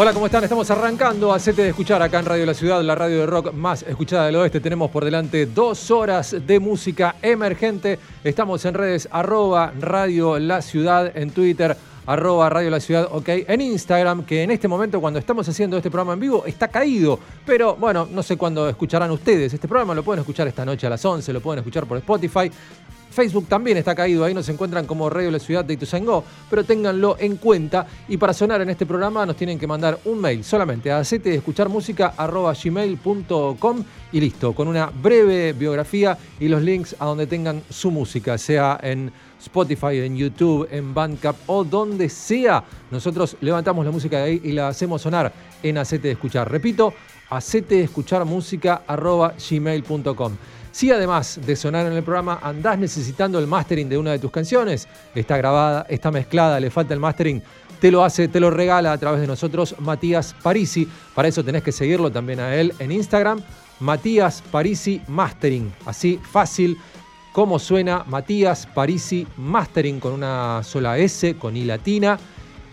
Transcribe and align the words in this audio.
Hola, 0.00 0.14
¿cómo 0.14 0.24
están? 0.24 0.42
Estamos 0.42 0.70
arrancando 0.70 1.30
a 1.30 1.38
Sete 1.38 1.60
de 1.60 1.68
Escuchar 1.68 2.00
acá 2.00 2.20
en 2.20 2.24
Radio 2.24 2.46
La 2.46 2.54
Ciudad, 2.54 2.82
la 2.82 2.94
radio 2.94 3.18
de 3.18 3.26
rock 3.26 3.52
más 3.52 3.82
escuchada 3.82 4.24
del 4.24 4.36
oeste. 4.36 4.58
Tenemos 4.58 4.90
por 4.90 5.04
delante 5.04 5.44
dos 5.44 5.90
horas 5.90 6.34
de 6.46 6.58
música 6.58 7.16
emergente. 7.20 7.98
Estamos 8.24 8.64
en 8.64 8.72
redes 8.72 9.10
arroba 9.12 9.74
Radio 9.78 10.38
La 10.38 10.62
Ciudad, 10.62 11.14
en 11.14 11.32
Twitter 11.32 11.76
arroba 12.10 12.48
Radio 12.50 12.70
La 12.70 12.80
Ciudad, 12.80 13.08
ok, 13.12 13.28
en 13.28 13.60
Instagram, 13.60 14.24
que 14.24 14.42
en 14.42 14.50
este 14.50 14.66
momento 14.66 15.00
cuando 15.00 15.20
estamos 15.20 15.48
haciendo 15.48 15.76
este 15.76 15.90
programa 15.90 16.14
en 16.14 16.20
vivo 16.20 16.44
está 16.44 16.66
caído, 16.66 17.20
pero 17.46 17.76
bueno, 17.76 18.08
no 18.10 18.24
sé 18.24 18.36
cuándo 18.36 18.68
escucharán 18.68 19.12
ustedes. 19.12 19.54
Este 19.54 19.68
programa 19.68 19.94
lo 19.94 20.02
pueden 20.02 20.18
escuchar 20.18 20.48
esta 20.48 20.64
noche 20.64 20.88
a 20.88 20.90
las 20.90 21.04
11, 21.04 21.32
lo 21.32 21.40
pueden 21.40 21.60
escuchar 21.60 21.86
por 21.86 21.98
Spotify. 21.98 22.50
Facebook 23.10 23.46
también 23.48 23.76
está 23.76 23.94
caído, 23.94 24.24
ahí 24.24 24.34
nos 24.34 24.48
encuentran 24.48 24.86
como 24.86 25.08
Radio 25.08 25.30
La 25.30 25.38
Ciudad 25.38 25.64
de 25.64 25.74
Ituzaingó, 25.74 26.24
pero 26.48 26.64
ténganlo 26.64 27.16
en 27.18 27.36
cuenta 27.36 27.86
y 28.08 28.16
para 28.16 28.32
sonar 28.32 28.60
en 28.60 28.70
este 28.70 28.86
programa 28.86 29.24
nos 29.24 29.36
tienen 29.36 29.58
que 29.58 29.68
mandar 29.68 30.00
un 30.04 30.20
mail 30.20 30.42
solamente 30.42 30.90
a 30.90 31.02
gmail.com 32.64 33.84
y 34.12 34.20
listo, 34.20 34.52
con 34.52 34.66
una 34.66 34.86
breve 34.86 35.52
biografía 35.52 36.18
y 36.40 36.48
los 36.48 36.62
links 36.62 36.96
a 36.98 37.04
donde 37.04 37.28
tengan 37.28 37.62
su 37.68 37.92
música, 37.92 38.36
sea 38.36 38.78
en 38.82 39.12
Spotify, 39.40 39.98
en 39.98 40.16
YouTube, 40.16 40.68
en 40.70 40.92
Bandcamp 40.94 41.38
o 41.46 41.64
donde 41.64 42.08
sea. 42.08 42.62
Nosotros 42.90 43.36
levantamos 43.40 43.84
la 43.84 43.90
música 43.90 44.18
de 44.18 44.22
ahí 44.22 44.40
y 44.44 44.52
la 44.52 44.68
hacemos 44.68 45.02
sonar 45.02 45.32
en 45.62 45.78
Acete 45.78 46.08
de 46.08 46.12
Escuchar. 46.12 46.50
Repito, 46.50 46.94
acete 47.30 47.76
de 47.76 47.84
escuchar 47.84 48.24
música 48.24 48.82
gmail.com. 48.88 50.32
Si 50.72 50.90
además 50.90 51.40
de 51.44 51.56
sonar 51.56 51.86
en 51.86 51.94
el 51.94 52.02
programa 52.02 52.38
andás 52.42 52.78
necesitando 52.78 53.38
el 53.38 53.46
mastering 53.46 53.88
de 53.88 53.98
una 53.98 54.12
de 54.12 54.18
tus 54.18 54.30
canciones, 54.30 54.86
está 55.14 55.36
grabada, 55.36 55.86
está 55.88 56.10
mezclada, 56.10 56.60
le 56.60 56.70
falta 56.70 56.94
el 56.94 57.00
mastering, 57.00 57.42
te 57.80 57.90
lo 57.90 58.04
hace, 58.04 58.28
te 58.28 58.38
lo 58.38 58.50
regala 58.50 58.92
a 58.92 58.98
través 58.98 59.20
de 59.20 59.26
nosotros 59.26 59.74
Matías 59.80 60.34
Parisi. 60.42 60.88
Para 61.14 61.28
eso 61.28 61.42
tenés 61.42 61.62
que 61.62 61.72
seguirlo 61.72 62.10
también 62.12 62.38
a 62.38 62.54
él 62.54 62.72
en 62.78 62.92
Instagram, 62.92 63.42
Matías 63.80 64.42
Parisi 64.50 65.00
Mastering. 65.08 65.72
Así 65.86 66.20
fácil 66.22 66.78
como 67.32 67.58
suena 67.58 68.04
Matías 68.06 68.66
Parisi 68.66 69.26
Mastering 69.36 70.00
con 70.00 70.12
una 70.12 70.62
sola 70.62 70.98
S, 70.98 71.36
con 71.36 71.56
I 71.56 71.64
latina. 71.64 72.18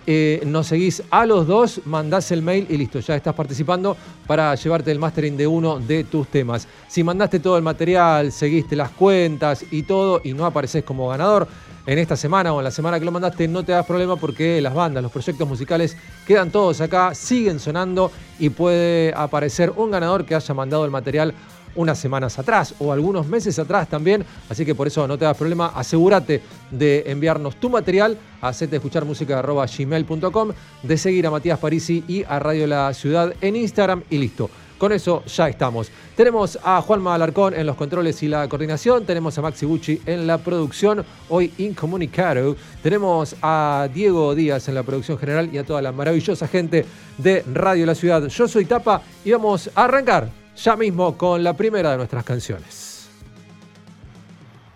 Eh, 0.09 0.41
nos 0.45 0.67
seguís 0.67 1.03
a 1.09 1.25
los 1.25 1.47
dos, 1.47 1.81
mandás 1.83 2.31
el 2.31 2.41
mail 2.41 2.65
y 2.69 2.77
listo, 2.77 2.99
ya 3.01 3.17
estás 3.17 3.35
participando 3.35 3.97
para 4.25 4.55
llevarte 4.55 4.89
el 4.89 4.99
mastering 4.99 5.35
de 5.35 5.45
uno 5.45 5.79
de 5.79 6.05
tus 6.05 6.29
temas. 6.29 6.65
Si 6.87 7.03
mandaste 7.03 7.41
todo 7.41 7.57
el 7.57 7.63
material, 7.63 8.31
seguiste 8.31 8.77
las 8.77 8.91
cuentas 8.91 9.65
y 9.69 9.83
todo 9.83 10.21
y 10.23 10.31
no 10.31 10.45
apareces 10.45 10.85
como 10.85 11.09
ganador, 11.09 11.49
en 11.87 11.99
esta 11.99 12.17
semana 12.17 12.53
o 12.53 12.59
en 12.59 12.65
la 12.65 12.71
semana 12.71 12.99
que 12.99 13.05
lo 13.05 13.11
mandaste 13.11 13.47
no 13.47 13.63
te 13.63 13.71
das 13.71 13.85
problema 13.85 14.17
porque 14.17 14.61
las 14.61 14.73
bandas, 14.73 15.01
los 15.01 15.11
proyectos 15.11 15.47
musicales 15.47 15.97
quedan 16.27 16.51
todos 16.51 16.81
acá, 16.81 17.15
siguen 17.15 17.59
sonando 17.59 18.11
y 18.39 18.49
puede 18.49 19.13
aparecer 19.15 19.71
un 19.75 19.89
ganador 19.89 20.25
que 20.25 20.35
haya 20.35 20.53
mandado 20.53 20.83
el 20.83 20.91
material 20.91 21.33
unas 21.77 21.97
semanas 21.97 22.37
atrás 22.37 22.75
o 22.79 22.91
algunos 22.91 23.27
meses 23.27 23.57
atrás 23.57 23.87
también. 23.87 24.25
Así 24.49 24.65
que 24.65 24.75
por 24.75 24.87
eso 24.87 25.07
no 25.07 25.17
te 25.17 25.25
das 25.25 25.37
problema. 25.37 25.71
Asegúrate 25.73 26.41
de 26.69 27.03
enviarnos 27.07 27.55
tu 27.55 27.69
material 27.69 28.17
a 28.41 28.51
gmail.com, 28.51 30.49
de 30.83 30.97
seguir 30.97 31.27
a 31.27 31.31
Matías 31.31 31.59
Parisi 31.59 32.03
y 32.07 32.23
a 32.23 32.39
Radio 32.39 32.67
La 32.67 32.93
Ciudad 32.93 33.33
en 33.41 33.55
Instagram 33.55 34.03
y 34.09 34.17
listo. 34.17 34.49
Con 34.77 34.91
eso 34.91 35.23
ya 35.25 35.49
estamos. 35.49 35.89
Tenemos 36.15 36.59
a 36.63 36.81
Juanma 36.81 37.15
Alarcón 37.15 37.55
en 37.55 37.65
los 37.65 37.75
controles 37.75 38.21
y 38.21 38.27
la 38.27 38.47
coordinación. 38.47 39.05
Tenemos 39.05 39.35
a 39.37 39.41
Maxi 39.41 39.65
Bucci 39.65 40.01
en 40.05 40.27
la 40.27 40.37
producción, 40.37 41.03
hoy 41.29 41.51
incomunicado. 41.57 42.55
Tenemos 42.83 43.35
a 43.41 43.89
Diego 43.91 44.35
Díaz 44.35 44.67
en 44.67 44.75
la 44.75 44.83
producción 44.83 45.17
general 45.17 45.49
y 45.51 45.57
a 45.57 45.65
toda 45.65 45.81
la 45.81 45.91
maravillosa 45.91 46.47
gente 46.47 46.85
de 47.17 47.43
Radio 47.51 47.87
La 47.87 47.95
Ciudad. 47.95 48.27
Yo 48.27 48.47
soy 48.47 48.65
Tapa 48.65 49.01
y 49.25 49.31
vamos 49.31 49.71
a 49.73 49.85
arrancar 49.85 50.46
ya 50.57 50.75
mismo 50.75 51.17
con 51.17 51.43
la 51.43 51.53
primera 51.53 51.91
de 51.91 51.97
nuestras 51.97 52.23
canciones. 52.23 53.09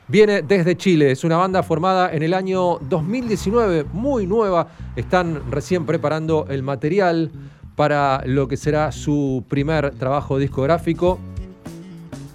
Viene 0.08 0.42
desde 0.42 0.76
Chile, 0.76 1.12
es 1.12 1.24
una 1.24 1.38
banda 1.38 1.64
formada 1.64 2.14
en 2.14 2.22
el 2.22 2.34
año 2.34 2.80
2019, 2.80 3.86
muy 3.94 4.28
nueva, 4.28 4.68
están 4.96 5.50
recién 5.50 5.86
preparando 5.86 6.48
el 6.50 6.64
material 6.64 7.32
para 7.76 8.22
lo 8.26 8.48
que 8.48 8.58
será 8.58 8.92
su 8.92 9.46
primer 9.48 9.92
trabajo 9.92 10.38
discográfico. 10.38 11.18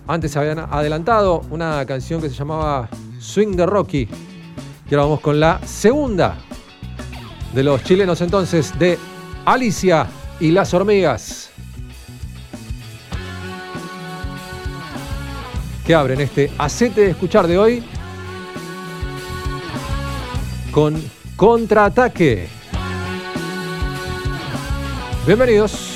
Antes 0.07 0.37
habían 0.37 0.61
adelantado 0.61 1.43
una 1.51 1.85
canción 1.85 2.23
que 2.23 2.31
se 2.31 2.35
llamaba 2.35 2.89
Swing 3.19 3.57
the 3.57 3.67
Rocky. 3.67 4.09
Y 4.89 4.95
ahora 4.95 5.05
vamos 5.05 5.21
con 5.21 5.39
la 5.39 5.61
segunda 5.67 6.39
de 7.53 7.63
los 7.63 7.85
chilenos 7.85 8.21
entonces 8.23 8.79
de 8.79 8.99
Alicia 9.45 10.07
y 10.41 10.51
las 10.51 10.73
hormigas. 10.73 11.46
Que 15.87 15.95
abren 15.95 16.21
este 16.21 16.51
acete 16.59 17.03
de 17.03 17.11
escuchar 17.11 17.47
de 17.47 17.59
hoy 17.59 17.85
con 20.73 21.01
contraataque. 21.37 22.49
Bienvenidos. 25.27 25.96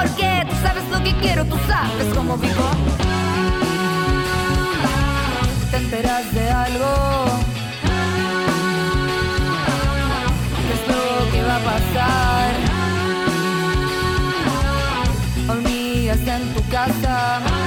Porque 0.00 0.46
tú 0.48 0.54
sabes 0.62 0.84
lo 0.92 1.02
que 1.02 1.12
quiero, 1.16 1.44
tú 1.44 1.56
sabes 1.66 2.14
cómo 2.14 2.36
vivo. 2.36 2.70
Te 5.72 5.76
enteras 5.76 6.32
de 6.32 6.50
algo. 6.50 7.24
Es 10.72 10.82
lo 10.94 11.32
que 11.32 11.42
va 11.42 11.56
a 11.56 11.64
pasar. 11.72 12.54
Hormigas 15.48 16.20
en 16.28 16.54
tu 16.54 16.62
casa. 16.68 17.57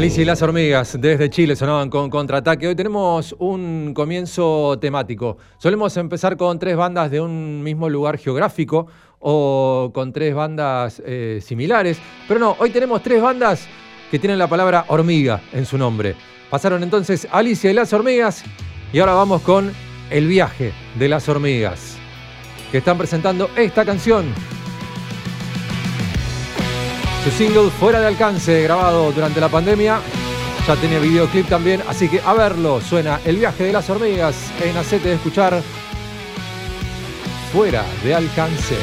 Alicia 0.00 0.22
y 0.22 0.24
las 0.24 0.40
hormigas 0.40 0.96
desde 0.98 1.28
Chile 1.28 1.54
sonaban 1.54 1.90
con 1.90 2.08
contraataque. 2.08 2.66
Hoy 2.66 2.74
tenemos 2.74 3.36
un 3.38 3.92
comienzo 3.92 4.78
temático. 4.80 5.36
Solemos 5.58 5.94
empezar 5.98 6.38
con 6.38 6.58
tres 6.58 6.74
bandas 6.74 7.10
de 7.10 7.20
un 7.20 7.62
mismo 7.62 7.86
lugar 7.86 8.16
geográfico 8.16 8.86
o 9.18 9.90
con 9.92 10.10
tres 10.10 10.34
bandas 10.34 11.02
eh, 11.04 11.40
similares, 11.42 11.98
pero 12.26 12.40
no, 12.40 12.56
hoy 12.58 12.70
tenemos 12.70 13.02
tres 13.02 13.20
bandas 13.20 13.68
que 14.10 14.18
tienen 14.18 14.38
la 14.38 14.46
palabra 14.46 14.86
hormiga 14.88 15.42
en 15.52 15.66
su 15.66 15.76
nombre. 15.76 16.16
Pasaron 16.48 16.82
entonces 16.82 17.28
Alicia 17.30 17.70
y 17.70 17.74
las 17.74 17.92
hormigas 17.92 18.42
y 18.94 19.00
ahora 19.00 19.12
vamos 19.12 19.42
con 19.42 19.70
El 20.08 20.28
viaje 20.28 20.72
de 20.98 21.08
las 21.10 21.28
hormigas, 21.28 21.98
que 22.72 22.78
están 22.78 22.96
presentando 22.96 23.50
esta 23.54 23.84
canción 23.84 24.32
su 27.24 27.30
single 27.30 27.70
Fuera 27.70 28.00
de 28.00 28.06
Alcance, 28.06 28.62
grabado 28.62 29.12
durante 29.12 29.40
la 29.40 29.48
pandemia. 29.48 30.00
Ya 30.66 30.76
tenía 30.76 30.98
videoclip 30.98 31.48
también, 31.48 31.82
así 31.88 32.08
que 32.08 32.20
a 32.20 32.32
verlo. 32.32 32.80
Suena 32.80 33.20
El 33.24 33.36
viaje 33.36 33.64
de 33.64 33.72
las 33.72 33.90
hormigas 33.90 34.36
en 34.62 34.76
Acete 34.76 35.08
de 35.08 35.14
Escuchar. 35.16 35.62
Fuera 37.52 37.84
de 38.04 38.14
Alcance. 38.14 38.76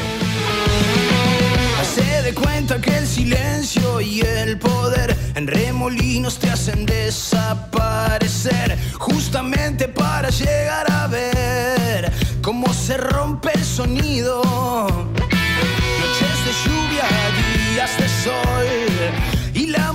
Se 1.94 2.22
de 2.22 2.34
cuenta 2.34 2.80
que 2.80 2.96
el 2.96 3.06
silencio 3.06 4.00
y 4.00 4.20
el 4.20 4.58
poder 4.58 5.16
en 5.34 5.46
remolinos 5.46 6.38
te 6.38 6.50
hacen 6.50 6.86
desaparecer, 6.86 8.78
justamente 8.98 9.88
para 9.88 10.30
llegar 10.30 10.90
a 10.92 11.06
ver 11.08 12.12
cómo 12.42 12.72
se 12.72 12.96
rompe 12.98 13.50
el 13.54 13.64
sonido. 13.64 14.42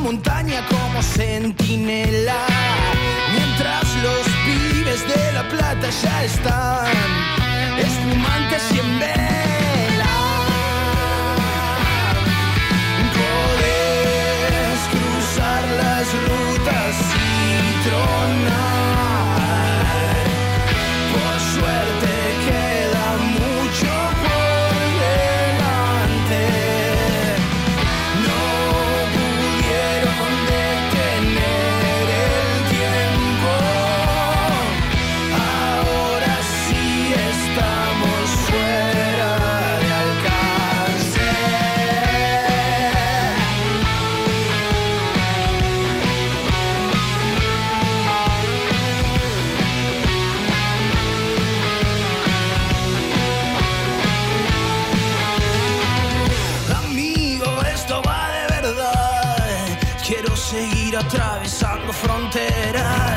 Montaña 0.04 0.66
como 0.68 1.02
centinela. 1.02 2.46
Mientras 3.34 3.86
los 4.04 4.24
pibes 4.46 5.02
de 5.08 5.32
la 5.32 5.48
plata 5.48 5.90
ya 5.90 6.24
están 6.24 6.88
espumantes 7.78 8.64
y 8.74 8.80
en 8.80 9.00
vela. 9.00 10.16
Podés 13.18 14.80
cruzar 14.94 15.64
las 15.82 16.06
rutas 16.28 16.96
y 17.16 17.88
tronar. 17.88 18.64
fronteras. 61.94 63.13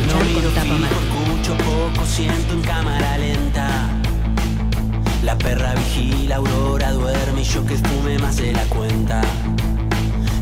no 0.00 0.24
miro 0.24 0.42
con 0.42 0.54
tapa 0.54 0.74
escucho 0.74 1.56
poco, 1.58 2.06
siento 2.06 2.54
en 2.54 2.62
cámara 2.62 3.18
lenta. 3.18 3.90
La 5.22 5.38
perra 5.38 5.74
vigila, 5.74 6.36
Aurora 6.36 6.92
duerme 6.92 7.42
y 7.42 7.44
yo 7.44 7.64
que 7.64 7.76
fume 7.76 8.18
más 8.18 8.36
de 8.36 8.52
la 8.52 8.64
cuenta. 8.64 9.22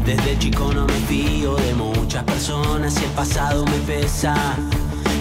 Desde 0.05 0.39
chico 0.39 0.73
no 0.73 0.87
me 0.87 0.99
fío 1.07 1.55
de 1.57 1.75
muchas 1.75 2.25
personas 2.25 3.01
y 3.01 3.05
el 3.05 3.11
pasado 3.13 3.65
me 3.67 3.79
pesa. 3.79 4.35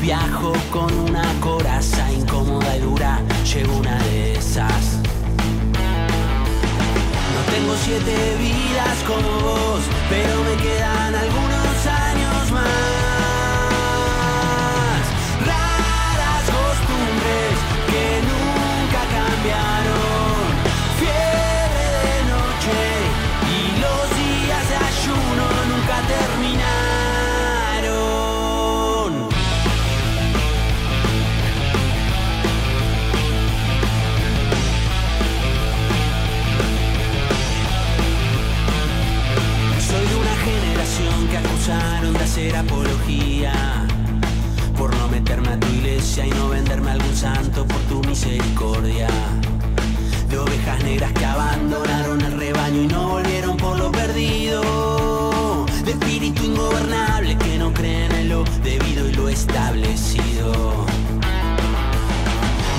Viajo 0.01 0.53
con 0.71 0.91
una 0.97 1.23
coraza 1.39 2.11
incómoda 2.11 2.75
y 2.75 2.79
dura, 2.79 3.19
llego 3.53 3.77
una 3.77 4.01
de 4.05 4.33
esas. 4.33 4.97
No 7.35 7.41
tengo 7.53 7.75
siete 7.83 8.15
vidas 8.39 8.97
como 9.05 9.29
vos, 9.41 9.81
pero 10.09 10.43
me 10.43 10.63
quedan 10.63 11.15
algunas 11.15 11.70
hacer 42.31 42.55
apología 42.55 43.51
por 44.77 44.95
no 44.95 45.09
meterme 45.09 45.49
a 45.49 45.59
tu 45.59 45.67
iglesia 45.67 46.25
y 46.25 46.29
no 46.29 46.47
venderme 46.47 46.91
algún 46.91 47.13
santo 47.13 47.65
por 47.65 47.79
tu 47.89 48.01
misericordia. 48.07 49.09
De 50.29 50.37
ovejas 50.39 50.81
negras 50.81 51.11
que 51.11 51.25
abandonaron 51.25 52.21
el 52.21 52.31
rebaño 52.39 52.83
y 52.83 52.87
no 52.87 53.09
volvieron 53.09 53.57
por 53.57 53.77
lo 53.77 53.91
perdido. 53.91 55.65
De 55.83 55.91
espíritu 55.91 56.45
ingobernable 56.45 57.37
que 57.37 57.57
no 57.57 57.73
creen 57.73 58.13
en 58.13 58.29
lo 58.29 58.45
debido 58.63 59.09
y 59.09 59.11
lo 59.11 59.27
establecido. 59.27 60.53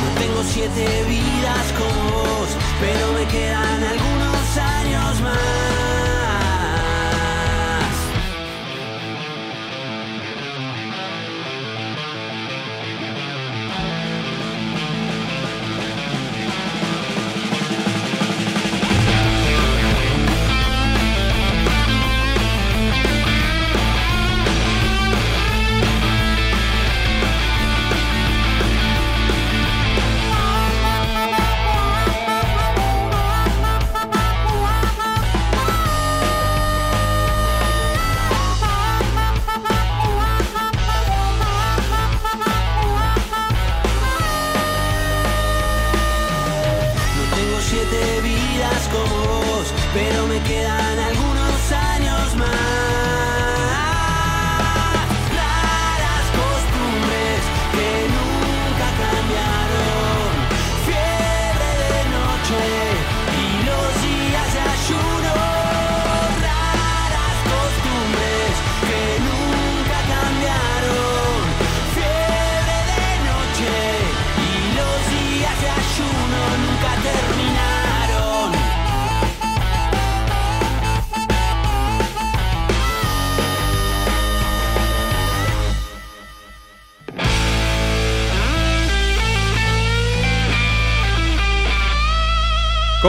No 0.02 0.08
tengo 0.18 0.42
siete 0.50 1.04
vidas 1.06 1.66
como 1.76 2.10
vos, 2.10 2.48
pero 2.80 3.12
me 3.12 3.26
quedan 3.26 3.84
algunos 3.84 4.56
años 4.56 5.20
más. 5.20 5.81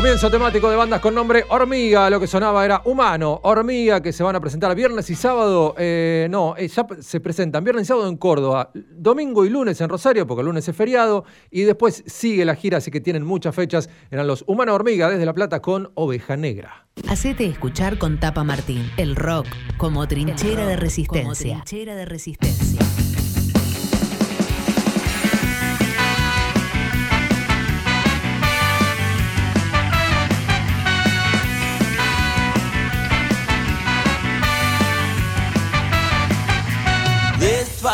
Comienzo 0.03 0.29
temático 0.29 0.69
de 0.69 0.75
bandas 0.75 0.99
con 0.99 1.15
nombre 1.15 1.45
Hormiga. 1.47 2.09
Lo 2.09 2.19
que 2.19 2.27
sonaba 2.27 2.65
era 2.65 2.81
Humano, 2.83 3.39
Hormiga, 3.41 4.01
que 4.01 4.11
se 4.11 4.21
van 4.21 4.35
a 4.35 4.41
presentar 4.41 4.75
viernes 4.75 5.09
y 5.09 5.15
sábado. 5.15 5.75
Eh, 5.77 6.27
no, 6.29 6.57
eh, 6.57 6.67
ya 6.67 6.85
se 6.99 7.21
presentan 7.21 7.63
viernes 7.63 7.83
y 7.83 7.87
sábado 7.87 8.09
en 8.09 8.17
Córdoba, 8.17 8.69
domingo 8.73 9.45
y 9.45 9.49
lunes 9.49 9.79
en 9.79 9.87
Rosario, 9.87 10.27
porque 10.27 10.41
el 10.41 10.47
lunes 10.47 10.67
es 10.67 10.75
feriado. 10.75 11.23
Y 11.49 11.61
después 11.61 12.03
sigue 12.05 12.43
la 12.43 12.55
gira, 12.55 12.79
así 12.79 12.91
que 12.91 12.99
tienen 12.99 13.23
muchas 13.23 13.55
fechas. 13.55 13.89
Eran 14.11 14.27
los 14.27 14.43
Humano 14.45 14.75
Hormiga 14.75 15.09
desde 15.09 15.25
La 15.25 15.33
Plata 15.33 15.61
con 15.61 15.89
Oveja 15.93 16.35
Negra. 16.35 16.85
Hacete 17.07 17.45
escuchar 17.45 17.97
con 17.97 18.19
Tapa 18.19 18.43
Martín. 18.43 18.91
El 18.97 19.15
rock 19.15 19.47
como 19.77 20.05
trinchera 20.05 20.67
de 20.67 20.75
resistencia. 20.75 21.23
Como 21.23 21.63
trinchera 21.63 21.95
de 21.95 22.03
resistencia. 22.03 22.92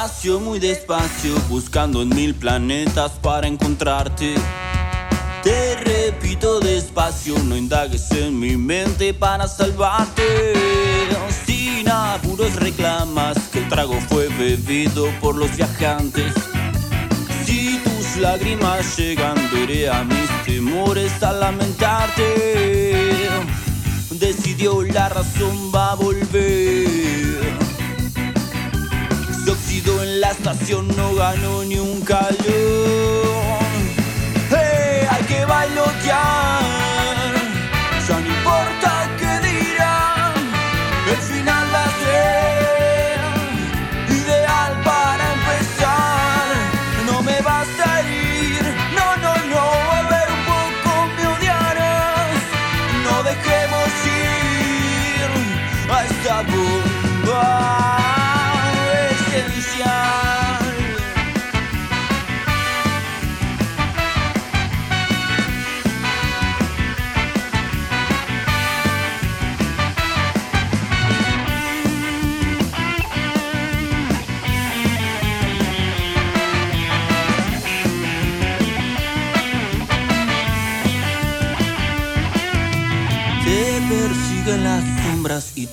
Despacio, 0.01 0.39
muy 0.39 0.59
despacio, 0.59 1.35
buscando 1.49 2.01
en 2.01 2.07
mil 2.07 2.33
planetas 2.33 3.11
para 3.21 3.47
encontrarte. 3.47 4.33
Te 5.43 5.75
repito 5.75 6.61
despacio, 6.61 7.37
no 7.39 7.57
indagues 7.57 8.09
en 8.11 8.39
mi 8.39 8.55
mente 8.55 9.13
para 9.13 9.45
salvarte. 9.45 10.53
Sin 11.45 11.89
apuros 11.89 12.55
reclamas 12.55 13.37
que 13.51 13.59
el 13.59 13.67
trago 13.67 13.99
fue 14.07 14.29
bebido 14.29 15.09
por 15.19 15.35
los 15.35 15.53
viajantes. 15.57 16.33
Si 17.45 17.77
tus 17.83 18.21
lágrimas 18.21 18.97
llegan, 18.97 19.35
veré 19.51 19.89
a 19.89 20.05
mis 20.05 20.29
temores 20.45 21.21
a 21.21 21.33
lamentarte. 21.33 23.27
Decidió 24.11 24.81
la 24.81 25.09
razón, 25.09 25.73
va 25.75 25.91
a 25.91 25.95
volver 25.95 27.28
la 30.19 30.31
estación 30.31 30.87
no 30.97 31.15
ganó 31.15 31.63
ni 31.63 31.79
un 31.79 32.01
calor. 32.01 32.98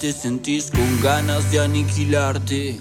Te 0.01 0.13
sentís 0.13 0.71
con 0.71 1.01
ganas 1.01 1.51
de 1.51 1.61
aniquilarte. 1.61 2.79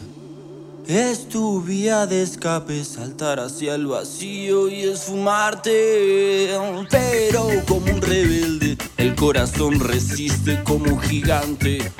Es 0.87 1.29
tu 1.29 1.61
vía 1.61 2.05
de 2.05 2.21
escape 2.21 2.83
saltar 2.83 3.39
hacia 3.39 3.75
el 3.75 3.87
vacío 3.87 4.69
y 4.69 4.83
esfumarte. 4.83 6.49
Pero 6.89 7.47
como 7.67 7.91
un 7.91 8.01
rebelde, 8.01 8.77
el 8.97 9.15
corazón 9.15 9.79
resiste 9.79 10.61
como 10.63 10.93
un 10.93 11.01
gigante. 11.01 11.91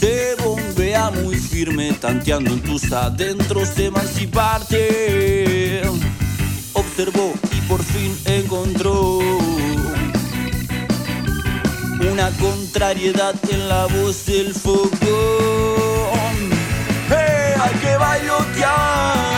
Te 0.00 0.34
bombea 0.42 1.10
muy 1.10 1.36
firme, 1.36 1.92
tanteando 1.92 2.52
en 2.52 2.62
tus 2.62 2.90
adentros 2.92 3.78
emanciparte. 3.78 5.82
Observó 6.72 7.32
y 7.56 7.60
por 7.68 7.82
fin 7.82 8.16
encontró 8.24 9.20
una 12.10 12.30
contrariedad 12.38 13.34
en 13.50 13.68
la 13.68 13.86
voz 13.86 14.26
del 14.26 14.54
fogón 14.54 15.04
hay 17.64 17.74
que 17.80 17.96
bailotear. 17.96 19.33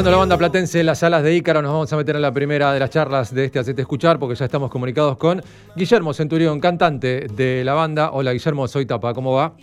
Sonando 0.00 0.12
la 0.12 0.16
banda 0.16 0.38
platense, 0.38 0.82
las 0.82 1.00
salas 1.00 1.22
de 1.22 1.34
Ícaro, 1.34 1.60
nos 1.60 1.72
vamos 1.72 1.92
a 1.92 1.96
meter 1.98 2.16
en 2.16 2.22
la 2.22 2.32
primera 2.32 2.72
de 2.72 2.80
las 2.80 2.88
charlas 2.88 3.34
de 3.34 3.44
este 3.44 3.58
Hacete 3.58 3.82
Escuchar, 3.82 4.18
porque 4.18 4.34
ya 4.34 4.46
estamos 4.46 4.70
comunicados 4.70 5.18
con 5.18 5.42
Guillermo 5.76 6.14
Centurión, 6.14 6.58
cantante 6.58 7.26
de 7.30 7.62
la 7.64 7.74
banda. 7.74 8.10
Hola 8.12 8.32
Guillermo, 8.32 8.66
soy 8.66 8.86
Tapa, 8.86 9.12
¿cómo 9.12 9.34
va? 9.34 9.54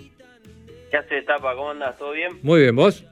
¿Qué 0.92 0.98
haces, 0.98 1.26
Tapa? 1.26 1.56
¿Cómo 1.56 1.72
andas? 1.72 1.98
¿Todo 1.98 2.12
bien? 2.12 2.38
Muy 2.44 2.62
bien, 2.62 2.76
¿vos? 2.76 3.04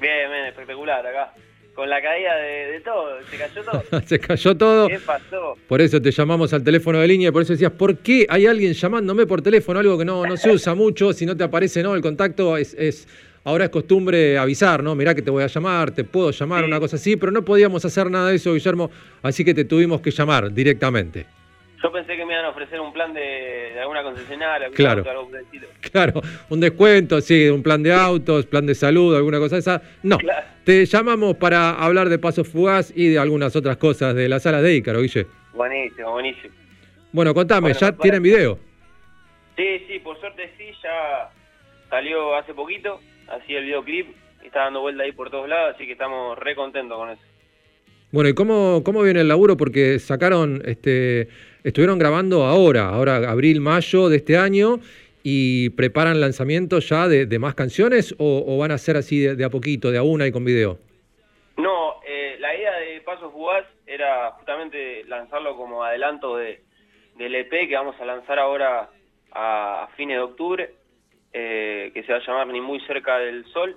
Bien, 0.00 0.30
bien, 0.30 0.46
espectacular 0.46 1.06
acá. 1.06 1.34
Con 1.74 1.90
la 1.90 2.00
caída 2.00 2.34
de, 2.36 2.72
de 2.72 2.80
todo, 2.80 3.10
¿se 3.30 3.36
cayó 3.36 3.62
todo? 3.62 4.00
Se 4.06 4.18
cayó 4.18 4.56
todo. 4.56 4.88
¿Qué 4.88 5.00
pasó? 5.00 5.58
Por 5.68 5.82
eso 5.82 6.00
te 6.00 6.12
llamamos 6.12 6.54
al 6.54 6.64
teléfono 6.64 6.98
de 6.98 7.08
línea 7.08 7.28
y 7.28 7.30
por 7.30 7.42
eso 7.42 7.52
decías, 7.52 7.72
¿por 7.72 7.98
qué 7.98 8.24
hay 8.26 8.46
alguien 8.46 8.72
llamándome 8.72 9.26
por 9.26 9.42
teléfono? 9.42 9.80
Algo 9.80 9.98
que 9.98 10.06
no, 10.06 10.24
no 10.24 10.38
se 10.38 10.50
usa 10.50 10.74
mucho, 10.74 11.12
si 11.12 11.26
no 11.26 11.36
te 11.36 11.44
aparece 11.44 11.82
no 11.82 11.94
el 11.94 12.00
contacto, 12.00 12.56
es, 12.56 12.72
es 12.72 13.06
ahora 13.44 13.64
es 13.64 13.70
costumbre 13.70 14.36
avisar, 14.38 14.82
¿no? 14.82 14.94
Mirá 14.94 15.14
que 15.14 15.22
te 15.22 15.30
voy 15.30 15.42
a 15.42 15.46
llamar, 15.46 15.90
te 15.92 16.04
puedo 16.04 16.30
llamar, 16.30 16.60
Sí. 16.62 16.66
una 16.66 16.80
cosa 16.80 16.96
así, 16.96 17.16
pero 17.16 17.30
no 17.32 17.44
podíamos 17.44 17.84
hacer 17.84 18.10
nada 18.10 18.30
de 18.30 18.36
eso, 18.36 18.52
Guillermo, 18.54 18.90
así 19.22 19.44
que 19.44 19.54
te 19.54 19.64
tuvimos 19.64 20.00
que 20.00 20.10
llamar 20.10 20.52
directamente. 20.52 21.26
Yo 21.82 21.92
pensé 21.92 22.16
que 22.16 22.24
me 22.24 22.32
iban 22.32 22.46
a 22.46 22.48
ofrecer 22.48 22.80
un 22.80 22.92
plan 22.94 23.12
de, 23.12 23.20
de 23.20 23.80
alguna 23.80 24.02
concesionaria, 24.02 24.70
Claro. 24.70 25.00
auto, 25.00 25.10
algo. 25.10 25.30
Claro, 25.92 26.22
un 26.48 26.58
descuento, 26.60 27.20
sí, 27.20 27.48
un 27.50 27.62
plan 27.62 27.82
de 27.82 27.92
autos, 27.92 28.46
plan 28.46 28.64
de 28.66 28.74
salud, 28.74 29.14
alguna 29.14 29.38
cosa 29.38 29.56
de 29.56 29.60
esa. 29.60 29.82
No, 30.02 30.16
Claro. 30.18 30.46
te 30.64 30.86
llamamos 30.86 31.36
para 31.36 31.72
hablar 31.72 32.08
de 32.08 32.18
Paso 32.18 32.42
Fugaz 32.42 32.90
y 32.96 33.08
de 33.10 33.18
algunas 33.18 33.54
otras 33.54 33.76
cosas 33.76 34.14
de 34.14 34.28
la 34.30 34.40
sala 34.40 34.62
de 34.62 34.74
Ícaro, 34.76 35.02
Guille. 35.02 35.26
Buenísimo, 35.52 36.12
buenísimo. 36.12 36.54
Bueno, 37.12 37.34
contame, 37.34 37.68
Bueno, 37.72 37.78
¿ya 37.78 37.92
tienen 37.92 38.22
video? 38.22 38.58
Sí, 39.56 39.84
sí, 39.86 39.98
por 40.00 40.18
suerte 40.18 40.50
sí, 40.58 40.64
ya 40.82 41.30
salió 41.90 42.34
hace 42.34 42.54
poquito, 42.54 42.98
así 43.34 43.54
el 43.54 43.64
videoclip, 43.64 44.08
y 44.42 44.46
está 44.46 44.60
dando 44.60 44.80
vuelta 44.80 45.02
ahí 45.02 45.12
por 45.12 45.30
todos 45.30 45.48
lados, 45.48 45.74
así 45.74 45.86
que 45.86 45.92
estamos 45.92 46.38
re 46.38 46.54
contentos 46.54 46.96
con 46.96 47.10
eso. 47.10 47.22
Bueno, 48.12 48.28
¿y 48.30 48.34
cómo, 48.34 48.82
cómo 48.84 49.02
viene 49.02 49.22
el 49.22 49.28
laburo? 49.28 49.56
Porque 49.56 49.98
sacaron, 49.98 50.62
este, 50.64 51.28
estuvieron 51.64 51.98
grabando 51.98 52.44
ahora, 52.44 52.88
ahora 52.90 53.16
abril, 53.28 53.60
mayo 53.60 54.08
de 54.08 54.18
este 54.18 54.36
año, 54.36 54.78
y 55.24 55.70
preparan 55.70 56.20
lanzamientos 56.20 56.88
ya 56.88 57.08
de, 57.08 57.26
de 57.26 57.38
más 57.38 57.54
canciones 57.54 58.14
o, 58.18 58.44
o 58.46 58.58
van 58.58 58.70
a 58.70 58.78
ser 58.78 58.96
así 58.96 59.18
de, 59.18 59.34
de 59.34 59.44
a 59.44 59.50
poquito, 59.50 59.90
de 59.90 59.98
a 59.98 60.02
una 60.02 60.26
y 60.26 60.32
con 60.32 60.44
video? 60.44 60.78
No, 61.56 62.02
eh, 62.06 62.36
la 62.38 62.54
idea 62.54 62.76
de 62.78 63.00
Paso 63.00 63.30
Fugaz 63.30 63.64
era 63.86 64.30
justamente 64.32 65.02
lanzarlo 65.04 65.56
como 65.56 65.82
adelanto 65.82 66.36
de, 66.36 66.60
del 67.16 67.34
EP 67.34 67.68
que 67.68 67.74
vamos 67.74 67.96
a 68.00 68.04
lanzar 68.04 68.38
ahora 68.38 68.90
a, 69.32 69.84
a 69.84 69.88
fines 69.96 70.18
de 70.18 70.22
octubre, 70.22 70.74
eh, 71.34 71.90
que 71.92 72.02
se 72.04 72.12
va 72.12 72.18
a 72.18 72.26
llamar 72.26 72.46
Ni 72.46 72.60
muy 72.60 72.80
cerca 72.86 73.18
del 73.18 73.44
sol, 73.52 73.76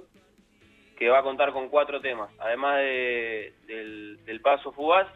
que 0.98 1.10
va 1.10 1.20
a 1.20 1.24
contar 1.24 1.52
con 1.52 1.70
cuatro 1.70 2.00
temas. 2.00 2.30
Además 2.40 2.78
de- 2.78 3.54
del, 3.66 4.24
del 4.26 4.42
Paso 4.42 4.72
Fugaz, 4.72 5.08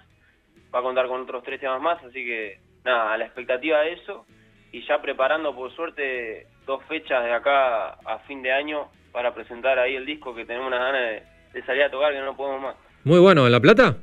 va 0.74 0.80
a 0.80 0.84
contar 0.84 1.08
con 1.08 1.22
otros 1.22 1.44
tres 1.44 1.60
temas 1.60 1.80
más, 1.82 2.04
así 2.04 2.26
que 2.26 2.60
nada, 2.84 3.14
a 3.14 3.18
la 3.18 3.26
expectativa 3.26 3.80
de 3.82 3.94
eso 3.94 4.26
y 4.72 4.82
ya 4.88 5.02
preparando 5.02 5.54
por 5.56 5.72
suerte 5.76 6.48
dos 6.66 6.84
fechas 6.86 7.24
de 7.24 7.34
acá 7.34 7.92
a 8.06 8.20
fin 8.28 8.42
de 8.42 8.52
año 8.52 8.90
para 9.12 9.34
presentar 9.34 9.78
ahí 9.80 9.96
el 9.96 10.06
disco 10.06 10.34
que 10.34 10.46
tenemos 10.46 10.68
unas 10.68 10.80
ganas 10.80 11.02
de, 11.02 11.24
de 11.54 11.66
salir 11.66 11.84
a 11.84 11.92
tocar 11.92 12.14
que 12.14 12.20
no 12.22 12.36
podemos 12.36 12.62
más. 12.62 12.76
Muy 13.04 13.20
bueno, 13.20 13.46
¿en 13.46 13.52
La 13.52 13.60
Plata? 13.60 13.98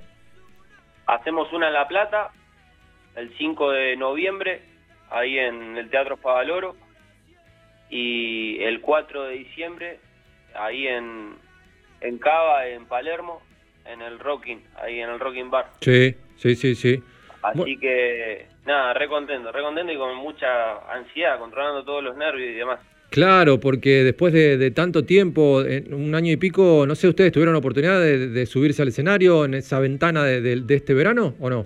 Hacemos 1.06 1.50
una 1.52 1.68
en 1.68 1.72
La 1.72 1.88
Plata 1.88 2.30
el 3.16 3.34
5 3.38 3.70
de 3.72 3.96
noviembre, 3.96 4.62
ahí 5.10 5.38
en 5.38 5.76
el 5.76 5.88
Teatro 5.90 6.16
Favaloro, 6.18 6.76
y 7.90 8.62
el 8.62 8.80
4 8.80 9.24
de 9.24 9.34
diciembre, 9.34 9.98
ahí 10.54 10.86
en, 10.86 11.34
en 12.00 12.18
Cava, 12.18 12.66
en 12.68 12.86
Palermo, 12.86 13.40
en 13.86 14.02
el 14.02 14.18
Rocking, 14.18 14.62
ahí 14.82 15.00
en 15.00 15.10
el 15.10 15.18
Rocking 15.20 15.50
Bar. 15.50 15.66
Sí, 15.80 16.14
sí, 16.36 16.54
sí, 16.56 16.74
sí. 16.74 17.02
Así 17.42 17.78
que, 17.78 18.46
nada, 18.66 18.92
re 18.94 19.08
contento, 19.08 19.52
re 19.52 19.62
contento 19.62 19.92
y 19.92 19.96
con 19.96 20.16
mucha 20.16 20.92
ansiedad, 20.92 21.38
controlando 21.38 21.84
todos 21.84 22.02
los 22.02 22.16
nervios 22.16 22.50
y 22.50 22.54
demás. 22.54 22.80
Claro, 23.10 23.58
porque 23.58 24.04
después 24.04 24.34
de, 24.34 24.58
de 24.58 24.70
tanto 24.70 25.04
tiempo, 25.04 25.62
en 25.62 25.94
un 25.94 26.14
año 26.14 26.30
y 26.30 26.36
pico, 26.36 26.84
no 26.86 26.94
sé, 26.94 27.08
¿ustedes 27.08 27.32
tuvieron 27.32 27.54
oportunidad 27.54 27.98
de, 28.00 28.28
de 28.28 28.44
subirse 28.44 28.82
al 28.82 28.88
escenario 28.88 29.46
en 29.46 29.54
esa 29.54 29.78
ventana 29.80 30.24
de, 30.24 30.42
de- 30.42 30.60
de 30.60 30.74
este 30.74 30.92
verano 30.92 31.34
o 31.40 31.48
no? 31.48 31.64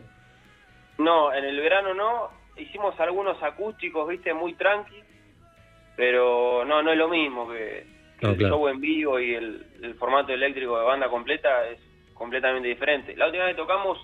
No, 0.99 1.33
en 1.35 1.45
el 1.45 1.59
verano 1.59 1.95
no. 1.95 2.31
Hicimos 2.57 2.99
algunos 3.01 3.43
acústicos, 3.43 4.09
viste, 4.09 4.33
muy 4.35 4.55
tranqui. 4.55 4.95
Pero 5.97 6.65
no, 6.65 6.83
no 6.83 6.93
es 6.93 6.99
lo 6.99 7.09
mismo 7.09 7.49
que, 7.49 7.87
que 8.19 8.27
No, 8.27 8.33
el 8.33 8.39
claro. 8.39 8.55
show 8.57 8.69
en 8.69 8.81
vivo 8.81 9.21
y 9.21 9.35
el, 9.35 9.67
el 9.83 9.95
formato 9.95 10.33
eléctrico 10.33 10.79
de 10.79 10.85
banda 10.85 11.09
completa 11.09 11.69
es 11.69 11.79
completamente 12.15 12.69
diferente. 12.69 13.17
La 13.17 13.27
última 13.27 13.45
vez 13.45 13.55
que 13.57 13.63
tocamos 13.63 13.99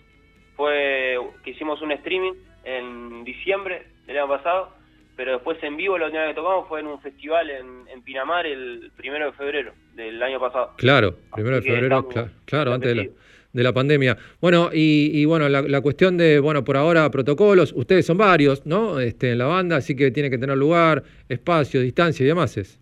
fue 0.56 1.18
que 1.44 1.50
hicimos 1.50 1.80
un 1.82 1.92
streaming 1.92 2.32
en 2.64 3.24
diciembre 3.24 3.86
del 4.06 4.18
año 4.18 4.28
pasado, 4.28 4.74
pero 5.16 5.32
después 5.32 5.62
en 5.62 5.76
vivo 5.76 5.96
la 5.98 6.06
última 6.06 6.22
vez 6.24 6.30
que 6.34 6.40
tocamos 6.40 6.68
fue 6.68 6.80
en 6.80 6.86
un 6.88 7.00
festival 7.00 7.48
en, 7.50 7.88
en 7.88 8.02
Pinamar 8.02 8.46
el 8.46 8.90
primero 8.96 9.26
de 9.26 9.32
febrero 9.32 9.72
del 9.94 10.22
año 10.22 10.38
pasado. 10.40 10.74
Claro, 10.76 11.14
primero 11.32 11.56
de 11.56 11.60
Así 11.60 11.68
febrero, 11.68 11.96
estamos 11.98 12.14
cla- 12.14 12.30
claro, 12.44 12.72
antes 12.74 12.88
de 12.88 12.94
la. 13.04 13.10
De 13.52 13.62
la 13.62 13.72
pandemia. 13.72 14.16
Bueno, 14.40 14.70
y, 14.72 15.10
y 15.14 15.24
bueno, 15.24 15.48
la, 15.48 15.62
la 15.62 15.80
cuestión 15.80 16.16
de, 16.16 16.38
bueno, 16.38 16.64
por 16.64 16.76
ahora 16.76 17.10
protocolos, 17.10 17.72
ustedes 17.74 18.06
son 18.06 18.18
varios, 18.18 18.64
¿no? 18.66 19.00
Este, 19.00 19.32
en 19.32 19.38
la 19.38 19.46
banda, 19.46 19.76
así 19.76 19.96
que 19.96 20.10
tiene 20.10 20.30
que 20.30 20.38
tener 20.38 20.56
lugar, 20.56 21.02
espacio, 21.28 21.80
distancia 21.80 22.24
y 22.24 22.26
demás. 22.26 22.56
es. 22.56 22.78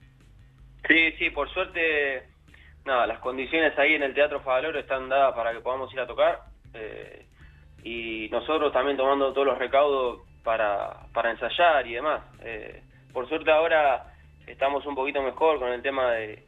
Sí, 0.89 1.13
sí, 1.19 1.31
por 1.31 1.49
suerte, 1.53 2.23
nada, 2.85 3.07
las 3.07 3.19
condiciones 3.21 3.77
ahí 3.79 3.95
en 3.95 4.03
el 4.03 4.15
Teatro 4.15 4.41
Favaloro 4.41 4.79
están 4.79 5.09
dadas 5.09 5.35
para 5.35 5.53
que 5.53 5.61
podamos 5.61 5.93
ir 5.93 6.01
a 6.01 6.07
tocar. 6.07 6.41
eh, 6.75 7.23
y 7.85 8.29
nosotros 8.33 8.73
también 8.73 8.97
tomando 8.97 9.33
todos 9.33 9.47
los 9.47 9.59
recaudos 9.59 10.21
para, 10.43 11.07
para 11.13 11.31
ensayar 11.31 11.87
y 11.87 11.95
demás. 11.95 12.21
Eh, 12.43 12.83
por 13.13 13.29
suerte 13.29 13.49
ahora 13.51 14.13
estamos 14.47 14.85
un 14.87 14.97
poquito 14.97 15.23
mejor 15.23 15.61
con 15.61 15.73
el 15.73 15.83
tema 15.83 16.13
de, 16.15 16.43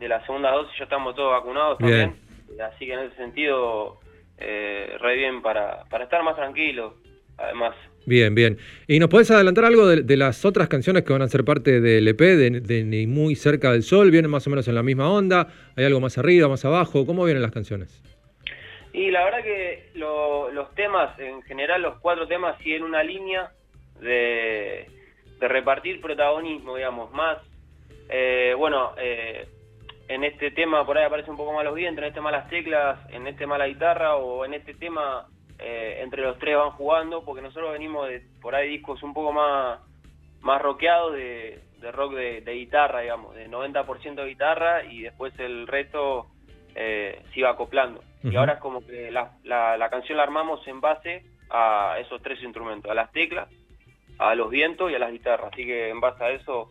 de 0.00 0.08
la 0.08 0.24
segunda 0.26 0.50
dosis, 0.50 0.76
ya 0.78 0.84
estamos 0.84 1.14
todos 1.14 1.30
vacunados 1.32 1.78
Bien. 1.78 2.10
también. 2.10 2.31
Eh, 2.58 2.62
Así 2.62 2.86
que 2.86 2.92
en 2.94 3.00
ese 3.00 3.16
sentido, 3.16 3.98
eh, 4.38 4.96
re 5.00 5.16
bien 5.16 5.42
para, 5.42 5.84
para 5.90 6.04
estar 6.04 6.22
más 6.22 6.36
tranquilos, 6.36 6.94
además. 7.38 7.74
Bien, 8.04 8.34
bien. 8.34 8.58
¿Y 8.88 8.98
nos 8.98 9.08
podés 9.08 9.30
adelantar 9.30 9.64
algo 9.64 9.86
de, 9.86 10.02
de 10.02 10.16
las 10.16 10.44
otras 10.44 10.68
canciones 10.68 11.04
que 11.04 11.12
van 11.12 11.22
a 11.22 11.28
ser 11.28 11.44
parte 11.44 11.80
del 11.80 12.08
EP, 12.08 12.20
de, 12.20 12.60
de 12.60 12.82
Ni 12.84 13.06
Muy 13.06 13.36
Cerca 13.36 13.70
del 13.70 13.84
Sol? 13.84 14.10
¿Vienen 14.10 14.30
más 14.30 14.46
o 14.46 14.50
menos 14.50 14.66
en 14.66 14.74
la 14.74 14.82
misma 14.82 15.10
onda? 15.12 15.46
¿Hay 15.76 15.84
algo 15.84 16.00
más 16.00 16.18
arriba, 16.18 16.48
más 16.48 16.64
abajo? 16.64 17.06
¿Cómo 17.06 17.24
vienen 17.24 17.42
las 17.42 17.52
canciones? 17.52 18.02
Y 18.92 19.10
la 19.10 19.24
verdad 19.24 19.42
que 19.42 19.90
lo- 19.94 20.50
los 20.50 20.74
temas, 20.74 21.16
en 21.18 21.42
general 21.42 21.80
los 21.80 21.98
cuatro 22.00 22.26
temas 22.26 22.58
siguen 22.62 22.82
una 22.82 23.02
línea 23.04 23.50
de, 24.00 24.86
de 25.40 25.48
repartir 25.48 26.00
protagonismo, 26.00 26.76
digamos, 26.76 27.10
más, 27.12 27.38
eh, 28.10 28.52
bueno, 28.58 28.92
eh, 28.98 29.46
en 30.14 30.24
este 30.24 30.50
tema 30.50 30.84
por 30.84 30.98
ahí 30.98 31.04
aparece 31.04 31.30
un 31.30 31.36
poco 31.36 31.52
más 31.52 31.64
los 31.64 31.74
vientos, 31.74 32.02
en 32.02 32.08
este 32.08 32.20
más 32.20 32.32
las 32.32 32.48
teclas, 32.48 32.98
en 33.10 33.26
este 33.26 33.46
más 33.46 33.58
la 33.58 33.68
guitarra 33.68 34.16
o 34.16 34.44
en 34.44 34.54
este 34.54 34.74
tema 34.74 35.26
eh, 35.58 36.00
entre 36.02 36.22
los 36.22 36.38
tres 36.38 36.56
van 36.56 36.72
jugando, 36.72 37.24
porque 37.24 37.40
nosotros 37.40 37.72
venimos 37.72 38.08
de 38.08 38.22
por 38.40 38.54
ahí 38.54 38.68
discos 38.68 39.02
un 39.02 39.14
poco 39.14 39.32
más, 39.32 39.80
más 40.40 40.60
rockeados 40.60 41.14
de, 41.14 41.62
de 41.80 41.92
rock 41.92 42.14
de, 42.14 42.40
de 42.42 42.52
guitarra, 42.52 43.00
digamos, 43.00 43.34
de 43.34 43.48
90% 43.48 44.14
de 44.14 44.26
guitarra 44.26 44.84
y 44.84 45.02
después 45.02 45.32
el 45.38 45.66
resto 45.66 46.26
eh, 46.74 47.22
se 47.32 47.40
iba 47.40 47.50
acoplando. 47.50 48.02
Y 48.22 48.36
ahora 48.36 48.54
es 48.54 48.60
como 48.60 48.86
que 48.86 49.10
la, 49.10 49.32
la, 49.42 49.76
la 49.76 49.90
canción 49.90 50.16
la 50.16 50.22
armamos 50.22 50.64
en 50.68 50.80
base 50.80 51.24
a 51.50 51.96
esos 51.98 52.22
tres 52.22 52.40
instrumentos, 52.42 52.90
a 52.90 52.94
las 52.94 53.10
teclas, 53.10 53.48
a 54.18 54.34
los 54.34 54.48
vientos 54.48 54.90
y 54.90 54.94
a 54.94 54.98
las 54.98 55.10
guitarras. 55.10 55.52
Así 55.52 55.64
que 55.64 55.88
en 55.88 56.00
base 56.00 56.22
a 56.22 56.30
eso 56.30 56.70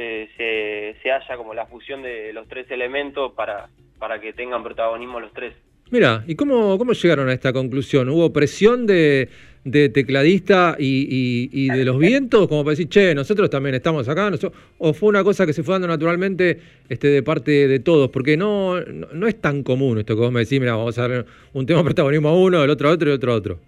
se, 0.00 0.28
se, 0.36 0.96
se 1.02 1.10
halla 1.10 1.36
como 1.36 1.52
la 1.52 1.66
fusión 1.66 2.02
de 2.02 2.32
los 2.32 2.48
tres 2.48 2.70
elementos 2.70 3.32
para, 3.32 3.68
para 3.98 4.18
que 4.20 4.32
tengan 4.32 4.62
protagonismo 4.62 5.20
los 5.20 5.32
tres. 5.34 5.54
Mira, 5.90 6.24
¿y 6.26 6.36
cómo, 6.36 6.78
cómo 6.78 6.92
llegaron 6.92 7.28
a 7.28 7.32
esta 7.32 7.52
conclusión? 7.52 8.08
¿Hubo 8.08 8.32
presión 8.32 8.86
de, 8.86 9.28
de 9.64 9.88
tecladista 9.88 10.76
y, 10.78 11.02
y- 11.10 11.50
y 11.52 11.68
de 11.68 11.84
los 11.84 11.98
vientos, 11.98 12.46
como 12.48 12.62
para 12.62 12.70
decir, 12.72 12.88
che, 12.88 13.14
nosotros 13.14 13.50
también 13.50 13.74
estamos 13.74 14.08
acá? 14.08 14.30
¿O 14.78 14.92
fue 14.94 15.08
una 15.08 15.22
cosa 15.24 15.44
que 15.46 15.52
se 15.52 15.62
fue 15.64 15.74
dando 15.74 15.88
naturalmente 15.88 16.60
este, 16.88 17.08
de 17.08 17.22
parte 17.22 17.66
de 17.68 17.80
todos? 17.80 18.08
Porque 18.10 18.36
no, 18.36 18.80
no, 18.80 19.08
no 19.12 19.26
es 19.26 19.40
tan 19.40 19.62
común 19.64 19.98
esto 19.98 20.14
que 20.14 20.20
vos 20.22 20.32
me 20.32 20.40
decís, 20.40 20.60
mira, 20.60 20.76
vamos 20.76 20.96
a 20.98 21.08
dar 21.08 21.26
un 21.52 21.66
tema 21.66 21.82
protagonismo 21.84 22.28
a 22.28 22.36
uno, 22.36 22.62
el 22.64 22.70
otro 22.70 22.88
a 22.88 22.92
otro 22.92 23.08
y 23.08 23.10
el 23.10 23.16
otro 23.16 23.32
a 23.32 23.34
otro. 23.36 23.58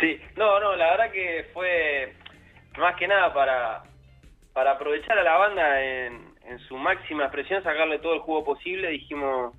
Sí, 0.00 0.16
no, 0.36 0.58
no, 0.58 0.74
la 0.74 0.90
verdad 0.92 1.12
que 1.12 1.44
fue 1.52 2.14
más 2.78 2.96
que 2.96 3.06
nada 3.06 3.32
para, 3.34 3.82
para 4.52 4.72
aprovechar 4.72 5.18
a 5.18 5.22
la 5.22 5.36
banda 5.36 5.82
en, 5.82 6.32
su 6.68 6.76
máxima 6.76 7.24
expresión, 7.24 7.62
sacarle 7.62 7.98
todo 7.98 8.14
el 8.14 8.20
jugo 8.20 8.44
posible. 8.44 8.90
Dijimos, 8.90 9.54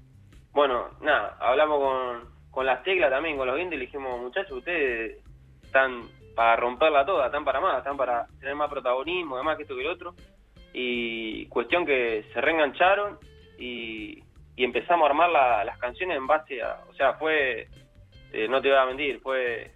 bueno, 0.51 0.89
nada, 1.01 1.35
hablamos 1.39 2.29
con, 2.51 2.65
las 2.65 2.83
teclas 2.83 3.09
también, 3.09 3.35
con 3.37 3.47
los 3.47 3.55
vientos, 3.55 3.75
y 3.75 3.79
le 3.79 3.85
dijimos, 3.87 4.19
muchachos, 4.21 4.51
ustedes 4.59 5.23
están 5.63 6.01
para 6.35 6.55
romperla 6.55 7.05
toda, 7.05 7.25
están 7.27 7.43
para 7.43 7.59
más, 7.59 7.79
están 7.79 7.97
para 7.97 8.27
tener 8.39 8.55
más 8.55 8.69
protagonismo, 8.69 9.35
además 9.35 9.57
que 9.57 9.63
esto 9.63 9.75
que 9.75 9.81
el 9.81 9.87
otro. 9.87 10.13
Y 10.71 11.47
cuestión 11.47 11.85
que 11.85 12.25
se 12.33 12.41
reengancharon 12.41 13.17
y, 13.57 14.23
empezamos 14.55 15.05
a 15.05 15.09
armar 15.09 15.29
la- 15.31 15.63
las 15.63 15.79
canciones 15.79 16.15
en 16.17 16.27
base 16.27 16.61
a, 16.61 16.77
o 16.87 16.93
sea, 16.93 17.13
fue, 17.13 17.67
eh, 18.31 18.47
no 18.47 18.61
te 18.61 18.69
voy 18.69 18.77
a 18.77 18.85
mentir, 18.85 19.19
fue 19.19 19.71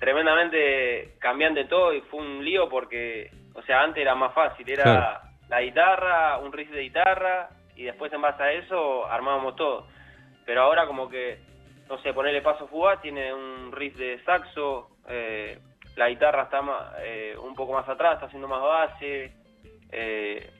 tremendamente 0.00 1.14
cambiante 1.20 1.64
todo 1.66 1.94
y 1.94 2.00
fue 2.02 2.20
un 2.20 2.44
lío 2.44 2.68
porque, 2.68 3.30
o 3.54 3.62
sea, 3.62 3.82
antes 3.82 4.02
era 4.02 4.14
más 4.14 4.32
fácil, 4.34 4.68
era 4.68 4.82
Claro. 4.82 5.20
la 5.48 5.60
guitarra, 5.62 6.38
un 6.38 6.52
riff 6.52 6.70
de 6.70 6.82
guitarra 6.82 7.48
y 7.76 7.84
después 7.84 8.12
en 8.12 8.22
base 8.22 8.42
a 8.42 8.52
eso 8.52 9.06
armábamos 9.06 9.56
todo. 9.56 9.86
Pero 10.44 10.62
ahora 10.62 10.86
como 10.86 11.08
que, 11.08 11.38
no 11.88 11.98
sé, 11.98 12.12
ponerle 12.12 12.42
paso 12.42 12.66
fugaz, 12.68 13.00
tiene 13.00 13.32
un 13.32 13.72
riff 13.72 13.96
de 13.96 14.22
saxo, 14.24 14.88
eh, 15.08 15.58
la 15.96 16.08
guitarra 16.08 16.44
está 16.44 16.60
eh, 17.00 17.36
un 17.40 17.54
poco 17.54 17.72
más 17.74 17.88
atrás, 17.88 18.14
está 18.14 18.26
haciendo 18.26 18.48
más 18.48 18.62
base, 18.62 19.32
eh, 19.90 20.50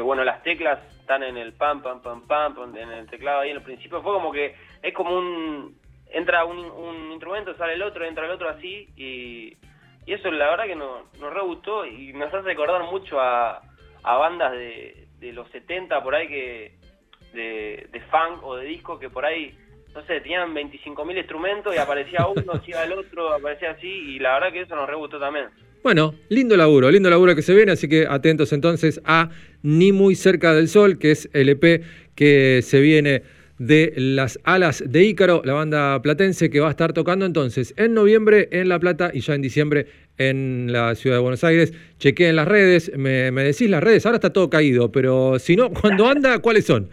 bueno, 0.00 0.24
las 0.24 0.42
teclas 0.42 0.78
están 1.00 1.22
en 1.22 1.36
el 1.36 1.52
pam, 1.52 1.82
pam, 1.82 2.00
pam, 2.00 2.26
pam, 2.26 2.54
pam, 2.54 2.76
en 2.76 2.90
el 2.90 3.06
teclado 3.10 3.40
ahí 3.40 3.50
en 3.50 3.56
el 3.56 3.62
principio. 3.62 4.00
Fue 4.02 4.12
como 4.12 4.32
que 4.32 4.54
es 4.82 4.94
como 4.94 5.16
un. 5.16 5.78
Entra 6.10 6.44
un, 6.44 6.58
un 6.58 7.10
instrumento, 7.10 7.54
sale 7.56 7.74
el 7.74 7.82
otro, 7.82 8.04
entra 8.04 8.24
el 8.24 8.30
otro 8.30 8.48
así. 8.48 8.88
Y, 8.96 9.56
y 10.06 10.12
eso 10.12 10.30
la 10.30 10.50
verdad 10.50 10.66
que 10.66 10.76
nos, 10.76 11.12
nos 11.18 11.32
re 11.32 11.42
gustó 11.42 11.86
y 11.86 12.12
nos 12.12 12.28
hace 12.28 12.42
recordar 12.42 12.82
mucho 12.84 13.20
a, 13.20 13.62
a 14.02 14.16
bandas 14.16 14.52
de, 14.52 15.06
de 15.20 15.32
los 15.32 15.50
70 15.50 16.02
por 16.02 16.14
ahí 16.14 16.28
que. 16.28 16.72
De, 17.32 17.88
de 17.90 18.00
funk 18.02 18.44
o 18.44 18.56
de 18.56 18.66
disco 18.66 18.98
que 18.98 19.10
por 19.10 19.24
ahí. 19.24 19.56
No 19.92 20.04
sé, 20.06 20.20
tenían 20.20 20.54
25.000 20.54 21.18
instrumentos 21.18 21.74
y 21.74 21.78
aparecía 21.78 22.26
uno, 22.36 22.62
se 22.62 22.70
iba 22.70 22.84
el 22.84 22.92
otro, 22.92 23.32
aparecía 23.32 23.72
así. 23.72 23.88
Y 23.88 24.18
la 24.18 24.34
verdad 24.34 24.52
que 24.52 24.60
eso 24.62 24.76
nos 24.76 24.88
re 24.88 24.94
gustó 24.94 25.18
también. 25.18 25.46
Bueno, 25.82 26.14
lindo 26.28 26.56
laburo, 26.56 26.90
lindo 26.90 27.10
laburo 27.10 27.34
que 27.34 27.42
se 27.42 27.54
viene, 27.54 27.72
así 27.72 27.88
que 27.88 28.06
atentos 28.08 28.52
entonces 28.52 29.02
a 29.04 29.30
Ni 29.62 29.92
muy 29.92 30.14
cerca 30.14 30.54
del 30.54 30.68
sol, 30.68 30.98
que 30.98 31.10
es 31.10 31.28
el 31.34 31.48
EP 31.50 31.82
que 32.14 32.62
se 32.62 32.80
viene 32.80 33.22
de 33.58 33.92
las 33.96 34.38
alas 34.44 34.82
de 34.86 35.04
Ícaro, 35.04 35.42
la 35.44 35.52
banda 35.52 36.00
platense 36.02 36.50
que 36.50 36.60
va 36.60 36.68
a 36.68 36.70
estar 36.70 36.92
tocando 36.92 37.24
entonces 37.24 37.72
en 37.76 37.94
noviembre 37.94 38.48
en 38.50 38.68
La 38.68 38.78
Plata 38.78 39.10
y 39.12 39.20
ya 39.20 39.34
en 39.34 39.42
diciembre 39.42 39.86
en 40.18 40.72
la 40.72 40.94
ciudad 40.94 41.16
de 41.16 41.22
Buenos 41.22 41.44
Aires. 41.44 41.72
Chequeen 41.98 42.36
las 42.36 42.48
redes, 42.48 42.92
me, 42.96 43.30
me 43.30 43.44
decís 43.44 43.68
las 43.70 43.82
redes, 43.82 44.04
ahora 44.06 44.16
está 44.16 44.32
todo 44.32 44.50
caído, 44.50 44.90
pero 44.90 45.38
si 45.38 45.56
no, 45.56 45.70
cuando 45.80 46.08
anda, 46.08 46.38
¿cuáles 46.40 46.66
son? 46.66 46.90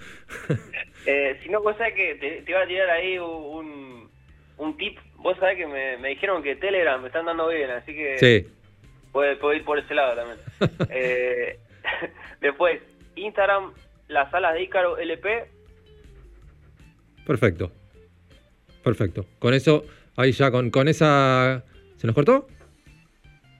Eh, 1.08 1.36
si 1.41 1.50
no, 1.50 1.63
vos 1.63 1.76
sabés 1.78 1.95
que 1.95 2.13
te, 2.13 2.43
te 2.43 2.52
iba 2.52 2.62
a 2.62 2.67
tirar 2.67 2.88
ahí 2.91 3.17
un, 3.17 4.08
un 4.58 4.78
tip. 4.78 5.00
Vos 5.15 5.36
sabés 5.39 5.58
que 5.58 5.65
me, 5.65 5.97
me 5.97 6.10
dijeron 6.10 6.43
que 6.43 6.56
Telegram 6.56 7.02
me 7.02 7.08
están 7.08 7.26
dando 7.26 7.47
bien, 7.47 7.71
así 7.71 7.93
que 7.95 8.19
Sí, 8.19 8.47
puede, 9.12 9.36
puede 9.38 9.58
ir 9.58 9.65
por 9.65 9.80
ese 9.80 9.95
lado 9.95 10.15
también. 10.15 10.38
Eh, 10.91 11.58
después, 12.39 12.80
Instagram, 13.15 13.74
las 14.10 14.30
salas 14.30 14.54
de 14.54 14.62
Ícaro 14.62 15.00
LP. 15.00 15.45
Perfecto. 17.32 17.72
Perfecto. 18.84 19.26
Con 19.39 19.54
eso, 19.54 19.86
ahí 20.17 20.34
ya, 20.34 20.52
con, 20.52 20.70
con 20.70 20.88
esa... 20.88 21.63
¿Se 21.96 22.06
nos 22.08 22.13
cortó? 22.13 22.48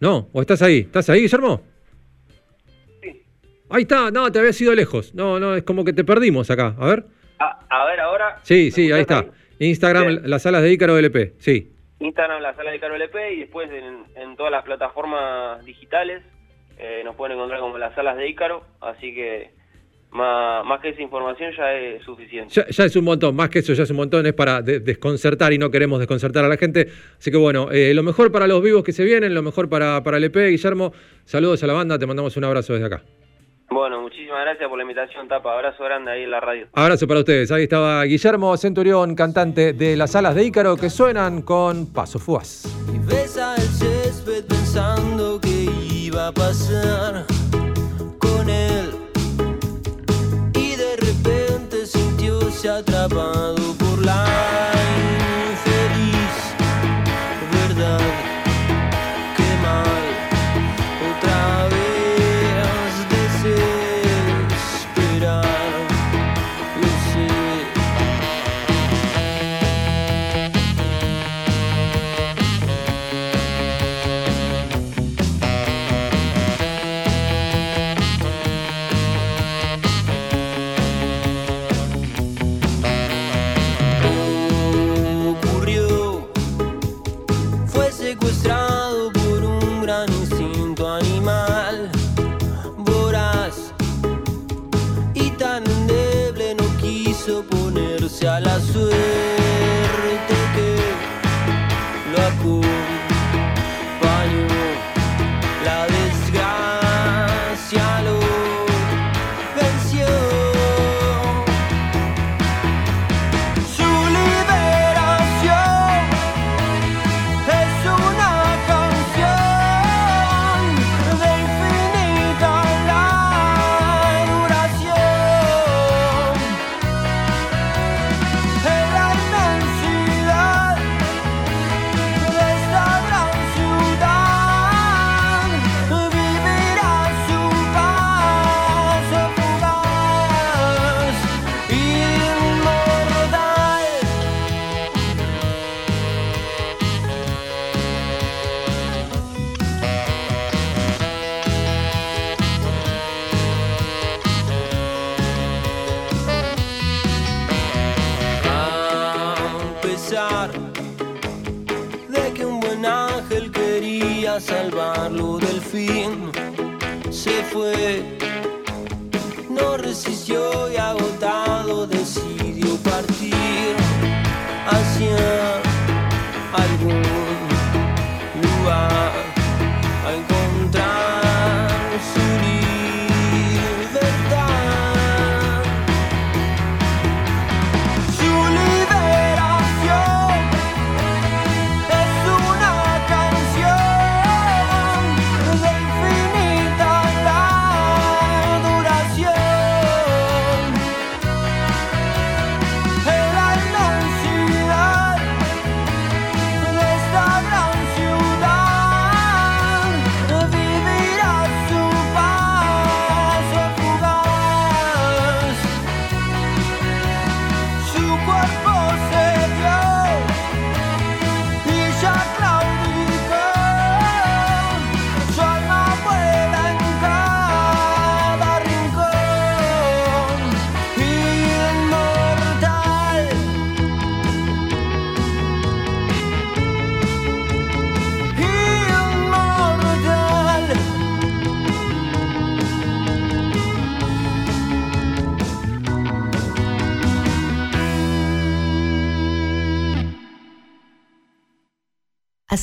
No, 0.02 0.28
¿o 0.34 0.42
estás 0.42 0.62
ahí? 0.62 0.80
¿Estás 0.80 1.10
ahí, 1.10 1.22
Guillermo? 1.22 1.62
Sí. 3.02 3.24
Ahí 3.70 3.84
está, 3.84 4.12
no, 4.12 4.30
te 4.32 4.40
había 4.40 4.52
ido 4.60 4.76
lejos. 4.76 5.14
No, 5.14 5.40
no, 5.40 5.56
es 5.56 5.64
como 5.64 5.86
que 5.86 5.94
te 5.94 6.04
perdimos 6.04 6.50
acá. 6.50 6.76
A 6.78 6.88
ver. 6.88 7.06
A, 7.40 7.60
a 7.70 7.86
ver, 7.86 8.00
ahora. 8.02 8.40
Sí, 8.44 8.66
¿me 8.66 8.72
sí, 8.72 8.92
ahí 8.92 9.02
está. 9.02 9.26
Instagram, 9.60 10.22
las 10.26 10.42
salas 10.42 10.64
de 10.64 10.74
Ícaro 10.74 10.98
LP. 10.98 11.36
Sí. 11.38 11.72
Instagram, 12.00 12.42
la 12.42 12.56
sala 12.56 12.72
de 12.72 12.78
Ícaro 12.78 12.96
LP 12.96 13.34
y 13.36 13.40
después 13.42 13.70
en, 13.72 14.04
en 14.16 14.36
todas 14.36 14.52
las 14.52 14.64
plataformas 14.66 15.64
digitales 15.64 16.24
eh, 16.78 17.04
nos 17.06 17.16
pueden 17.16 17.38
encontrar 17.38 17.62
como 17.62 17.78
las 17.78 17.94
salas 17.94 18.18
de 18.18 18.28
Ícaro. 18.28 18.66
Así 18.82 19.14
que 19.14 19.52
más, 20.12 20.66
más 20.66 20.80
que 20.82 20.90
esa 20.90 21.02
información 21.02 21.52
ya 21.58 21.74
es 21.74 22.04
suficiente. 22.04 22.54
Ya, 22.54 22.68
ya 22.68 22.86
es 22.86 22.96
un 22.96 23.06
montón, 23.06 23.36
más 23.36 23.50
que 23.50 23.60
eso, 23.60 23.74
ya 23.74 23.84
es 23.84 23.90
un 23.92 23.98
montón, 23.98 24.26
es 24.26 24.34
para 24.34 24.62
de- 24.62 24.80
desconcertar 24.80 25.54
y 25.54 25.58
no 25.58 25.72
queremos 25.72 26.00
desconcertar 26.00 26.44
a 26.46 26.48
la 26.50 26.58
gente. 26.58 26.88
Así 27.18 27.32
que 27.32 27.38
bueno, 27.38 27.70
eh, 27.72 27.94
lo 27.94 28.04
mejor 28.04 28.32
para 28.32 28.48
los 28.48 28.62
vivos 28.62 28.84
que 28.84 28.92
se 28.92 29.04
vienen, 29.04 29.34
lo 29.34 29.42
mejor 29.42 29.70
para, 29.70 30.04
para 30.04 30.18
el 30.18 30.24
EP, 30.26 30.36
Guillermo. 30.50 30.94
Saludos 31.26 31.64
a 31.64 31.68
la 31.68 31.74
banda, 31.74 31.98
te 31.98 32.06
mandamos 32.06 32.36
un 32.38 32.44
abrazo 32.44 32.74
desde 32.74 32.86
acá. 32.88 33.02
Bueno, 33.70 34.02
muchísimas 34.02 34.42
gracias 34.42 34.68
por 34.68 34.78
la 34.78 34.84
invitación, 34.84 35.30
Tapa. 35.30 35.54
Abrazo 35.54 35.82
grande 35.86 36.12
ahí 36.12 36.24
en 36.24 36.32
la 36.32 36.42
radio. 36.42 36.68
Abrazo 36.74 37.08
para 37.08 37.22
ustedes. 37.22 37.50
Ahí 37.54 37.64
estaba 37.64 38.04
Guillermo 38.04 38.58
Centurión, 38.58 39.16
cantante 39.16 39.72
de 39.72 39.96
las 39.96 40.12
salas 40.12 40.36
de 40.36 40.44
Ícaro, 40.44 40.76
que 40.76 40.90
suenan 40.90 41.42
con 41.42 41.94
Paso 41.94 42.20
Fugaz. 42.20 42.66
Y 42.94 42.98
besa 43.08 43.56
el 43.56 43.62
césped 43.62 44.44
pensando 44.46 45.40
que 45.40 45.70
iba 45.94 46.28
a 46.28 46.32
pasar 46.34 47.26
con 48.20 48.50
él. 48.50 48.90
se 52.62 52.84
travando 52.84 53.81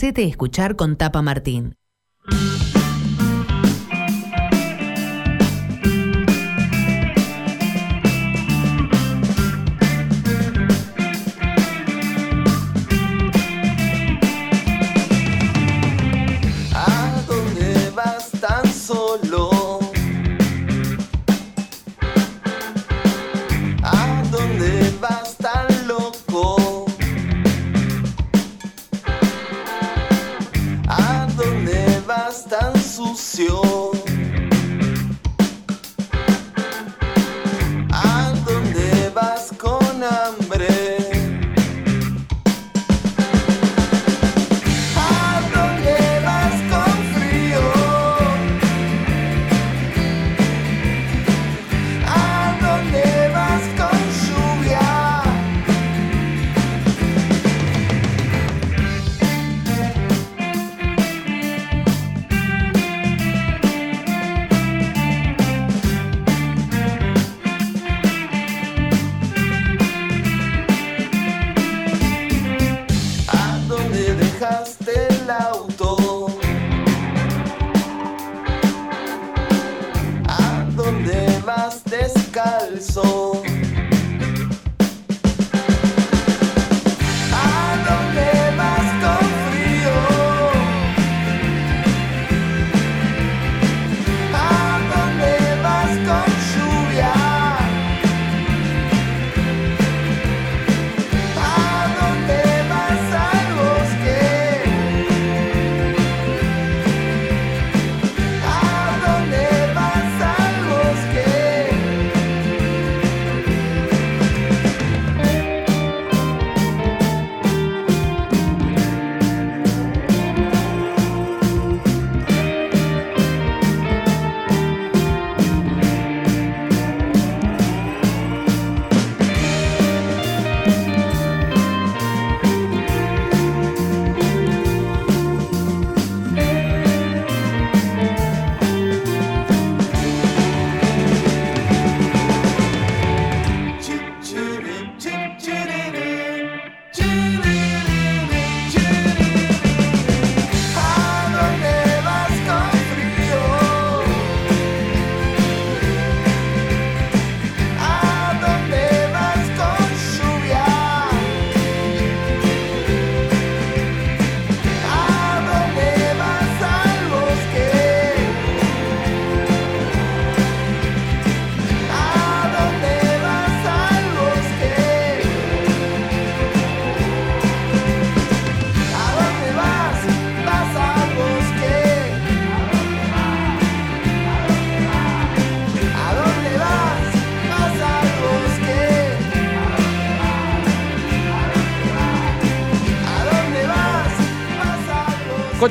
Hacete 0.09 0.25
escuchar 0.25 0.75
con 0.75 0.97
Tapa 0.97 1.21
Martín. 1.21 1.75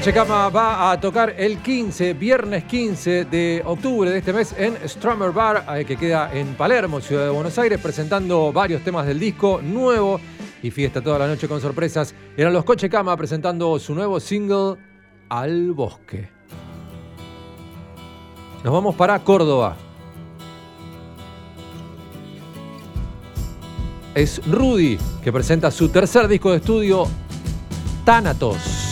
Checama 0.08 0.48
va 0.48 0.90
a 0.90 1.02
tocar 1.02 1.36
el 1.38 1.58
15, 1.58 2.14
viernes 2.14 2.64
15 2.64 3.26
de 3.26 3.62
octubre 3.66 4.10
de 4.10 4.20
este 4.20 4.32
mes 4.32 4.56
en 4.58 4.78
Strummer 4.88 5.34
Bar, 5.34 5.66
eh, 5.76 5.84
que 5.84 5.98
queda 5.98 6.34
en 6.34 6.56
Palermo, 6.56 7.02
Ciudad 7.02 7.26
de 7.26 7.30
Buenos 7.30 7.60
Aires, 7.60 7.78
presentando 7.78 8.54
varios 8.54 8.82
temas 8.86 9.06
del 9.06 9.20
disco 9.20 9.60
nuevo 9.62 10.22
y 10.64 10.72
fiesta 10.72 11.02
toda 11.02 11.20
la 11.20 11.28
noche 11.28 11.50
con 11.50 11.60
sorpresas. 11.60 12.16
Eran 12.38 12.54
los 12.54 12.64
Coche 12.64 12.90
Cama 12.90 13.18
presentando 13.18 13.78
su 13.80 13.94
nuevo 13.94 14.18
single 14.22 14.78
Al 15.28 15.74
Bosque. 15.74 16.30
Nos 18.64 18.72
vamos 18.72 18.96
para 18.96 19.22
Córdoba. 19.26 19.76
Es 24.16 24.42
Rudy 24.50 24.98
que 25.22 25.34
presenta 25.34 25.70
su 25.70 25.90
tercer 25.90 26.30
disco 26.30 26.52
de 26.52 26.58
estudio, 26.60 27.10
Thanatos. 28.06 28.87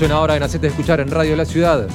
suena 0.00 0.14
ahora 0.14 0.34
en 0.34 0.42
Hacete 0.42 0.68
Escuchar 0.68 0.98
en 1.00 1.10
Radio 1.10 1.36
La 1.36 1.44
Ciudad. 1.44 1.86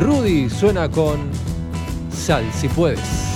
Rudy 0.00 0.50
suena 0.50 0.88
con 0.88 1.30
Sal 2.10 2.42
si 2.52 2.66
puedes. 2.66 3.27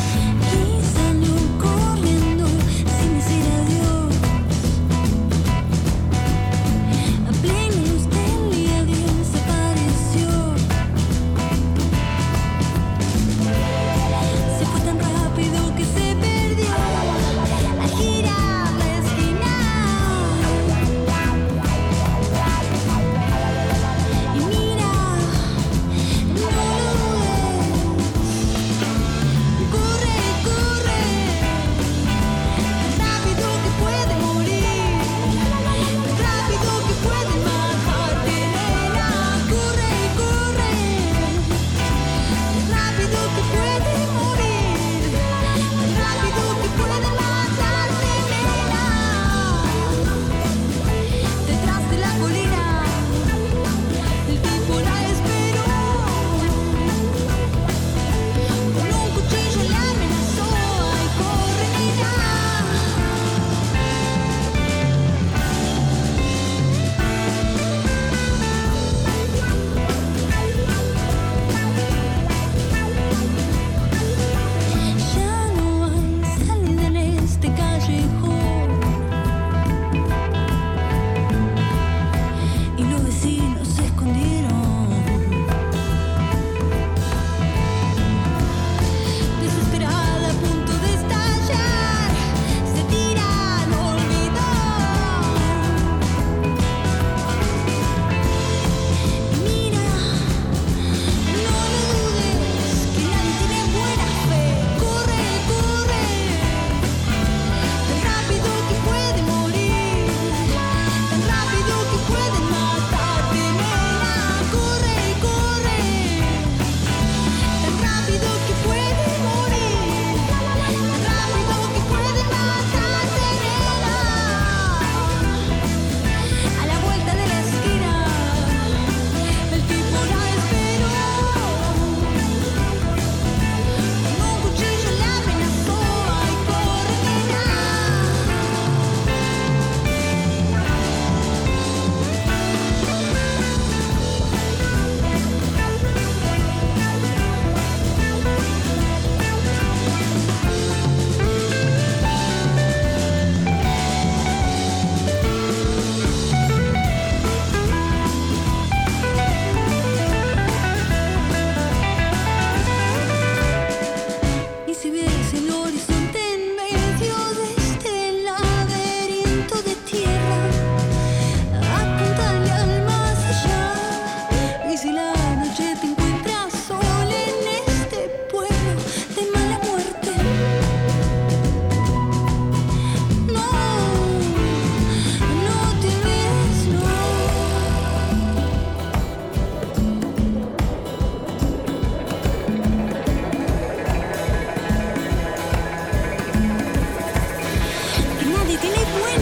tiene 198.62 198.84
buen 199.00 199.21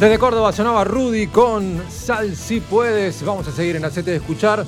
Desde 0.00 0.18
Córdoba 0.18 0.50
sonaba 0.50 0.82
Rudy 0.82 1.26
con 1.26 1.82
Sal 1.90 2.34
si 2.34 2.60
puedes. 2.60 3.22
Vamos 3.22 3.46
a 3.48 3.52
seguir 3.52 3.76
en 3.76 3.84
Acete 3.84 4.12
de 4.12 4.16
Escuchar. 4.16 4.64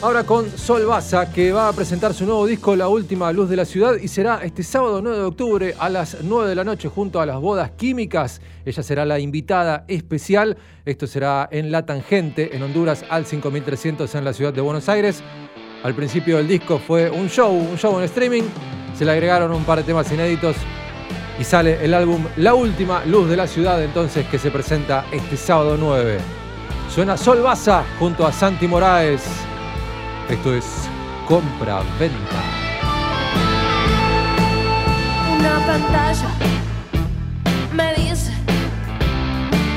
Ahora 0.00 0.22
con 0.22 0.56
Sol 0.56 0.86
Baza, 0.86 1.32
que 1.32 1.50
va 1.50 1.68
a 1.68 1.72
presentar 1.72 2.14
su 2.14 2.24
nuevo 2.24 2.46
disco 2.46 2.76
La 2.76 2.86
Última 2.86 3.32
Luz 3.32 3.48
de 3.50 3.56
la 3.56 3.64
Ciudad 3.64 3.96
y 3.96 4.06
será 4.06 4.38
este 4.44 4.62
sábado 4.62 5.02
9 5.02 5.18
de 5.18 5.24
octubre 5.24 5.74
a 5.80 5.88
las 5.88 6.18
9 6.22 6.48
de 6.48 6.54
la 6.54 6.62
noche 6.62 6.88
junto 6.88 7.20
a 7.20 7.26
las 7.26 7.40
bodas 7.40 7.72
químicas. 7.72 8.40
Ella 8.64 8.84
será 8.84 9.04
la 9.04 9.18
invitada 9.18 9.84
especial. 9.88 10.56
Esto 10.84 11.08
será 11.08 11.48
en 11.50 11.72
La 11.72 11.84
Tangente, 11.84 12.54
en 12.54 12.62
Honduras, 12.62 13.04
al 13.10 13.26
5300 13.26 14.14
en 14.14 14.24
la 14.24 14.32
ciudad 14.32 14.52
de 14.52 14.60
Buenos 14.60 14.88
Aires. 14.88 15.24
Al 15.82 15.94
principio 15.94 16.36
del 16.36 16.46
disco 16.46 16.78
fue 16.78 17.10
un 17.10 17.28
show, 17.28 17.52
un 17.52 17.76
show 17.76 17.98
en 17.98 18.04
streaming. 18.04 18.44
Se 18.96 19.04
le 19.04 19.10
agregaron 19.10 19.50
un 19.50 19.64
par 19.64 19.78
de 19.78 19.84
temas 19.84 20.12
inéditos 20.12 20.54
y 21.38 21.44
sale 21.44 21.84
el 21.84 21.94
álbum 21.94 22.24
La 22.36 22.54
Última 22.54 23.04
Luz 23.04 23.28
de 23.28 23.36
la 23.36 23.46
Ciudad, 23.46 23.80
entonces, 23.82 24.26
que 24.26 24.38
se 24.38 24.50
presenta 24.50 25.04
este 25.12 25.36
sábado 25.36 25.76
9. 25.78 26.18
Suena 26.92 27.16
Sol 27.16 27.42
Baza 27.42 27.84
junto 27.98 28.26
a 28.26 28.32
Santi 28.32 28.66
Moraes. 28.66 29.22
Esto 30.28 30.52
es 30.52 30.64
Compra-Venta. 31.28 32.42
Una 35.38 35.66
pantalla 35.66 36.28
me 37.72 37.94
dice 37.94 38.32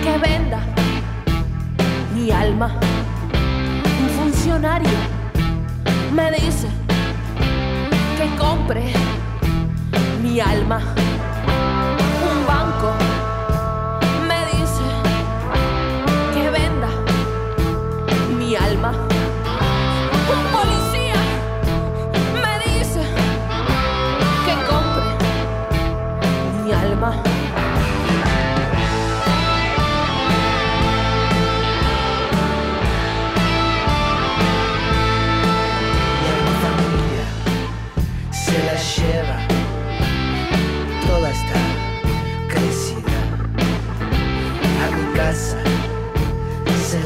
que 0.03 0.18
venda 0.18 0.62
mi 2.16 2.32
alma. 2.32 2.80
Un 4.01 4.09
funcionario 4.09 4.89
me 6.12 6.32
dice 6.32 6.68
que 8.18 8.36
compre 8.36 8.93
mi 10.24 10.39
alma. 10.39 10.82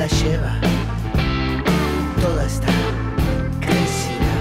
La 0.06 0.12
lleva 0.18 0.52
toda 2.22 2.46
esta 2.46 2.68
crecida. 3.60 4.34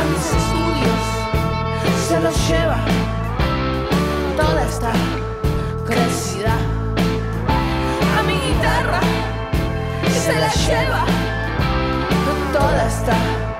A 0.00 0.04
mis 0.10 0.26
estudios 0.40 1.02
se 2.08 2.20
los 2.20 2.48
lleva 2.48 2.78
toda 4.36 4.64
esta 4.64 4.92
crecida. 5.86 6.54
A 8.18 8.22
mi 8.24 8.34
guitarra 8.34 9.00
se 10.26 10.34
la 10.38 10.52
lleva 10.66 11.04
toda 12.52 12.86
esta 12.86 13.51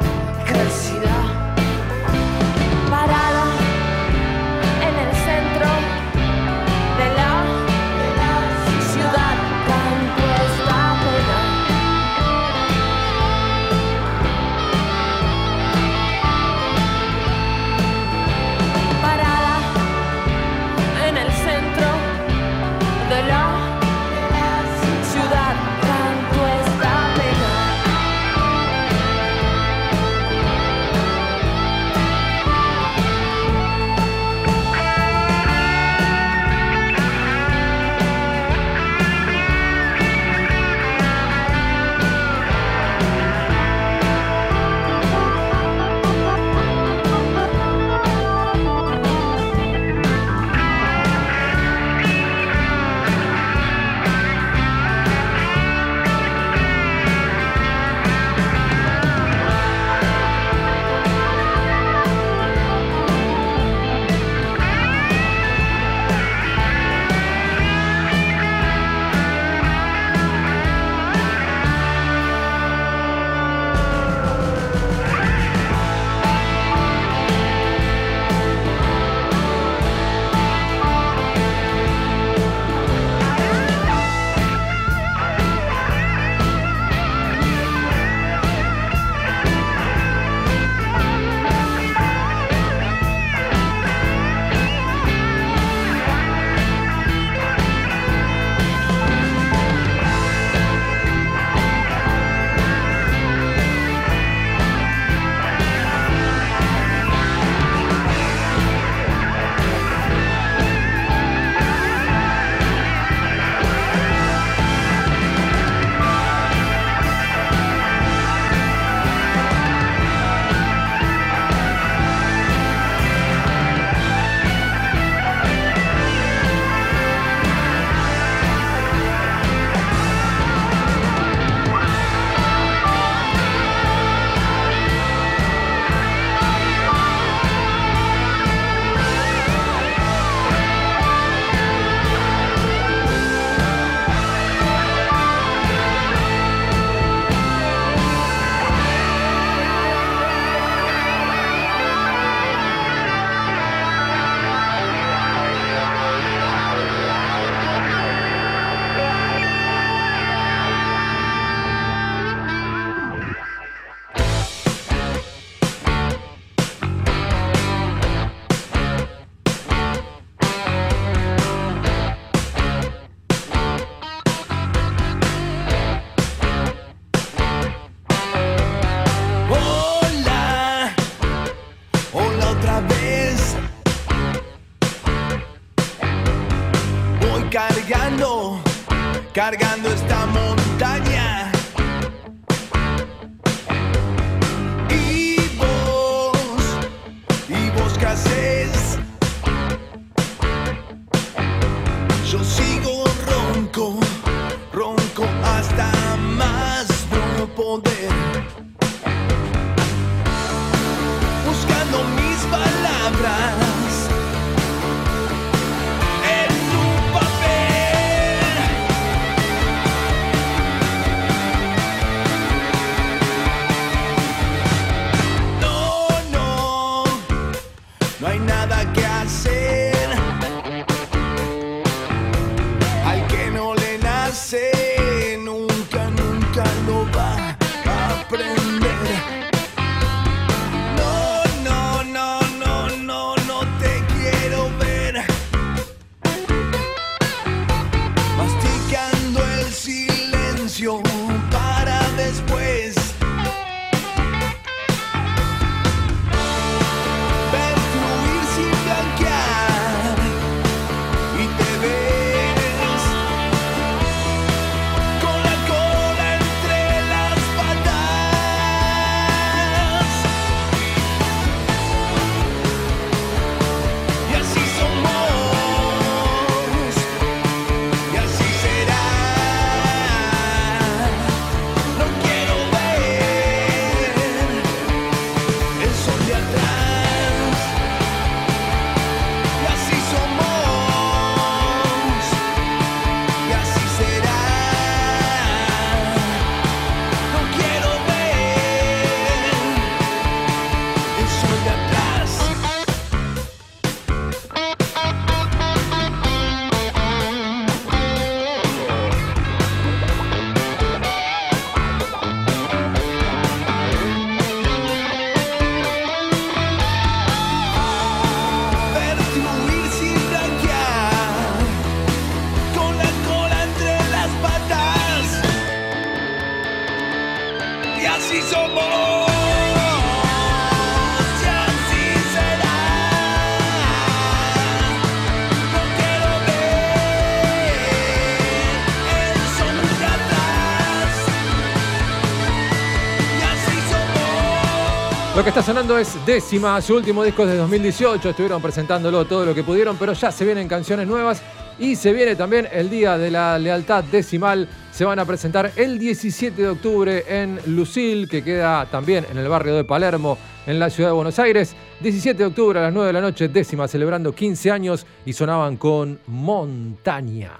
Lo 345.42 345.44
que 345.44 345.58
está 345.58 345.62
sonando 345.62 345.98
es 345.98 346.24
Décima, 346.24 346.80
su 346.80 346.94
último 346.94 347.24
disco 347.24 347.42
es 347.42 347.48
de 347.48 347.56
2018. 347.56 348.30
Estuvieron 348.30 348.62
presentándolo 348.62 349.24
todo 349.24 349.44
lo 349.44 349.52
que 349.52 349.64
pudieron, 349.64 349.96
pero 349.96 350.12
ya 350.12 350.30
se 350.30 350.44
vienen 350.44 350.68
canciones 350.68 351.08
nuevas 351.08 351.42
y 351.80 351.96
se 351.96 352.12
viene 352.12 352.36
también 352.36 352.68
el 352.70 352.88
Día 352.88 353.18
de 353.18 353.28
la 353.32 353.58
Lealtad 353.58 354.04
Decimal. 354.04 354.68
Se 354.92 355.04
van 355.04 355.18
a 355.18 355.24
presentar 355.24 355.72
el 355.74 355.98
17 355.98 356.62
de 356.62 356.68
octubre 356.68 357.24
en 357.26 357.58
Lucil, 357.66 358.28
que 358.28 358.44
queda 358.44 358.86
también 358.86 359.26
en 359.32 359.36
el 359.36 359.48
barrio 359.48 359.74
de 359.74 359.82
Palermo, 359.82 360.38
en 360.64 360.78
la 360.78 360.88
ciudad 360.88 361.08
de 361.08 361.14
Buenos 361.14 361.40
Aires. 361.40 361.74
17 361.98 362.38
de 362.38 362.46
octubre 362.46 362.78
a 362.78 362.82
las 362.82 362.92
9 362.92 363.08
de 363.08 363.12
la 363.12 363.20
noche, 363.20 363.48
Décima 363.48 363.88
celebrando 363.88 364.32
15 364.32 364.70
años 364.70 365.04
y 365.26 365.32
sonaban 365.32 365.76
con 365.76 366.20
Montaña. 366.28 367.50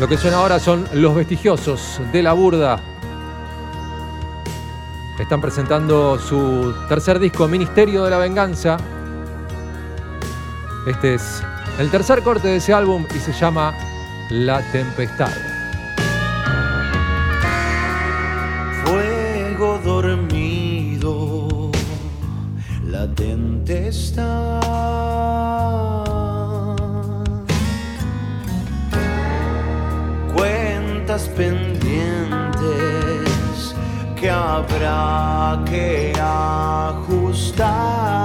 Lo 0.00 0.08
que 0.08 0.18
suena 0.18 0.38
ahora 0.38 0.58
son 0.58 0.88
Los 0.92 1.14
Vestigiosos 1.14 2.00
de 2.12 2.22
la 2.22 2.32
Burda. 2.32 2.80
Están 5.18 5.40
presentando 5.40 6.18
su 6.18 6.74
tercer 6.88 7.20
disco, 7.20 7.46
Ministerio 7.46 8.02
de 8.02 8.10
la 8.10 8.18
Venganza. 8.18 8.76
Este 10.86 11.14
es 11.14 11.42
el 11.78 11.90
tercer 11.90 12.22
corte 12.22 12.48
de 12.48 12.56
ese 12.56 12.72
álbum 12.72 13.06
y 13.14 13.18
se 13.20 13.32
llama 13.32 13.72
La 14.30 14.60
Tempestad. 14.72 15.53
Habrá 34.64 35.62
que 35.66 36.12
ajustar. 36.20 38.23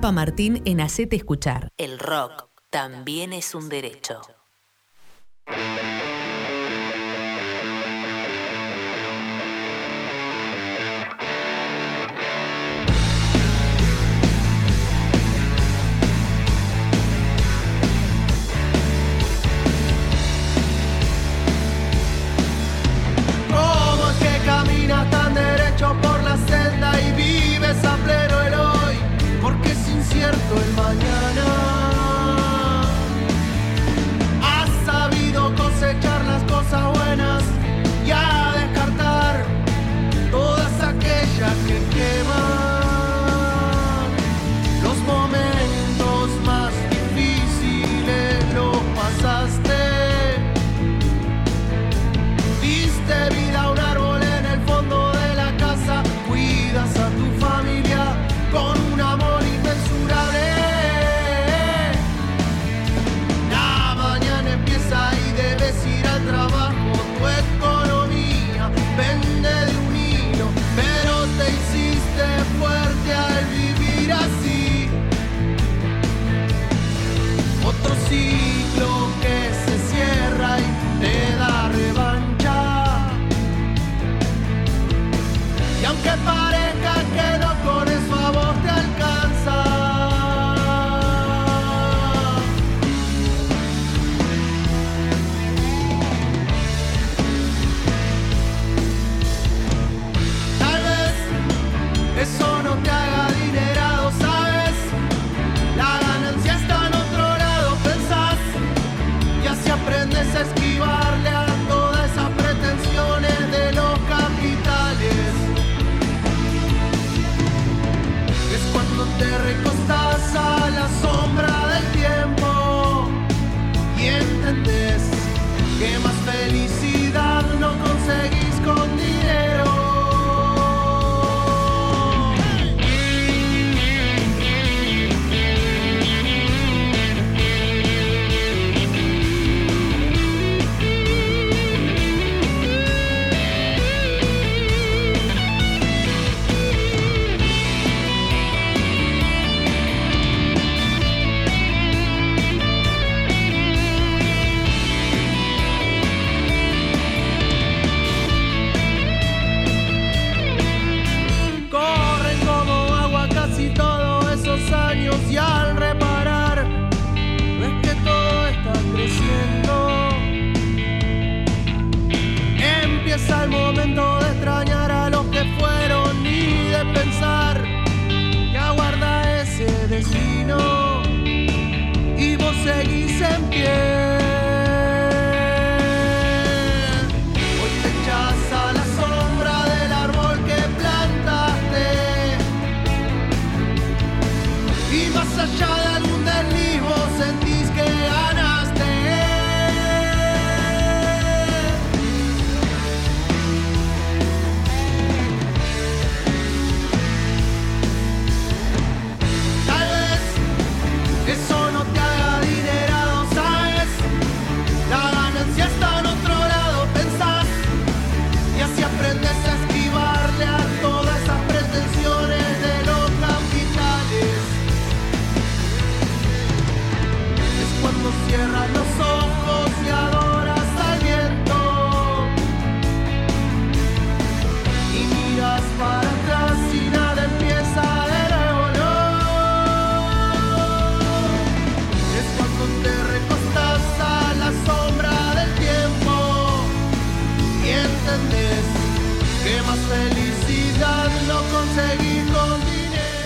Chapa 0.00 0.12
Martín 0.12 0.62
en 0.64 0.80
Hacete 0.80 1.14
Escuchar. 1.14 1.68
El 1.76 1.98
rock 1.98 2.48
también 2.70 3.34
es 3.34 3.54
un 3.54 3.68
derecho. 3.68 4.22
mañana. 30.82 31.29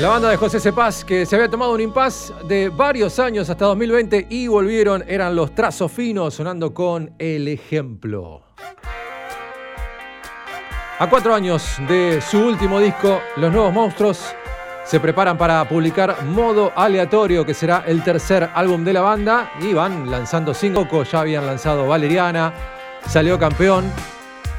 La 0.00 0.08
banda 0.08 0.28
de 0.28 0.36
José 0.36 0.58
Cepaz, 0.58 1.04
que 1.04 1.24
se 1.24 1.36
había 1.36 1.48
tomado 1.48 1.72
un 1.72 1.80
impas 1.80 2.32
de 2.48 2.68
varios 2.68 3.18
años 3.18 3.48
hasta 3.48 3.64
2020 3.66 4.26
y 4.28 4.48
volvieron, 4.48 5.04
eran 5.06 5.36
los 5.36 5.54
trazos 5.54 5.92
finos 5.92 6.34
sonando 6.34 6.74
con 6.74 7.14
el 7.18 7.48
ejemplo. 7.48 8.42
A 10.98 11.08
cuatro 11.08 11.34
años 11.34 11.76
de 11.88 12.20
su 12.20 12.38
último 12.38 12.80
disco, 12.80 13.20
Los 13.36 13.52
Nuevos 13.52 13.72
Monstruos 13.72 14.34
se 14.84 15.00
preparan 15.00 15.38
para 15.38 15.66
publicar 15.68 16.22
Modo 16.24 16.72
Aleatorio, 16.76 17.46
que 17.46 17.54
será 17.54 17.84
el 17.86 18.02
tercer 18.04 18.50
álbum 18.54 18.84
de 18.84 18.92
la 18.92 19.00
banda, 19.00 19.52
y 19.60 19.72
van 19.72 20.10
lanzando 20.10 20.52
cinco. 20.52 21.04
Ya 21.04 21.20
habían 21.20 21.46
lanzado 21.46 21.86
Valeriana, 21.86 22.52
salió 23.08 23.38
campeón, 23.38 23.90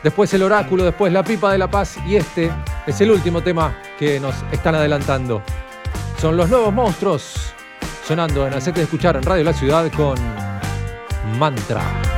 después 0.06 0.32
el 0.36 0.44
oráculo, 0.44 0.84
después 0.84 1.12
la 1.12 1.24
pipa 1.24 1.52
de 1.52 1.58
la 1.58 1.68
paz 1.68 1.98
y 2.06 2.16
este 2.16 2.52
es 2.86 3.02
el 3.02 3.10
último 3.10 3.42
tema 3.42 3.76
que 3.98 4.20
nos 4.20 4.36
están 4.52 4.76
adelantando. 4.76 5.42
Son 6.22 6.38
los 6.38 6.48
nuevos 6.48 6.72
monstruos 6.72 7.56
sonando 8.08 8.46
en 8.46 8.54
Hacete 8.54 8.82
de 8.82 8.84
Escuchar 8.84 9.18
en 9.18 9.24
Radio 9.24 9.44
La 9.44 9.54
Ciudad 9.54 9.92
con 9.92 10.16
Mantra. 11.40 12.15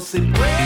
não 0.00 0.06
se. 0.06 0.59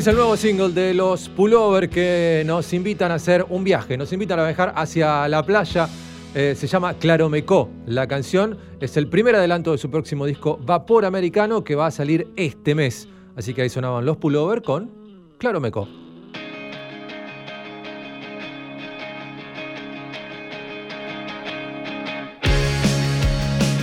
Es 0.00 0.06
el 0.06 0.16
nuevo 0.16 0.34
single 0.34 0.70
de 0.70 0.94
los 0.94 1.28
Pullover 1.28 1.90
que 1.90 2.42
nos 2.46 2.72
invitan 2.72 3.12
a 3.12 3.16
hacer 3.16 3.44
un 3.50 3.62
viaje, 3.64 3.98
nos 3.98 4.10
invitan 4.14 4.38
a 4.38 4.46
viajar 4.46 4.72
hacia 4.74 5.28
la 5.28 5.42
playa. 5.42 5.90
Eh, 6.34 6.54
se 6.56 6.66
llama 6.66 6.94
Claromecó. 6.94 7.68
La 7.84 8.08
canción 8.08 8.56
es 8.80 8.96
el 8.96 9.08
primer 9.08 9.36
adelanto 9.36 9.72
de 9.72 9.76
su 9.76 9.90
próximo 9.90 10.24
disco 10.24 10.58
Vapor 10.64 11.04
Americano 11.04 11.62
que 11.62 11.74
va 11.74 11.88
a 11.88 11.90
salir 11.90 12.28
este 12.36 12.74
mes. 12.74 13.08
Así 13.36 13.52
que 13.52 13.60
ahí 13.60 13.68
sonaban 13.68 14.06
los 14.06 14.16
Pullover 14.16 14.62
con 14.62 14.90
Claromecó. 15.36 15.86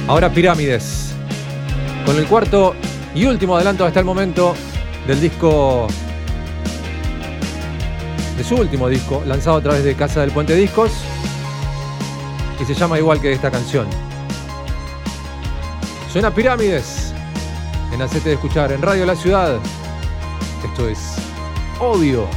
Ahora 0.07 0.31
Pirámides. 0.33 1.13
Con 2.07 2.17
el 2.17 2.25
cuarto 2.25 2.73
y 3.13 3.25
último 3.25 3.55
adelanto 3.55 3.85
hasta 3.85 3.99
el 3.99 4.05
momento 4.07 4.55
del 5.05 5.21
disco. 5.21 5.87
De 8.37 8.43
su 8.43 8.55
último 8.55 8.87
disco, 8.87 9.23
lanzado 9.25 9.57
a 9.57 9.61
través 9.61 9.83
de 9.83 9.95
Casa 9.95 10.21
del 10.21 10.31
Puente 10.31 10.53
Discos. 10.55 10.91
Y 12.61 12.65
se 12.65 12.73
llama 12.73 12.97
igual 12.99 13.19
que 13.19 13.31
esta 13.31 13.49
canción. 13.49 13.87
Suena 16.11 16.33
Pirámides. 16.33 17.13
En 17.93 18.01
Hacete 18.01 18.29
de 18.29 18.35
Escuchar, 18.35 18.71
en 18.71 18.81
Radio 18.81 19.05
La 19.05 19.15
Ciudad. 19.15 19.57
Esto 20.63 20.87
es 20.87 21.15
obvio. 21.79 22.27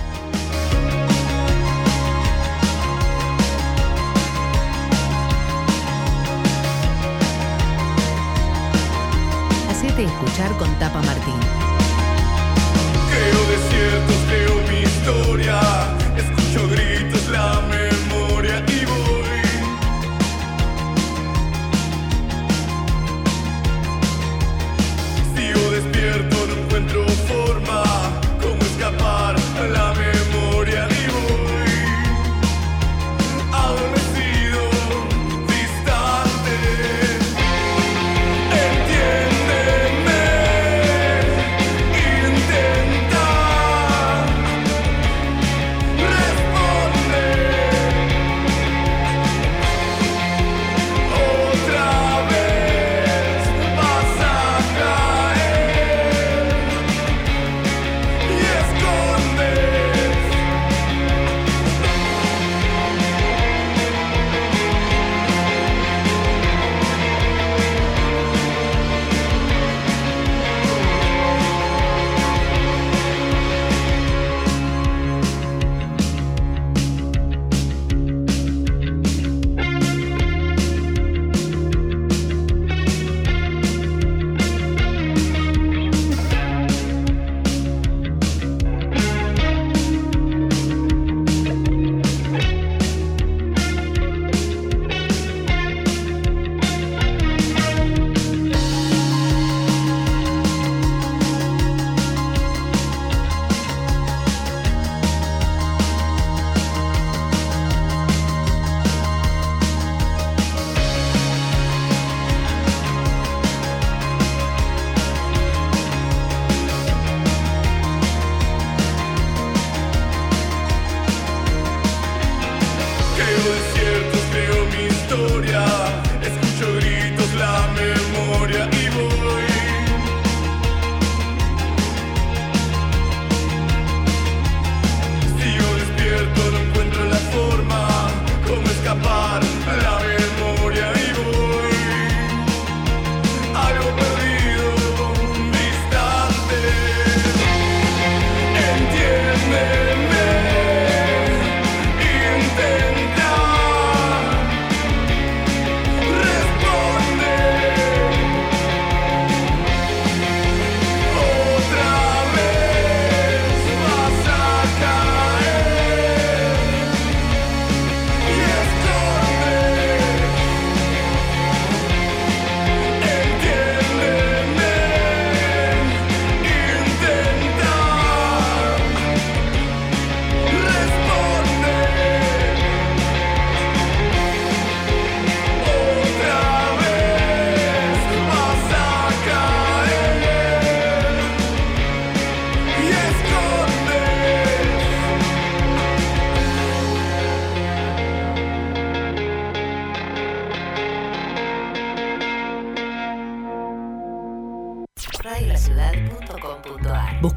Hacete 9.68 10.04
escuchar 10.04 10.52
con 10.56 10.72
Tapa 10.78 11.02
Martín. 11.02 11.34
Creo 13.10 13.40
desiertos, 13.48 14.16
creo 14.28 14.54
mi 14.68 14.82
historia. 14.82 15.69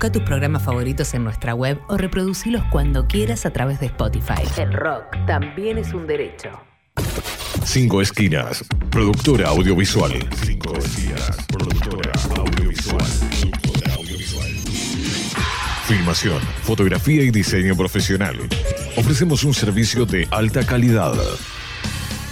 Busca 0.04 0.20
tus 0.20 0.24
programas 0.24 0.62
favoritos 0.64 1.14
en 1.14 1.24
nuestra 1.24 1.56
web 1.56 1.80
o 1.88 1.96
reproducilos 1.96 2.62
cuando 2.70 3.08
quieras 3.08 3.46
a 3.46 3.54
través 3.54 3.80
de 3.80 3.86
Spotify. 3.86 4.44
El 4.58 4.74
rock 4.74 5.16
también 5.26 5.78
es 5.78 5.94
un 5.94 6.06
derecho. 6.06 6.50
Cinco 7.64 8.02
Esquinas, 8.02 8.66
productora 8.92 9.48
audiovisual. 9.48 10.12
Cinco 10.44 10.78
Esquinas, 10.78 11.38
productora 11.48 12.12
audiovisual. 12.36 13.06
Productora 13.30 13.94
audiovisual. 13.94 14.52
Filmación, 15.86 16.42
fotografía 16.64 17.24
y 17.24 17.32
diseño 17.32 17.74
profesional. 17.78 18.36
Ofrecemos 18.98 19.46
un 19.46 19.54
servicio 19.54 20.06
de 20.06 20.28
alta 20.32 20.66
calidad. 20.66 21.14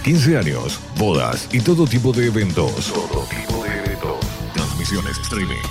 15 0.03 0.37
años, 0.37 0.77
bodas 0.97 1.47
y 1.53 1.61
todo 1.61 1.87
tipo 1.87 2.11
de 2.11 2.27
eventos. 2.27 2.91
Todo 2.91 3.25
tipo 3.29 3.63
de 3.63 3.77
eventos. 3.77 4.17
Transmisiones 4.55 5.17
streaming. 5.19 5.70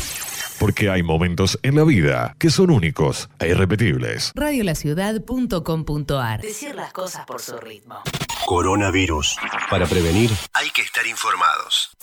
Porque 0.61 0.89
hay 0.91 1.01
momentos 1.01 1.57
en 1.63 1.75
la 1.75 1.83
vida 1.83 2.35
que 2.37 2.51
son 2.51 2.69
únicos 2.69 3.31
e 3.39 3.49
irrepetibles. 3.49 4.31
Radiolaciudad.com.ar. 4.35 6.39
Decir 6.39 6.75
las 6.75 6.93
cosas 6.93 7.25
por 7.25 7.41
su 7.41 7.57
ritmo. 7.57 7.95
Coronavirus. 8.45 9.37
Para 9.71 9.87
prevenir, 9.87 10.29
hay 10.53 10.69
que 10.69 10.83
estar 10.83 11.07
informados. 11.07 11.97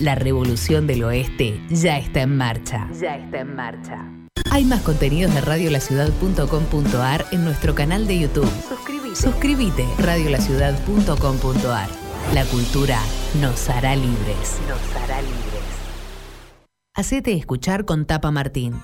La 0.00 0.16
revolución 0.16 0.88
del 0.88 1.04
oeste 1.04 1.60
ya 1.70 1.98
está 1.98 2.22
en 2.22 2.36
marcha. 2.36 2.88
Ya 3.00 3.16
está 3.16 3.40
en 3.40 3.54
marcha. 3.54 4.04
Hay 4.50 4.64
más 4.64 4.80
contenidos 4.82 5.32
de 5.32 5.40
radiolaciudad.com.ar 5.42 7.26
en 7.30 7.44
nuestro 7.44 7.76
canal 7.76 8.08
de 8.08 8.18
YouTube. 8.18 8.50
Suscríbete. 8.68 9.14
Suscríbete. 9.14 9.86
Radiolaciudad.com.ar 9.98 11.88
La 12.34 12.44
cultura 12.46 12.98
nos 13.40 13.68
hará 13.70 13.94
libres. 13.94 14.58
Nos 14.68 14.96
hará 14.96 15.22
libres. 15.22 15.80
Hacete 16.94 17.34
escuchar 17.34 17.84
con 17.84 18.04
Tapa 18.04 18.32
Martín. 18.32 18.74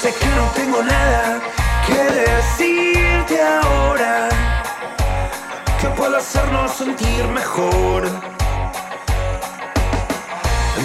Sé 0.00 0.14
que 0.14 0.26
no 0.28 0.46
tengo 0.54 0.82
nada 0.82 1.40
que 1.86 1.94
decirte 1.94 3.38
ahora, 3.42 4.30
que 5.78 5.88
puedo 5.88 6.16
hacernos 6.16 6.72
sentir 6.72 7.22
mejor. 7.26 8.08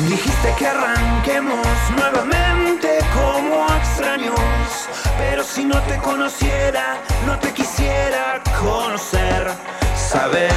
Dijiste 0.09 0.53
que 0.57 0.68
arranquemos 0.68 1.66
nuevamente 1.97 2.99
como 3.13 3.66
extraños, 3.78 4.89
pero 5.18 5.45
si 5.45 5.63
no 5.63 5.82
te 5.84 5.97
conociera, 5.99 6.97
no 7.26 7.39
te 7.39 7.53
quisiera 7.53 8.41
conocer. 8.59 9.49
Sabes, 9.95 10.51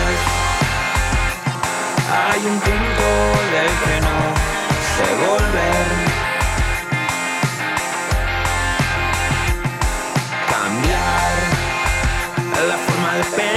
hay 2.10 2.40
un 2.44 2.58
punto 2.58 3.06
del 3.52 3.72
que 3.84 4.00
no 4.00 4.18
sé 4.96 5.06
volver. 5.28 6.07
Cambiar 10.78 12.68
la 12.68 12.76
forma 12.76 13.14
de 13.14 13.24
pensar. 13.24 13.47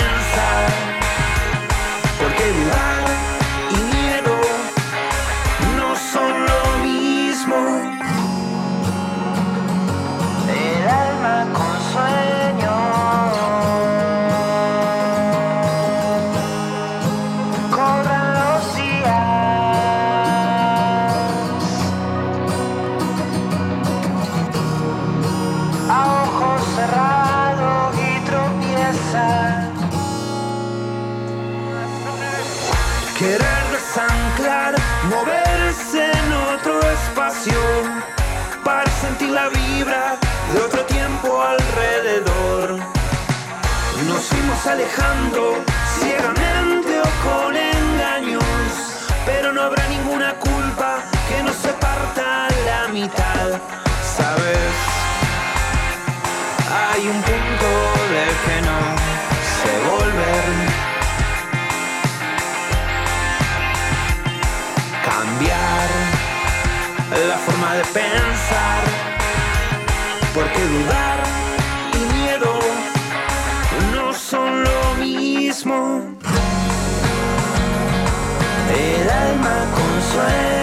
Alejando 44.71 45.61
ciegamente 45.99 47.01
o 47.01 47.09
con 47.25 47.53
engaños, 47.57 48.43
pero 49.25 49.51
no 49.51 49.63
habrá 49.63 49.85
ninguna 49.87 50.33
culpa 50.35 50.99
que 51.27 51.43
nos 51.43 51.55
se 51.57 51.73
parta 51.73 52.47
la 52.65 52.87
mitad, 52.87 53.47
¿sabes? 54.17 54.71
Hay 56.85 57.01
un 57.05 57.21
punto 57.21 57.69
del 58.13 58.33
que 58.45 58.57
no 58.69 58.79
sé 59.57 59.73
volver. 59.91 60.45
Cambiar 65.11 65.89
la 67.27 67.37
forma 67.45 67.73
de 67.73 67.83
pensar. 67.99 68.81
Porque 70.33 70.61
dudar 70.63 71.10
con 80.13 80.60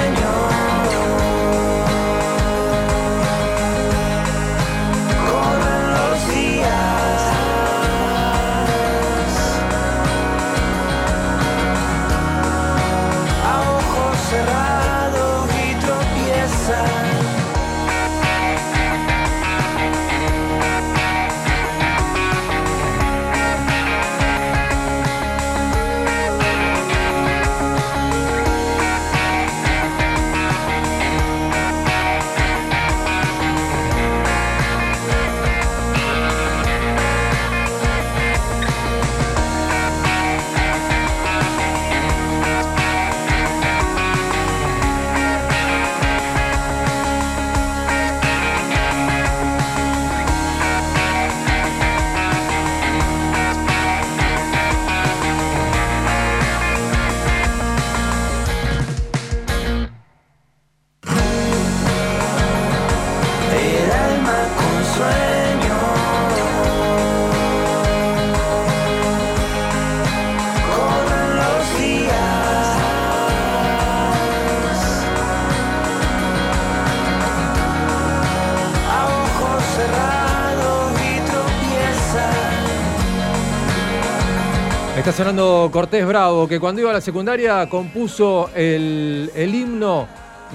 sonando 85.19 85.69
Cortés 85.73 86.07
Bravo, 86.07 86.47
que 86.47 86.61
cuando 86.61 86.81
iba 86.81 86.91
a 86.91 86.93
la 86.93 87.01
secundaria 87.01 87.69
compuso 87.69 88.51
el, 88.55 89.33
el 89.35 89.53
himno 89.53 90.07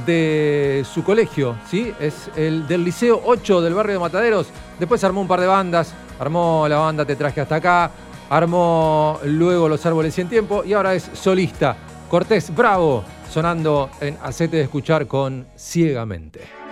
de 0.06 0.86
su 0.90 1.04
colegio, 1.04 1.58
¿sí? 1.70 1.94
Es 2.00 2.32
el 2.38 2.66
del 2.66 2.86
Liceo 2.86 3.22
8 3.26 3.60
del 3.60 3.74
barrio 3.74 3.96
de 3.96 4.00
Mataderos. 4.00 4.48
Después 4.80 5.04
armó 5.04 5.20
un 5.20 5.28
par 5.28 5.42
de 5.42 5.48
bandas, 5.48 5.94
armó 6.18 6.66
la 6.70 6.78
banda 6.78 7.04
Te 7.04 7.18
Traje 7.18 7.42
Hasta 7.42 7.56
Acá, 7.56 7.92
armó 8.30 9.20
luego 9.26 9.68
Los 9.68 9.86
Árboles 9.86 10.16
Cien 10.16 10.30
Tiempo 10.30 10.64
y 10.64 10.72
ahora 10.72 10.96
es 10.96 11.10
solista. 11.12 11.76
Cortés 12.10 12.56
Bravo, 12.56 13.04
sonando 13.30 13.90
en 14.00 14.18
Acete 14.24 14.56
de 14.56 14.64
Escuchar 14.64 15.08
con 15.08 15.46
Ciegamente. 15.58 16.63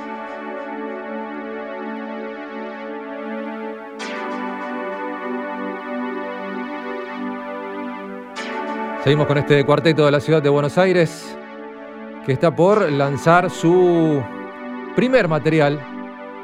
Seguimos 9.04 9.26
con 9.26 9.40
este 9.40 9.66
cuarteto 9.66 10.06
de 10.06 10.12
la 10.12 10.20
ciudad 10.20 10.44
de 10.44 10.50
Buenos 10.50 10.78
Aires 10.78 11.36
que 12.24 12.34
está 12.34 12.56
por 12.56 12.92
lanzar 12.92 13.50
su 13.50 14.22
primer 14.96 15.28
material. 15.28 15.82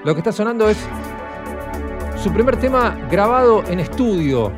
Lo 0.04 0.16
que 0.16 0.22
está 0.22 0.32
sonando 0.32 0.68
es 0.68 0.78
su 2.18 2.34
primer 2.34 2.58
tema 2.58 2.98
grabado 3.12 3.64
en 3.68 3.80
estudio. 3.80 4.52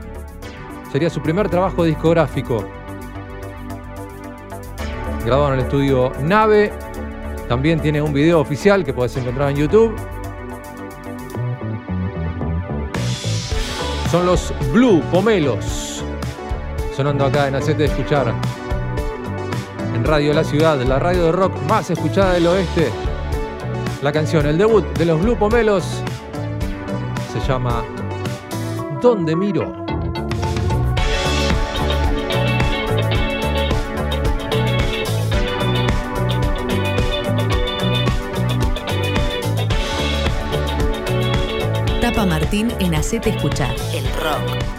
Sería 0.93 1.09
su 1.09 1.21
primer 1.21 1.49
trabajo 1.49 1.84
discográfico. 1.84 2.65
Grabado 5.26 5.49
en 5.49 5.53
el 5.55 5.65
estudio 5.65 6.13
Nave. 6.21 6.71
También 7.49 7.81
tiene 7.81 8.01
un 8.01 8.13
video 8.13 8.39
oficial 8.39 8.85
que 8.85 8.93
puedes 8.93 9.17
encontrar 9.17 9.49
en 9.49 9.57
YouTube. 9.57 9.93
Son 14.09 14.26
los 14.26 14.53
Blue 14.71 15.01
Pomelos. 15.11 15.89
Sonando 16.99 17.23
acá 17.23 17.47
en 17.47 17.55
Acete 17.55 17.84
de 17.84 17.85
Escuchar 17.85 18.35
en 19.95 20.03
Radio 20.03 20.34
La 20.34 20.43
Ciudad, 20.43 20.77
la 20.81 20.99
radio 20.99 21.27
de 21.27 21.31
rock 21.31 21.53
más 21.61 21.89
escuchada 21.89 22.34
del 22.34 22.45
oeste. 22.47 22.91
La 24.01 24.11
canción, 24.11 24.45
el 24.45 24.57
debut 24.57 24.85
de 24.97 25.05
los 25.05 25.21
Blue 25.21 25.38
Pomelos, 25.38 25.85
se 27.31 27.39
llama 27.47 27.85
¿Dónde 29.01 29.34
miro? 29.34 29.85
Tapa 42.01 42.26
Martín 42.26 42.73
en 42.80 42.93
Hacete 42.93 43.30
Escuchar. 43.30 43.73
El 43.93 44.03
rock 44.21 44.78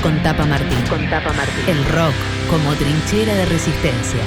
con 0.00 0.22
Tapa 0.22 0.46
Martín. 0.46 0.78
Con 0.88 1.08
Tapa 1.10 1.32
Martín. 1.32 1.64
El 1.66 1.84
rock 1.86 2.14
como 2.48 2.74
trinchera 2.74 3.34
de 3.34 3.44
resistencia. 3.46 4.20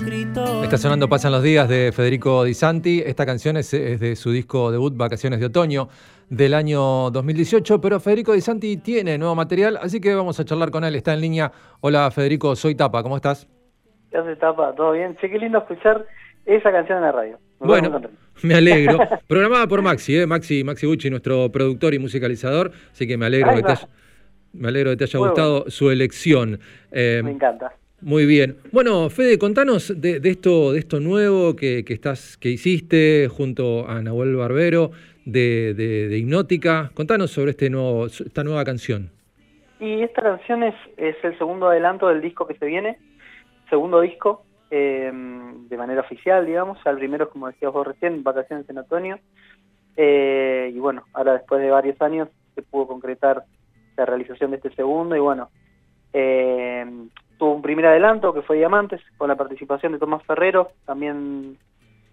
Escrito. 0.00 0.62
Está 0.62 0.76
sonando 0.76 1.08
Pasan 1.08 1.32
los 1.32 1.42
días 1.42 1.68
de 1.68 1.90
Federico 1.92 2.44
Di 2.44 2.52
Santi. 2.52 3.02
Esta 3.04 3.24
canción 3.24 3.56
es, 3.56 3.72
es 3.72 3.98
de 3.98 4.14
su 4.14 4.30
disco 4.30 4.70
debut 4.70 4.94
Vacaciones 4.94 5.40
de 5.40 5.46
Otoño 5.46 5.88
del 6.28 6.52
año 6.54 7.10
2018, 7.10 7.80
pero 7.80 7.98
Federico 7.98 8.32
Di 8.32 8.42
Santi 8.42 8.76
tiene 8.76 9.16
nuevo 9.16 9.34
material, 9.34 9.78
así 9.80 10.00
que 10.00 10.14
vamos 10.14 10.38
a 10.38 10.44
charlar 10.44 10.70
con 10.70 10.84
él. 10.84 10.94
Está 10.96 11.14
en 11.14 11.22
línea. 11.22 11.50
Hola 11.80 12.10
Federico, 12.10 12.54
soy 12.56 12.74
Tapa, 12.74 13.02
¿cómo 13.02 13.16
estás? 13.16 13.48
¿Qué 14.10 14.18
hace 14.18 14.36
Tapa? 14.36 14.74
¿Todo 14.74 14.92
bien? 14.92 15.16
Che, 15.16 15.30
qué 15.30 15.38
lindo 15.38 15.58
escuchar 15.58 16.04
esa 16.44 16.70
canción 16.70 16.98
en 16.98 17.04
la 17.04 17.12
radio. 17.12 17.38
Me 17.60 17.66
Bueno, 17.66 18.00
me 18.42 18.54
alegro. 18.54 18.98
Programada 19.26 19.66
por 19.66 19.80
Maxi, 19.80 20.18
¿eh? 20.18 20.26
Maxi, 20.26 20.62
Maxi 20.62 20.86
Gucci, 20.86 21.08
nuestro 21.08 21.50
productor 21.50 21.94
y 21.94 21.98
musicalizador, 21.98 22.70
así 22.92 23.06
que 23.06 23.16
me 23.16 23.26
alegro, 23.26 23.50
Ahí 23.50 23.56
que 23.56 23.62
te 23.62 23.72
haya, 23.72 23.88
me 24.52 24.68
alegro 24.68 24.90
que 24.90 24.96
te 24.98 25.04
haya 25.04 25.18
Muy 25.18 25.28
gustado 25.28 25.70
su 25.70 25.90
elección. 25.90 26.60
Eh, 26.90 27.22
Me 27.24 27.30
encanta. 27.30 27.72
Muy 28.06 28.24
bien. 28.24 28.58
Bueno, 28.70 29.10
Fede, 29.10 29.36
contanos 29.36 29.92
de, 30.00 30.20
esto, 30.22 30.70
de 30.70 30.78
esto 30.78 31.00
nuevo 31.00 31.56
que, 31.56 31.84
que 31.84 31.92
estás, 31.92 32.36
que 32.36 32.50
hiciste 32.50 33.26
junto 33.28 33.84
a 33.88 34.00
Nahuel 34.00 34.36
Barbero 34.36 34.92
de, 35.24 35.74
de- 35.74 36.06
de 36.06 36.16
Hipnótica. 36.18 36.92
Contanos 36.94 37.32
sobre 37.32 37.50
este 37.50 37.68
nuevo, 37.68 38.06
esta 38.06 38.44
nueva 38.44 38.64
canción. 38.64 39.10
Y 39.80 40.02
esta 40.02 40.22
canción 40.22 40.62
es, 40.62 40.76
es 40.96 41.16
el 41.24 41.36
segundo 41.36 41.66
adelanto 41.68 42.06
del 42.06 42.20
disco 42.22 42.46
que 42.46 42.54
se 42.54 42.66
viene, 42.66 42.96
segundo 43.70 44.00
disco, 44.00 44.44
eh, 44.70 45.10
de 45.68 45.76
manera 45.76 46.02
oficial, 46.02 46.46
digamos. 46.46 46.78
Ya 46.84 46.92
el 46.92 46.98
primero, 46.98 47.28
como 47.28 47.48
decías 47.48 47.72
vos 47.72 47.88
recién, 47.88 48.22
Vacaciones 48.22 48.70
en 48.70 48.78
Otoño. 48.78 49.18
Eh, 49.96 50.70
y 50.72 50.78
bueno, 50.78 51.06
ahora 51.12 51.32
después 51.32 51.60
de 51.60 51.70
varios 51.70 52.00
años 52.00 52.28
se 52.54 52.62
pudo 52.62 52.86
concretar 52.86 53.42
la 53.96 54.06
realización 54.06 54.52
de 54.52 54.58
este 54.58 54.72
segundo. 54.76 55.16
Y 55.16 55.18
bueno, 55.18 55.50
eh, 56.12 56.86
tuvo 57.38 57.54
un 57.54 57.62
primer 57.62 57.86
adelanto 57.86 58.32
que 58.32 58.42
fue 58.42 58.56
Diamantes, 58.56 59.00
con 59.16 59.28
la 59.28 59.36
participación 59.36 59.92
de 59.92 59.98
Tomás 59.98 60.22
Ferrero, 60.24 60.70
también 60.84 61.56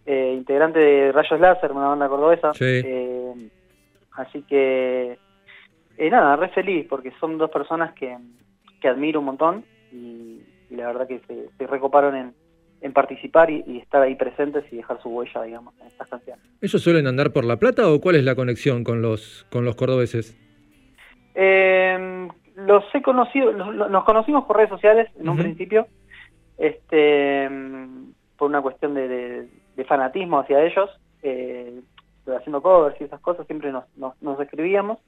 eh, 0.05 0.33
integrante 0.35 0.79
de 0.79 1.11
Rayos 1.11 1.39
Láser, 1.39 1.71
una 1.71 1.87
banda 1.87 2.09
cordobesa. 2.09 2.53
Sí. 2.53 2.81
Eh, 2.83 3.33
así 4.13 4.41
que 4.43 5.17
eh, 5.97 6.09
nada, 6.09 6.35
re 6.35 6.49
feliz 6.49 6.85
porque 6.89 7.11
son 7.19 7.37
dos 7.37 7.49
personas 7.49 7.93
que, 7.93 8.17
que 8.81 8.87
admiro 8.87 9.19
un 9.19 9.25
montón 9.25 9.65
y, 9.91 10.41
y 10.69 10.75
la 10.75 10.87
verdad 10.87 11.07
que 11.07 11.19
se, 11.27 11.49
se 11.57 11.67
recoparon 11.67 12.15
en, 12.15 12.33
en 12.81 12.93
participar 12.93 13.49
y, 13.49 13.63
y 13.65 13.77
estar 13.77 14.01
ahí 14.01 14.15
presentes 14.15 14.65
y 14.71 14.77
dejar 14.77 15.01
su 15.01 15.09
huella, 15.09 15.41
digamos, 15.43 15.73
en 15.79 15.87
estas 15.87 16.07
canciones. 16.09 16.43
¿Ellos 16.61 16.81
suelen 16.81 17.07
andar 17.07 17.31
por 17.31 17.45
La 17.45 17.57
Plata 17.57 17.89
o 17.89 18.01
cuál 18.01 18.15
es 18.15 18.23
la 18.25 18.35
conexión 18.35 18.83
con 18.83 19.01
los, 19.01 19.45
con 19.51 19.63
los 19.63 19.75
cordobeses? 19.75 20.37
Los 22.55 22.83
he 22.93 23.01
conocido, 23.01 23.51
los- 23.51 23.73
los- 23.73 23.89
nos 23.89 24.03
conocimos 24.03 24.45
por 24.45 24.57
redes 24.57 24.69
sociales 24.69 25.09
en 25.19 25.27
un 25.29 25.37
principio, 25.43 25.87
este, 26.57 27.49
por 28.37 28.49
una 28.49 28.61
cuestión 28.61 28.93
de, 28.93 29.07
de- 29.07 29.47
de 29.75 29.83
fanatismo 29.85 30.39
hacia 30.39 30.63
ellos, 30.63 30.89
eh, 31.23 31.81
haciendo 32.27 32.61
covers 32.61 32.99
y 33.01 33.05
esas 33.05 33.19
cosas, 33.21 33.45
siempre 33.47 33.71
nos, 33.71 33.85
nos, 33.97 34.19
nos 34.21 34.39
escribíamos. 34.39 34.99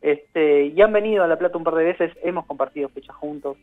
Este, 0.00 0.66
y 0.66 0.80
han 0.82 0.92
venido 0.92 1.22
a 1.22 1.28
La 1.28 1.38
Plata 1.38 1.56
un 1.58 1.62
par 1.64 1.74
de 1.76 1.84
veces, 1.84 2.12
hemos 2.22 2.44
compartido 2.46 2.88
fechas 2.88 3.14
juntos, 3.14 3.56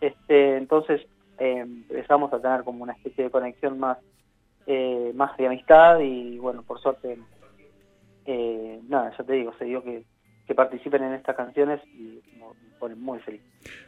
este, 0.00 0.56
entonces 0.56 1.00
eh, 1.38 1.58
empezamos 1.58 2.32
a 2.32 2.40
tener 2.40 2.62
como 2.62 2.84
una 2.84 2.92
especie 2.92 3.24
de 3.24 3.30
conexión 3.30 3.80
más, 3.80 3.98
eh, 4.66 5.10
más 5.16 5.36
de 5.36 5.46
amistad 5.48 5.98
y 5.98 6.38
bueno, 6.38 6.62
por 6.62 6.78
suerte, 6.80 7.18
eh, 8.26 8.80
nada, 8.88 9.12
ya 9.18 9.24
te 9.24 9.32
digo, 9.32 9.52
se 9.58 9.64
dio 9.64 9.82
que, 9.82 10.04
que 10.52 10.56
participen 10.56 11.02
en 11.02 11.14
estas 11.14 11.34
canciones 11.34 11.80
y 11.94 12.20
me 12.38 12.46
me 12.46 12.78
pone 12.78 12.94
muy 12.94 13.18
feliz. 13.20 13.40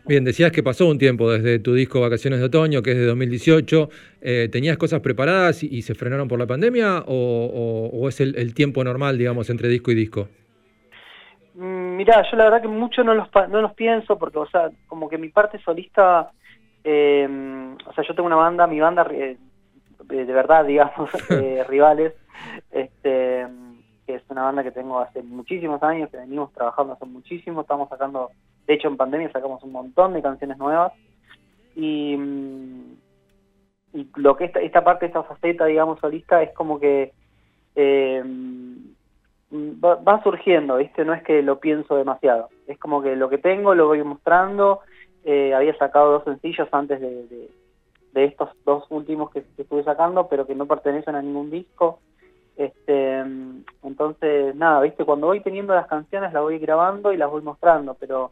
Bien, 0.07 0.25
decías 0.25 0.53
que 0.53 0.63
pasó 0.63 0.89
un 0.89 0.99
tiempo 0.99 1.31
desde 1.31 1.59
tu 1.59 1.75
disco 1.75 2.01
Vacaciones 2.01 2.39
de 2.39 2.47
Otoño, 2.47 2.81
que 2.81 2.93
es 2.93 2.97
de 2.97 3.05
2018. 3.07 3.89
Eh, 4.23 4.49
¿Tenías 4.51 4.77
cosas 4.79 5.01
preparadas 5.01 5.63
y, 5.65 5.67
y 5.67 5.83
se 5.83 5.95
frenaron 5.95 6.29
por 6.29 6.39
la 6.39 6.47
pandemia 6.47 7.01
o, 7.07 7.13
o- 7.13 7.89
o 7.99 8.09
es 8.09 8.21
el, 8.21 8.37
el 8.37 8.55
tiempo 8.55 8.83
normal, 8.85 9.19
digamos, 9.19 9.51
entre 9.51 9.69
disco 9.69 9.91
y 9.91 9.95
disco? 9.97 10.29
Mm, 11.55 11.97
Mirá, 11.97 12.23
yo 12.31 12.37
la 12.37 12.45
verdad 12.45 12.63
que 12.63 12.69
mucho 12.69 13.03
no 13.05 13.15
los, 13.15 13.29
no 13.51 13.61
los 13.61 13.75
pienso 13.75 14.19
porque, 14.19 14.39
o 14.39 14.47
sea, 14.47 14.71
como 14.87 15.09
que 15.09 15.19
mi 15.19 15.29
parte 15.29 15.59
solista, 15.65 16.31
eh, 16.85 17.29
o 17.87 17.93
sea, 17.93 18.05
yo 18.07 18.15
tengo 18.15 18.27
una 18.29 18.37
banda, 18.37 18.67
mi 18.67 18.81
banda 18.81 19.07
eh, 19.13 19.37
de 20.05 20.25
de 20.25 20.33
verdad, 20.33 20.65
digamos, 20.73 21.11
eh, 21.31 21.65
rivales, 21.69 22.13
este, 22.71 23.47
que 24.07 24.17
es 24.17 24.23
una 24.29 24.43
banda 24.43 24.63
que 24.63 24.71
tengo 24.71 25.01
hace 25.01 25.23
muchísimos 25.23 25.83
años, 25.83 26.11
que 26.11 26.19
venimos 26.19 26.53
trabajando 26.53 26.95
hace 26.95 27.07
muchísimo, 27.07 27.63
estamos 27.63 27.89
sacando, 27.89 28.31
de 28.67 28.75
hecho 28.75 28.89
en 28.89 28.97
pandemia 28.97 29.33
sacamos 29.33 29.63
un 29.63 29.73
montón 29.73 30.13
de 30.13 30.23
canciones 30.23 30.59
nuevas 30.59 30.93
y, 31.75 32.17
mm, 32.17 32.97
lo 34.17 34.37
que 34.37 34.47
esta, 34.47 34.61
esta 34.61 34.83
parte, 34.83 35.07
esta 35.07 35.23
faceta, 35.23 35.67
digamos, 35.67 36.01
solista 36.01 36.43
es 36.43 36.53
como 36.55 36.81
que 36.81 37.13
eh, 37.77 38.23
va, 39.53 39.97
va 39.97 40.23
surgiendo, 40.23 40.77
¿viste? 40.77 41.05
No 41.05 41.15
es 41.15 41.23
que 41.23 41.43
lo 41.43 41.61
pienso 41.61 41.97
demasiado. 41.97 42.49
Es 42.67 42.79
como 42.79 43.03
que 43.03 43.17
lo 43.17 43.29
que 43.29 43.39
tengo 43.39 43.75
lo 43.75 43.87
voy 43.87 44.03
mostrando. 44.03 44.81
Eh, 45.25 45.55
había 45.55 45.77
sacado 45.77 46.13
dos 46.13 46.25
sencillos 46.25 46.69
antes 46.73 47.01
de, 47.01 47.49
estos 48.15 48.51
dos 48.65 48.85
últimos 48.91 49.31
que 49.31 49.45
estuve 49.59 49.83
sacando, 49.83 50.29
pero 50.29 50.47
que 50.47 50.55
no 50.55 50.67
pertenecen 50.67 51.15
a 51.15 51.23
ningún 51.23 51.51
disco. 51.51 52.01
Este, 52.57 53.19
entonces, 53.83 54.55
nada, 54.55 54.81
¿viste? 54.81 55.05
Cuando 55.05 55.27
voy 55.27 55.41
teniendo 55.41 55.75
las 55.75 55.89
canciones 55.89 56.33
las 56.33 56.43
voy 56.43 56.59
grabando 56.59 57.13
y 57.13 57.17
las 57.17 57.31
voy 57.31 57.43
mostrando, 57.43 57.95
pero 57.95 58.31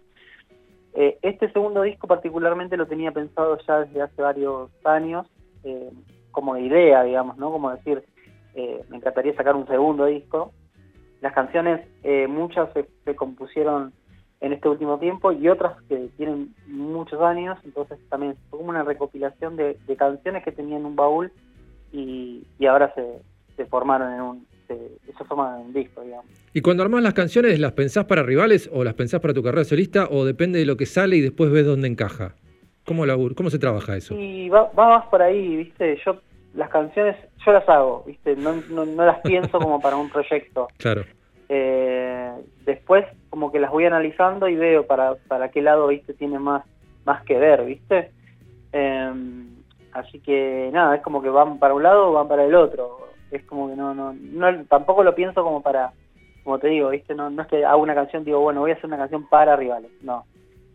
eh, 0.94 1.18
este 1.22 1.50
segundo 1.52 1.82
disco 1.82 2.06
particularmente 2.06 2.76
lo 2.76 2.86
tenía 2.86 3.12
pensado 3.12 3.58
ya 3.66 3.80
desde 3.80 4.02
hace 4.02 4.22
varios 4.22 4.70
años, 4.84 5.26
eh, 5.64 5.90
como 6.30 6.56
idea, 6.56 7.02
digamos, 7.02 7.36
¿no? 7.36 7.50
Como 7.50 7.70
decir, 7.70 8.04
eh, 8.54 8.84
me 8.88 8.98
encantaría 8.98 9.34
sacar 9.34 9.56
un 9.56 9.66
segundo 9.66 10.06
disco. 10.06 10.52
Las 11.20 11.32
canciones, 11.32 11.86
eh, 12.02 12.26
muchas 12.28 12.68
se, 13.04 13.16
compusieron 13.16 13.92
en 14.40 14.52
este 14.52 14.68
último 14.68 14.98
tiempo 14.98 15.32
y 15.32 15.48
otras 15.48 15.80
que 15.82 16.10
tienen 16.16 16.54
muchos 16.66 17.20
años, 17.20 17.58
entonces 17.64 17.98
también 18.08 18.36
fue 18.50 18.58
como 18.58 18.70
una 18.70 18.82
recopilación 18.82 19.56
de, 19.56 19.78
de 19.86 19.96
canciones 19.96 20.42
que 20.42 20.50
tenía 20.50 20.76
en 20.76 20.86
un 20.86 20.96
baúl 20.96 21.32
y 21.92 22.46
ahora 22.66 22.92
se, 22.94 23.20
se 23.56 23.66
formaron 23.66 24.12
en 24.14 24.20
un 24.20 24.46
se, 24.68 24.76
se 25.16 25.24
formaron 25.24 25.60
en 25.60 25.66
un 25.66 25.72
disco, 25.72 26.02
digamos. 26.02 26.26
¿Y 26.54 26.60
cuando 26.60 26.82
armás 26.82 27.02
las 27.02 27.14
canciones, 27.14 27.58
las 27.58 27.72
pensás 27.72 28.04
para 28.06 28.22
rivales 28.22 28.70
o 28.72 28.84
las 28.84 28.94
pensás 28.94 29.20
para 29.20 29.34
tu 29.34 29.42
carrera 29.42 29.64
solista 29.64 30.06
o 30.10 30.24
depende 30.24 30.58
de 30.58 30.66
lo 30.66 30.76
que 30.76 30.86
sale 30.86 31.16
y 31.16 31.20
después 31.20 31.50
ves 31.50 31.66
dónde 31.66 31.88
encaja? 31.88 32.34
¿Cómo, 32.84 33.06
labur- 33.06 33.34
cómo 33.34 33.48
se 33.50 33.58
trabaja 33.58 33.96
eso? 33.96 34.14
Y 34.18 34.48
va, 34.48 34.70
va 34.78 34.98
más 34.98 35.06
por 35.06 35.22
ahí, 35.22 35.56
¿viste? 35.56 35.98
Yo 36.04 36.16
las 36.54 36.68
canciones, 36.68 37.16
yo 37.46 37.52
las 37.52 37.68
hago, 37.68 38.04
¿viste? 38.06 38.36
No, 38.36 38.54
no, 38.70 38.84
no 38.84 39.04
las 39.06 39.20
pienso 39.20 39.58
como 39.58 39.80
para 39.80 39.96
un 39.96 40.08
proyecto. 40.10 40.68
Claro. 40.78 41.04
Eh, 41.54 42.30
después 42.64 43.04
como 43.30 43.52
que 43.52 43.60
las 43.60 43.70
voy 43.70 43.84
analizando 43.84 44.48
y 44.48 44.56
veo 44.56 44.86
para, 44.86 45.16
para 45.28 45.50
qué 45.50 45.60
lado, 45.62 45.86
¿viste? 45.88 46.14
Tiene 46.14 46.38
más, 46.38 46.64
más 47.04 47.22
que 47.24 47.36
ver, 47.38 47.64
¿viste? 47.64 48.10
Eh, 48.72 49.12
así 49.92 50.18
que 50.20 50.70
nada, 50.72 50.96
es 50.96 51.02
como 51.02 51.20
que 51.22 51.28
van 51.28 51.58
para 51.58 51.74
un 51.74 51.82
lado 51.82 52.08
o 52.08 52.12
van 52.12 52.26
para 52.28 52.44
el 52.44 52.54
otro. 52.54 52.98
Es 53.32 53.42
como 53.44 53.68
que 53.68 53.76
no, 53.76 53.94
no, 53.94 54.12
no, 54.12 54.64
tampoco 54.66 55.02
lo 55.02 55.14
pienso 55.14 55.42
como 55.42 55.62
para, 55.62 55.92
como 56.44 56.58
te 56.58 56.68
digo, 56.68 56.90
¿viste? 56.90 57.14
No, 57.14 57.30
no 57.30 57.42
es 57.42 57.48
que 57.48 57.64
hago 57.64 57.82
una 57.82 57.94
canción, 57.94 58.24
digo, 58.24 58.40
bueno, 58.40 58.60
voy 58.60 58.70
a 58.70 58.74
hacer 58.74 58.86
una 58.86 58.98
canción 58.98 59.28
para 59.28 59.56
rivales, 59.56 59.90
no. 60.02 60.24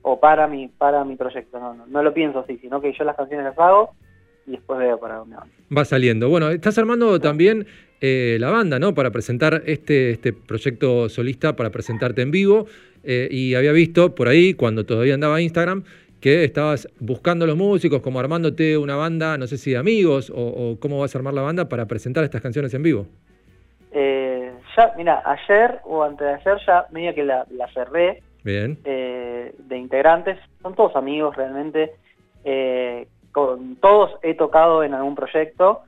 O 0.01 0.19
para 0.19 0.47
mi, 0.47 0.67
para 0.67 1.05
mi 1.05 1.15
proyecto, 1.15 1.59
no, 1.59 1.73
no, 1.73 1.85
no 1.87 2.03
lo 2.03 2.13
pienso 2.13 2.39
así, 2.39 2.57
sino 2.57 2.81
que 2.81 2.93
yo 2.93 3.03
las 3.03 3.15
canciones 3.15 3.45
las 3.45 3.59
hago 3.59 3.91
y 4.47 4.51
después 4.51 4.79
veo 4.79 4.99
para 4.99 5.15
dónde 5.15 5.35
van. 5.35 5.49
Va 5.75 5.85
saliendo. 5.85 6.29
Bueno, 6.29 6.49
estás 6.49 6.77
armando 6.77 7.19
también 7.19 7.67
eh, 7.99 8.37
la 8.39 8.49
banda, 8.49 8.79
¿no? 8.79 8.93
Para 8.93 9.11
presentar 9.11 9.63
este, 9.65 10.11
este 10.11 10.33
proyecto 10.33 11.09
solista, 11.09 11.55
para 11.55 11.69
presentarte 11.69 12.21
en 12.21 12.31
vivo. 12.31 12.67
Eh, 13.03 13.27
y 13.31 13.55
había 13.55 13.71
visto 13.71 14.15
por 14.15 14.27
ahí, 14.27 14.53
cuando 14.53 14.85
todavía 14.85 15.13
andaba 15.13 15.41
Instagram, 15.41 15.83
que 16.21 16.43
estabas 16.43 16.87
buscando 16.99 17.45
los 17.45 17.55
músicos, 17.55 18.01
como 18.01 18.19
armándote 18.19 18.77
una 18.77 18.95
banda, 18.95 19.37
no 19.37 19.45
sé 19.47 19.57
si 19.57 19.71
de 19.71 19.77
amigos, 19.77 20.29
o, 20.29 20.35
o 20.71 20.79
cómo 20.79 20.99
vas 20.99 21.13
a 21.15 21.19
armar 21.19 21.33
la 21.33 21.41
banda 21.43 21.69
para 21.69 21.85
presentar 21.85 22.23
estas 22.23 22.41
canciones 22.41 22.73
en 22.73 22.83
vivo. 22.83 23.05
Eh, 23.91 24.51
ya, 24.75 24.93
mira, 24.97 25.21
ayer 25.25 25.79
o 25.85 26.03
antes 26.03 26.27
de 26.27 26.33
ayer 26.33 26.57
ya 26.65 26.85
medio 26.91 27.13
que 27.15 27.23
la, 27.23 27.45
la 27.51 27.67
cerré 27.71 28.21
Bien. 28.43 28.77
eh, 28.83 29.53
de 29.57 29.77
integrantes, 29.77 30.37
son 30.61 30.75
todos 30.75 30.95
amigos 30.95 31.35
realmente, 31.35 31.93
eh, 32.43 33.07
con 33.31 33.75
todos 33.77 34.11
he 34.23 34.33
tocado 34.33 34.83
en 34.83 34.93
algún 34.93 35.15
proyecto, 35.15 35.81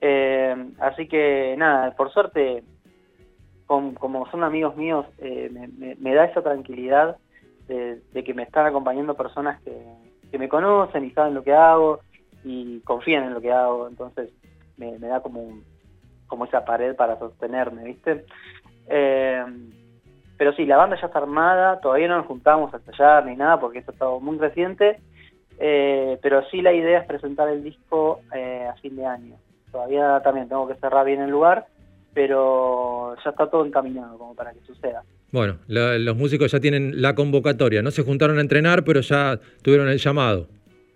eh, 0.00 0.54
así 0.80 1.06
que 1.06 1.54
nada, 1.56 1.94
por 1.96 2.12
suerte, 2.12 2.62
con- 3.66 3.94
como 3.94 4.28
son 4.30 4.42
amigos 4.44 4.76
míos, 4.76 5.06
me, 5.20 5.68
me- 5.78 5.94
me 5.96 6.14
da 6.14 6.24
esa 6.24 6.42
tranquilidad 6.42 7.16
de, 7.68 8.24
que 8.24 8.34
me 8.34 8.42
están 8.42 8.66
acompañando 8.66 9.14
personas 9.14 9.60
que, 9.62 10.38
me 10.38 10.48
conocen 10.48 11.04
y 11.04 11.10
saben 11.10 11.34
lo 11.34 11.42
que 11.42 11.54
hago 11.54 12.00
y 12.44 12.80
confían 12.80 13.24
en 13.24 13.34
lo 13.34 13.40
que 13.40 13.52
hago, 13.52 13.88
entonces 13.88 14.30
me, 14.76 14.98
da 14.98 15.20
como 15.20 15.60
como 16.26 16.44
esa 16.44 16.64
pared 16.64 16.94
para 16.94 17.18
sostenerme, 17.18 17.84
¿viste? 17.84 18.26
Eh, 18.86 19.42
pero 20.36 20.52
sí, 20.52 20.66
la 20.66 20.76
banda 20.76 20.96
ya 21.00 21.06
está 21.06 21.18
armada, 21.18 21.80
todavía 21.80 22.08
no 22.08 22.18
nos 22.18 22.26
juntamos 22.26 22.72
a 22.72 22.76
ensayar 22.76 23.26
ni 23.26 23.34
nada 23.34 23.58
porque 23.58 23.78
esto 23.78 23.92
está 23.92 24.06
muy 24.20 24.38
reciente, 24.38 25.00
eh, 25.58 26.18
pero 26.22 26.44
sí 26.50 26.62
la 26.62 26.72
idea 26.72 27.00
es 27.00 27.06
presentar 27.06 27.48
el 27.48 27.64
disco 27.64 28.20
eh, 28.34 28.68
a 28.70 28.74
fin 28.74 28.94
de 28.96 29.04
año. 29.04 29.36
Todavía 29.72 30.20
también 30.22 30.48
tengo 30.48 30.68
que 30.68 30.76
cerrar 30.76 31.04
bien 31.04 31.20
el 31.20 31.30
lugar, 31.30 31.66
pero 32.14 33.16
ya 33.24 33.30
está 33.30 33.50
todo 33.50 33.66
encaminado 33.66 34.16
como 34.16 34.34
para 34.34 34.52
que 34.52 34.60
suceda. 34.60 35.02
Bueno, 35.30 35.58
la- 35.66 35.98
los 35.98 36.16
músicos 36.16 36.50
ya 36.52 36.60
tienen 36.60 37.02
la 37.02 37.14
convocatoria. 37.14 37.82
No 37.82 37.90
se 37.90 38.02
juntaron 38.02 38.38
a 38.38 38.40
entrenar, 38.40 38.84
pero 38.84 39.00
ya 39.00 39.38
tuvieron 39.62 39.88
el 39.88 39.98
llamado. 39.98 40.48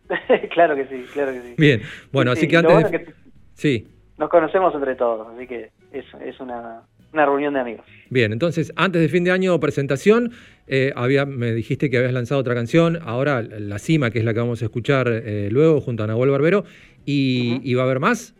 claro 0.54 0.74
que 0.74 0.86
sí, 0.86 1.04
claro 1.12 1.32
que 1.32 1.40
sí. 1.42 1.54
Bien, 1.58 1.82
bueno, 2.12 2.32
Sí, 2.34 2.38
así 2.38 2.40
sí, 2.46 2.48
que 2.48 2.56
antes 2.56 2.72
bueno 2.72 2.90
de... 2.90 3.04
que 3.04 3.12
Sí, 3.54 3.86
nos 4.18 4.28
conocemos 4.30 4.74
entre 4.74 4.94
todos, 4.94 5.26
así 5.34 5.46
que 5.46 5.70
es, 5.92 6.04
es 6.24 6.40
una, 6.40 6.82
una 7.12 7.26
reunión 7.26 7.54
de 7.54 7.60
amigos. 7.60 7.84
bien. 8.10 8.32
Entonces, 8.32 8.72
antes 8.76 9.00
de 9.02 9.08
fin 9.08 9.24
de 9.24 9.30
año, 9.30 9.58
presentación. 9.60 10.32
eh, 10.66 10.92
había, 10.96 11.26
me 11.26 11.52
dijiste 11.52 11.90
que 11.90 11.98
habías 11.98 12.12
lanzado 12.14 12.40
otra 12.40 12.54
canción. 12.54 12.98
Ahora, 13.02 13.42
La 13.42 13.78
Cima, 13.78 14.10
que 14.10 14.18
es 14.20 14.24
la 14.24 14.32
que 14.32 14.40
vamos 14.40 14.62
a 14.62 14.64
escuchar 14.64 15.08
eh, 15.08 15.48
luego 15.50 15.80
junto 15.80 16.04
a 16.04 16.06
Nahuel 16.06 16.30
Barbero. 16.30 16.64
Y, 17.04 17.60
¿y 17.64 17.74
va 17.74 17.82
a 17.82 17.84
haber 17.86 18.00
más? 18.00 18.34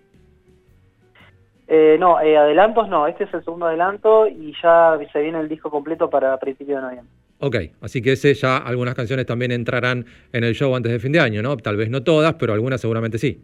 Eh, 1.74 1.97
no, 1.99 2.20
eh, 2.20 2.36
adelantos 2.36 2.86
no, 2.90 3.07
este 3.07 3.24
es 3.24 3.32
el 3.32 3.43
segundo 3.44 3.65
adelanto 3.65 4.27
y 4.27 4.53
ya 4.62 4.99
se 5.11 5.23
viene 5.23 5.40
el 5.40 5.49
disco 5.49 5.70
completo 5.70 6.11
para 6.11 6.36
principio 6.36 6.77
de 6.77 6.82
noviembre. 6.82 7.11
Ok, 7.39 7.57
así 7.81 8.03
que 8.03 8.12
ese 8.12 8.35
ya 8.35 8.59
algunas 8.59 8.94
canciones 8.94 9.24
también 9.24 9.53
entrarán 9.53 10.05
en 10.35 10.44
el 10.44 10.53
show 10.53 10.77
antes 10.77 10.93
de 10.93 10.99
fin 10.99 11.12
de 11.12 11.20
año, 11.20 11.40
¿no? 11.40 11.57
Tal 11.57 11.78
vez 11.78 11.89
no 11.89 12.03
todas, 12.03 12.35
pero 12.35 12.53
algunas 12.53 12.78
seguramente 12.78 13.16
sí. 13.16 13.43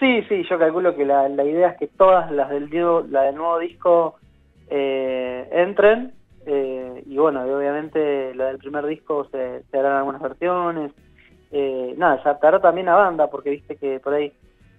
Sí, 0.00 0.22
sí, 0.26 0.42
yo 0.48 0.58
calculo 0.58 0.96
que 0.96 1.04
la, 1.04 1.28
la 1.28 1.44
idea 1.44 1.68
es 1.68 1.76
que 1.76 1.88
todas 1.88 2.30
las 2.30 2.48
del, 2.48 2.70
la 3.10 3.24
del 3.24 3.34
nuevo 3.34 3.58
disco 3.58 4.14
eh, 4.70 5.46
entren 5.52 6.14
eh, 6.46 7.02
y 7.04 7.18
bueno, 7.18 7.46
y 7.46 7.50
obviamente 7.50 8.34
la 8.34 8.46
del 8.46 8.56
primer 8.56 8.86
disco 8.86 9.28
se, 9.30 9.64
se 9.70 9.78
harán 9.78 9.98
algunas 9.98 10.22
versiones. 10.22 10.92
Eh, 11.52 11.94
nada, 11.98 12.22
se 12.22 12.28
adaptará 12.30 12.58
también 12.62 12.88
a 12.88 12.94
banda 12.94 13.28
porque 13.28 13.50
viste 13.50 13.76
que 13.76 14.00
por 14.00 14.14
ahí 14.14 14.32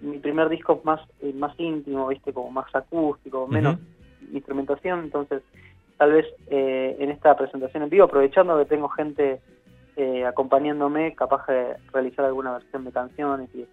mi 0.06 0.18
primer 0.18 0.48
disco 0.48 0.78
es 0.78 0.84
más, 0.84 1.00
eh, 1.20 1.32
más 1.34 1.58
íntimo, 1.58 2.08
viste, 2.08 2.32
como 2.32 2.50
más 2.50 2.74
acústico, 2.74 3.46
menos 3.46 3.78
instrumentación, 4.32 5.04
entonces 5.04 5.42
tal 5.98 6.12
vez 6.12 6.26
eh, 6.50 6.96
en 6.98 7.10
esta 7.10 7.36
presentación 7.36 7.82
en 7.84 7.90
vivo, 7.90 8.04
aprovechando 8.04 8.58
que 8.58 8.64
tengo 8.66 8.88
gente 8.88 9.40
eh, 9.96 10.24
acompañándome, 10.24 11.14
capaz 11.14 11.46
de 11.46 11.74
realizar 11.92 12.24
alguna 12.24 12.52
versión 12.52 12.84
de 12.84 12.92
canciones 12.92 13.48
y 13.54 13.62
eso. 13.62 13.70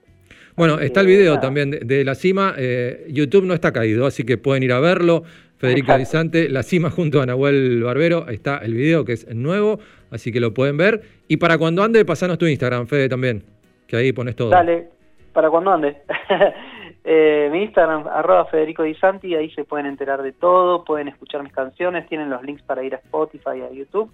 Bueno, 0.56 0.80
está 0.80 1.02
el 1.02 1.08
que, 1.08 1.18
video 1.18 1.40
también 1.40 1.72
de, 1.72 1.80
de 1.80 2.06
La 2.06 2.16
Cima. 2.16 2.54
eh, 2.58 3.08
YouTube 3.10 3.46
no 3.46 3.54
está 3.54 3.74
caído, 3.74 4.06
así 4.06 4.24
que 4.24 4.38
pueden 4.38 4.64
ir 4.64 4.72
a 4.72 4.80
verlo. 4.80 5.24
Federica 5.58 5.98
Dizante, 5.98 6.50
La 6.50 6.62
Cima 6.62 6.90
junto 6.90 7.22
a 7.22 7.26
Nahuel 7.26 7.84
Barbero. 7.84 8.28
Está 8.28 8.58
el 8.58 8.74
video 8.74 9.06
que 9.06 9.14
es 9.14 9.34
nuevo, 9.34 9.80
así 10.12 10.32
que 10.32 10.40
lo 10.40 10.54
pueden 10.54 10.78
ver. 10.78 11.02
Y 11.28 11.38
para 11.38 11.58
cuando 11.58 11.84
ande, 11.84 12.04
pasanos 12.06 12.38
tu 12.38 12.46
Instagram, 12.46 12.88
Fede, 12.88 13.10
también, 13.10 13.44
que 13.88 13.96
ahí 13.96 14.12
pones 14.12 14.36
todo. 14.36 14.50
Dale, 14.50 14.90
para 15.34 15.50
cuando 15.50 15.72
ande. 15.72 15.98
Eh, 17.06 17.50
mi 17.52 17.64
Instagram, 17.64 18.08
arroba 18.08 18.46
Federico 18.46 18.84
Di 18.84 18.96
Santi, 18.96 19.36
ahí 19.36 19.52
se 19.52 19.66
pueden 19.66 19.88
enterar 19.88 20.22
de 20.24 20.32
todo, 20.32 20.86
pueden 20.86 21.10
escuchar 21.10 21.44
mis 21.44 21.52
canciones, 21.52 22.08
tienen 22.08 22.30
los 22.30 22.42
links 22.44 22.62
para 22.62 22.82
ir 22.82 22.96
a 22.96 22.98
Spotify, 23.00 23.60
a 23.70 23.74
YouTube. 23.74 24.10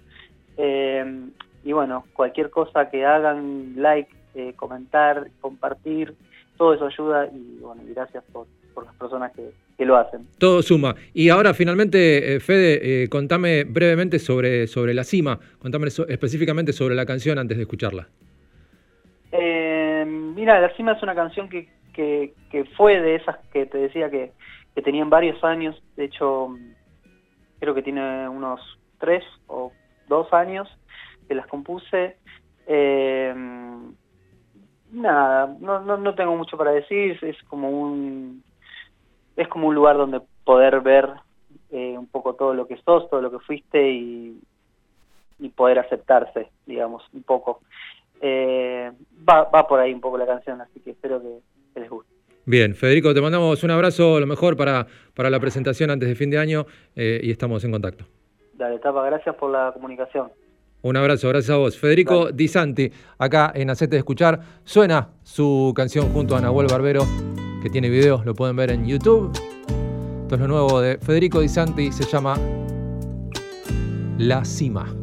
Eh, 0.56 1.04
y 1.62 1.70
bueno, 1.70 2.04
cualquier 2.14 2.50
cosa 2.50 2.90
que 2.90 3.06
hagan, 3.06 3.74
like, 3.76 4.10
eh, 4.34 4.54
comentar, 4.56 5.28
compartir, 5.40 6.14
todo 6.58 6.74
eso 6.74 6.86
ayuda 6.86 7.28
y 7.32 7.60
bueno, 7.60 7.80
gracias 7.94 8.24
por, 8.32 8.48
por 8.74 8.86
las 8.86 8.94
personas 8.96 9.30
que, 9.36 9.50
que 9.78 9.84
lo 9.86 9.96
hacen. 9.96 10.26
Todo 10.38 10.60
suma. 10.60 10.96
Y 11.14 11.28
ahora, 11.28 11.54
finalmente, 11.54 12.34
eh, 12.34 12.40
Fede, 12.40 13.04
eh, 13.04 13.08
contame 13.08 13.62
brevemente 13.62 14.18
sobre, 14.18 14.66
sobre 14.66 14.94
La 14.94 15.04
Cima. 15.04 15.38
Contame 15.60 15.90
so- 15.90 16.08
específicamente 16.08 16.72
sobre 16.72 16.96
la 16.96 17.06
canción 17.06 17.38
antes 17.38 17.56
de 17.56 17.62
escucharla. 17.62 18.08
Eh, 19.32 19.79
mira, 20.06 20.60
La 20.60 20.74
Cima 20.76 20.92
es 20.92 21.02
una 21.02 21.14
canción 21.14 21.48
que, 21.48 21.68
fue 22.76 23.00
de 23.00 23.16
esas 23.16 23.38
que 23.52 23.66
te 23.66 23.78
decía 23.78 24.10
que, 24.10 24.32
tenían 24.82 25.10
varios 25.10 25.42
años. 25.44 25.80
De 25.96 26.04
hecho, 26.04 26.48
mm, 26.48 26.72
creo 27.58 27.74
que 27.74 27.82
tiene 27.82 28.28
unos 28.28 28.60
tres 28.98 29.22
o 29.46 29.72
dos 30.08 30.32
años 30.32 30.68
que 31.28 31.34
las 31.34 31.46
compuse. 31.46 32.16
Eh, 32.66 33.34
nada, 34.92 35.54
no, 35.60 35.80
no, 35.80 35.98
no 35.98 36.14
tengo 36.14 36.34
mucho 36.34 36.56
para 36.56 36.70
decir. 36.70 37.18
Es 37.22 37.42
como 37.44 37.68
un 37.68 38.42
es 39.36 39.48
como 39.48 39.68
un 39.68 39.74
lugar 39.74 39.96
donde 39.96 40.20
poder 40.44 40.80
ver 40.80 41.10
eh, 41.70 41.96
un 41.98 42.06
poco 42.06 42.34
todo 42.34 42.54
lo 42.54 42.66
que 42.66 42.76
sos, 42.78 43.08
todo 43.10 43.20
lo 43.20 43.30
que 43.30 43.38
fuiste 43.38 43.90
y 43.90 44.40
poder 45.56 45.78
aceptarse, 45.78 46.50
digamos, 46.66 47.02
un 47.12 47.22
poco. 47.22 47.60
Eh, 48.20 48.90
va, 49.28 49.44
va 49.44 49.66
por 49.66 49.80
ahí 49.80 49.92
un 49.92 50.00
poco 50.00 50.18
la 50.18 50.26
canción, 50.26 50.60
así 50.60 50.80
que 50.80 50.90
espero 50.90 51.20
que, 51.20 51.38
que 51.74 51.80
les 51.80 51.90
guste. 51.90 52.10
Bien, 52.46 52.74
Federico, 52.74 53.14
te 53.14 53.20
mandamos 53.20 53.62
un 53.62 53.70
abrazo, 53.70 54.18
lo 54.18 54.26
mejor 54.26 54.56
para, 54.56 54.86
para 55.14 55.30
la 55.30 55.38
presentación 55.38 55.90
antes 55.90 56.08
de 56.08 56.14
fin 56.14 56.30
de 56.30 56.38
año 56.38 56.66
eh, 56.96 57.20
y 57.22 57.30
estamos 57.30 57.62
en 57.64 57.72
contacto. 57.72 58.04
Dale, 58.54 58.78
Tapa, 58.78 59.04
gracias 59.04 59.34
por 59.36 59.50
la 59.50 59.70
comunicación. 59.72 60.30
Un 60.82 60.96
abrazo, 60.96 61.28
gracias 61.28 61.50
a 61.50 61.58
vos. 61.58 61.78
Federico 61.78 62.32
Di 62.32 62.48
Santi, 62.48 62.90
acá 63.18 63.52
en 63.54 63.70
Hacete 63.70 63.96
de 63.96 63.98
Escuchar, 63.98 64.40
suena 64.64 65.10
su 65.22 65.72
canción 65.76 66.10
junto 66.12 66.36
a 66.36 66.40
Nahuel 66.40 66.68
Barbero, 66.70 67.04
que 67.62 67.68
tiene 67.68 67.90
videos, 67.90 68.24
lo 68.24 68.34
pueden 68.34 68.56
ver 68.56 68.70
en 68.70 68.86
YouTube. 68.86 69.30
Esto 70.22 70.34
es 70.34 70.40
lo 70.40 70.48
nuevo 70.48 70.80
de 70.80 70.98
Federico 70.98 71.40
Di 71.40 71.48
Santi, 71.48 71.92
se 71.92 72.04
llama 72.04 72.36
La 74.18 74.44
Cima. 74.44 74.99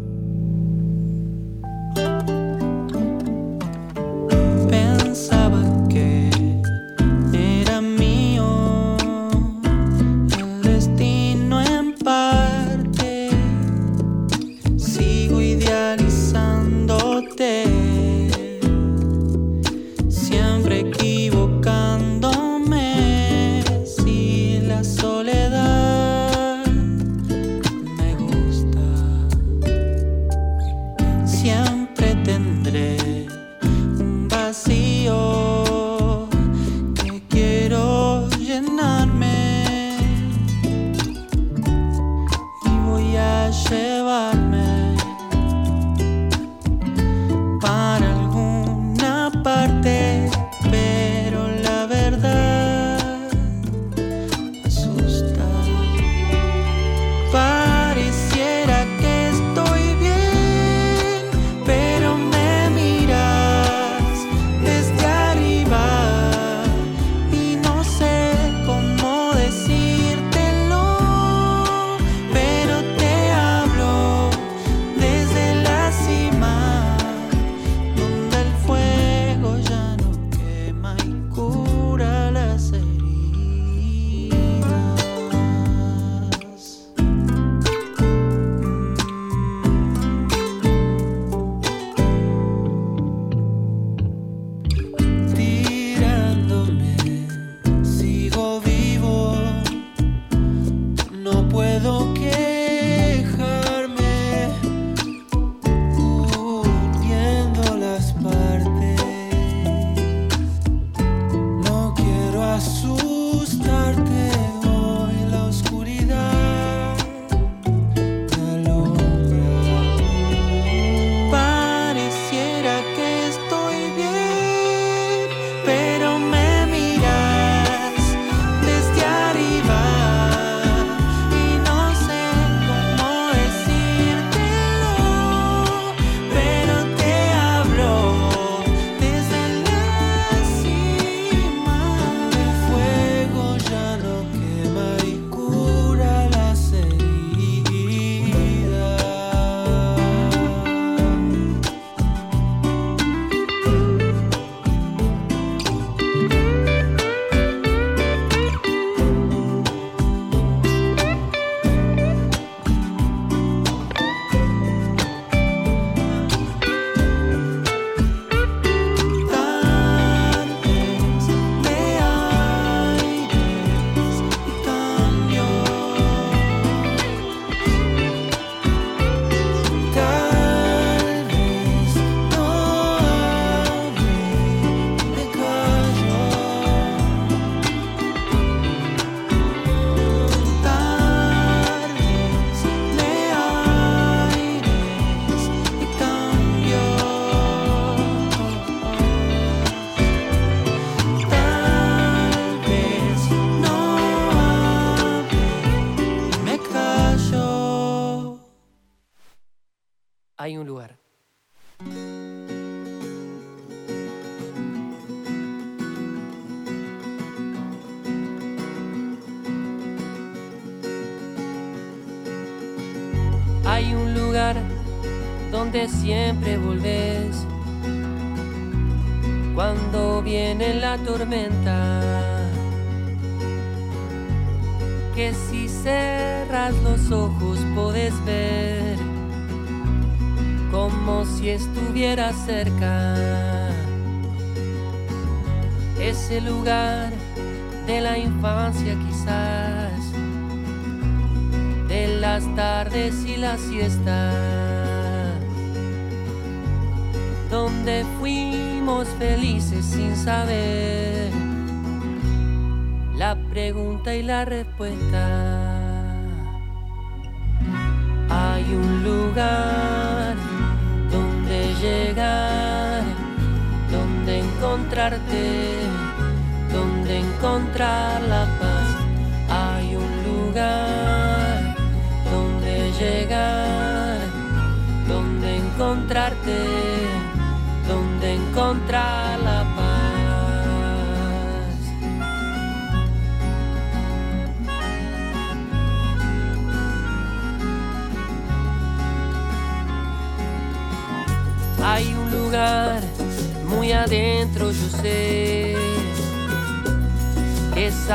Respuesta. 264.45 265.56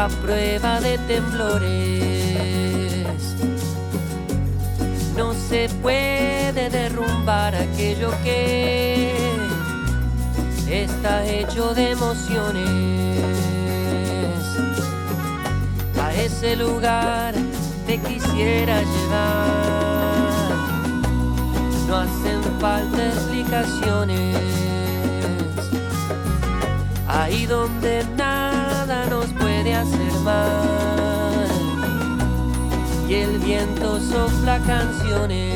Esa 0.02 0.08
prueba 0.20 0.80
de 0.80 0.98
temblores. 0.98 2.16
No 5.16 5.32
se 5.34 5.68
puede 5.80 6.70
derrumbar 6.70 7.54
aquello 7.54 8.10
que 8.24 9.12
está 10.68 11.24
hecho 11.24 11.72
de 11.74 11.92
emociones. 11.92 13.20
A 16.02 16.12
ese 16.14 16.56
lugar 16.56 17.34
te 17.86 17.98
quisiera 17.98 18.80
llevar 18.82 19.72
no 21.86 21.96
hacen 21.96 22.42
falta 22.58 23.06
explicaciones. 23.06 24.36
Ahí 27.06 27.46
donde 27.46 28.01
y 33.08 33.14
el 33.14 33.38
viento 33.38 33.98
sopla 34.00 34.58
canciones. 34.60 35.51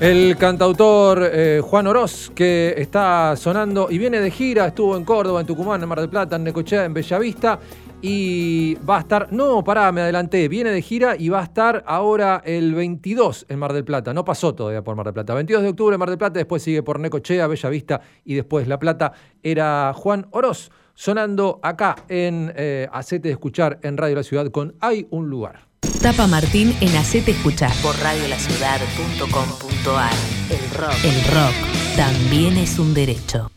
El 0.00 0.36
cantautor 0.36 1.28
eh, 1.32 1.60
Juan 1.60 1.88
Oroz, 1.88 2.30
que 2.30 2.72
está 2.78 3.34
sonando 3.34 3.88
y 3.90 3.98
viene 3.98 4.20
de 4.20 4.30
gira, 4.30 4.68
estuvo 4.68 4.96
en 4.96 5.04
Córdoba, 5.04 5.40
en 5.40 5.46
Tucumán, 5.46 5.82
en 5.82 5.88
Mar 5.88 5.98
del 5.98 6.08
Plata, 6.08 6.36
en 6.36 6.44
Necochea, 6.44 6.84
en 6.84 6.94
Bellavista. 6.94 7.58
Y 8.00 8.76
va 8.88 8.98
a 8.98 9.00
estar, 9.00 9.32
no, 9.32 9.64
pará, 9.64 9.90
me 9.90 10.02
adelanté, 10.02 10.46
viene 10.46 10.70
de 10.70 10.82
gira 10.82 11.16
y 11.18 11.30
va 11.30 11.40
a 11.40 11.42
estar 11.42 11.82
ahora 11.84 12.40
el 12.44 12.76
22 12.76 13.46
en 13.48 13.58
Mar 13.58 13.72
del 13.72 13.84
Plata. 13.84 14.14
No 14.14 14.24
pasó 14.24 14.54
todavía 14.54 14.84
por 14.84 14.94
Mar 14.94 15.06
del 15.06 15.14
Plata. 15.14 15.34
22 15.34 15.64
de 15.64 15.68
octubre 15.70 15.94
en 15.94 15.98
Mar 15.98 16.10
del 16.10 16.18
Plata, 16.18 16.38
después 16.38 16.62
sigue 16.62 16.84
por 16.84 17.00
Necochea, 17.00 17.48
Bellavista 17.48 18.00
y 18.24 18.36
después 18.36 18.68
La 18.68 18.78
Plata. 18.78 19.12
Era 19.42 19.92
Juan 19.96 20.28
Oroz 20.30 20.70
sonando 20.94 21.58
acá 21.60 21.96
en 22.08 22.52
eh, 22.54 22.86
Hacete 22.92 23.32
Escuchar 23.32 23.80
en 23.82 23.96
Radio 23.96 24.14
La 24.14 24.22
Ciudad 24.22 24.48
con 24.52 24.76
Hay 24.78 25.08
un 25.10 25.28
lugar. 25.28 25.67
Tapa 26.02 26.26
Martín 26.26 26.76
en 26.80 26.96
Hacete 26.96 27.30
Escuchar 27.32 27.70
por 27.82 27.94
radiolaciudad.com.ar. 27.98 30.12
El 30.50 30.70
rock. 30.78 30.94
El 31.04 31.22
rock 31.34 31.52
también 31.96 32.56
es 32.56 32.78
un 32.78 32.94
derecho. 32.94 33.50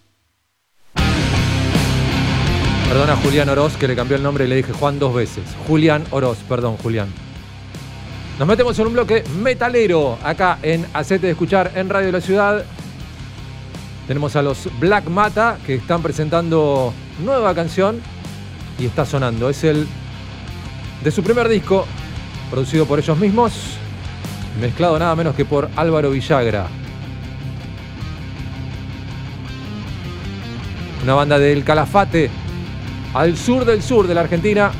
Perdona 2.87 3.13
a 3.13 3.17
Julián 3.17 3.47
Oroz, 3.49 3.77
que 3.77 3.87
le 3.87 3.95
cambió 3.95 4.17
el 4.17 4.23
nombre 4.23 4.45
y 4.45 4.47
le 4.47 4.55
dije 4.55 4.73
Juan 4.73 4.97
dos 4.99 5.13
veces. 5.13 5.43
Julián 5.67 6.03
Oroz, 6.11 6.39
perdón, 6.49 6.77
Julián. 6.77 7.09
Nos 8.39 8.47
metemos 8.47 8.79
en 8.79 8.87
un 8.87 8.93
bloque 8.93 9.23
metalero 9.41 10.17
acá 10.23 10.57
en 10.63 10.87
Hacete 10.93 11.27
de 11.27 11.33
Escuchar 11.33 11.73
en 11.75 11.89
Radio 11.89 12.11
La 12.11 12.21
Ciudad. 12.21 12.65
Tenemos 14.07 14.35
a 14.35 14.41
los 14.41 14.67
Black 14.79 15.07
Mata 15.07 15.59
que 15.65 15.75
están 15.75 16.01
presentando 16.01 16.91
nueva 17.23 17.53
canción 17.53 18.01
y 18.79 18.87
está 18.87 19.05
sonando. 19.05 19.47
Es 19.49 19.63
el 19.63 19.87
de 21.03 21.11
su 21.11 21.21
primer 21.23 21.47
disco, 21.47 21.85
producido 22.51 22.85
por 22.85 22.99
ellos 22.99 23.17
mismos, 23.17 23.53
mezclado 24.59 24.99
nada 24.99 25.15
menos 25.15 25.33
que 25.33 25.45
por 25.45 25.69
Álvaro 25.77 26.11
Villagra. 26.11 26.67
Una 31.01 31.13
banda 31.15 31.39
del 31.39 31.63
Calafate, 31.63 32.29
al 33.13 33.37
sur 33.37 33.65
del 33.65 33.81
sur 33.81 34.05
de 34.05 34.13
la 34.13 34.21
Argentina. 34.21 34.71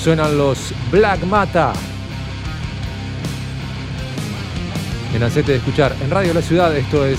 Suenan 0.00 0.36
los 0.38 0.72
Black 0.92 1.24
Mata. 1.24 1.72
En 5.14 5.22
Hacete 5.22 5.52
de 5.52 5.58
Escuchar 5.58 5.96
en 6.00 6.10
Radio 6.10 6.32
La 6.32 6.42
Ciudad, 6.42 6.76
esto 6.76 7.04
es 7.04 7.18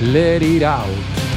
Let 0.00 0.42
It 0.42 0.62
Out. 0.62 1.29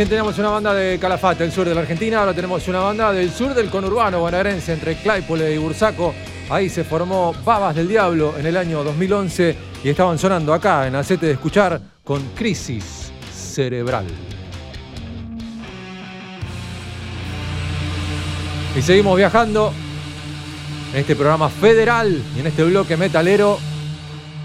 Recién 0.00 0.16
teníamos 0.16 0.38
una 0.38 0.48
banda 0.48 0.72
de 0.72 0.98
Calafate, 0.98 1.42
del 1.42 1.52
sur 1.52 1.68
de 1.68 1.74
la 1.74 1.82
Argentina, 1.82 2.20
ahora 2.20 2.32
tenemos 2.32 2.66
una 2.68 2.78
banda 2.78 3.12
del 3.12 3.30
sur 3.30 3.52
del 3.52 3.68
conurbano 3.68 4.20
bonaerense, 4.20 4.72
entre 4.72 4.94
Claypole 4.94 5.54
y 5.54 5.58
Bursaco. 5.58 6.14
Ahí 6.48 6.70
se 6.70 6.84
formó 6.84 7.34
Babas 7.44 7.76
del 7.76 7.86
Diablo 7.86 8.32
en 8.38 8.46
el 8.46 8.56
año 8.56 8.82
2011 8.82 9.56
y 9.84 9.90
estaban 9.90 10.18
sonando 10.18 10.54
acá 10.54 10.86
en 10.86 10.94
Acete 10.94 11.26
de 11.26 11.32
Escuchar 11.32 11.78
con 12.02 12.22
Crisis 12.34 13.12
Cerebral. 13.30 14.06
Y 18.74 18.80
seguimos 18.80 19.18
viajando 19.18 19.70
en 20.94 21.00
este 21.00 21.14
programa 21.14 21.50
federal 21.50 22.22
y 22.34 22.40
en 22.40 22.46
este 22.46 22.64
bloque 22.64 22.96
metalero. 22.96 23.58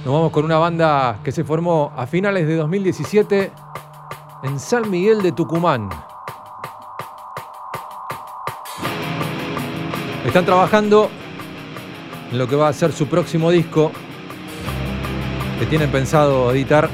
Nos 0.04 0.14
vamos 0.14 0.34
con 0.34 0.44
una 0.44 0.58
banda 0.58 1.22
que 1.24 1.32
se 1.32 1.46
formó 1.46 1.94
a 1.96 2.06
finales 2.08 2.46
de 2.46 2.58
2017 2.58 3.52
en 4.46 4.60
San 4.60 4.90
Miguel 4.92 5.24
de 5.24 5.32
Tucumán. 5.32 5.90
Están 10.26 10.46
trabajando 10.46 11.10
en 12.32 12.38
lo 12.38 12.48
que 12.48 12.56
va 12.56 12.68
a 12.68 12.74
ser 12.74 12.92
su 12.92 13.08
próximo 13.08 13.50
disco 13.50 13.92
que 15.60 15.66
tienen 15.66 15.90
pensado 15.90 16.52
editar 16.52 16.90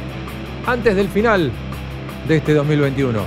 antes 0.65 0.95
del 0.95 1.09
final 1.09 1.51
de 2.27 2.37
este 2.37 2.53
2021. 2.53 3.19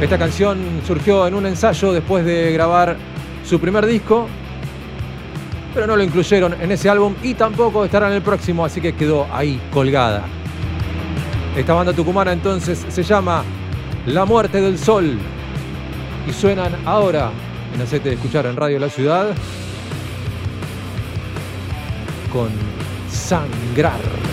Esta 0.00 0.18
canción 0.18 0.58
surgió 0.86 1.26
en 1.26 1.34
un 1.34 1.46
ensayo 1.46 1.92
después 1.92 2.24
de 2.24 2.52
grabar 2.52 2.96
su 3.44 3.58
primer 3.58 3.86
disco, 3.86 4.28
pero 5.74 5.86
no 5.86 5.96
lo 5.96 6.02
incluyeron 6.02 6.54
en 6.60 6.72
ese 6.72 6.88
álbum 6.88 7.14
y 7.22 7.34
tampoco 7.34 7.84
estará 7.84 8.08
en 8.08 8.14
el 8.14 8.22
próximo, 8.22 8.64
así 8.64 8.80
que 8.80 8.94
quedó 8.94 9.26
ahí 9.32 9.60
colgada. 9.72 10.24
Esta 11.56 11.74
banda 11.74 11.92
tucumana 11.92 12.32
entonces 12.32 12.84
se 12.88 13.02
llama 13.02 13.42
La 14.06 14.24
Muerte 14.24 14.60
del 14.60 14.78
Sol 14.78 15.18
y 16.26 16.32
suenan 16.32 16.74
ahora 16.86 17.30
en 17.74 17.80
aceite 17.80 18.10
de 18.10 18.14
escuchar 18.14 18.46
en 18.46 18.56
Radio 18.56 18.78
La 18.78 18.88
Ciudad 18.88 19.34
con 22.32 22.50
Sangrar. 23.10 24.31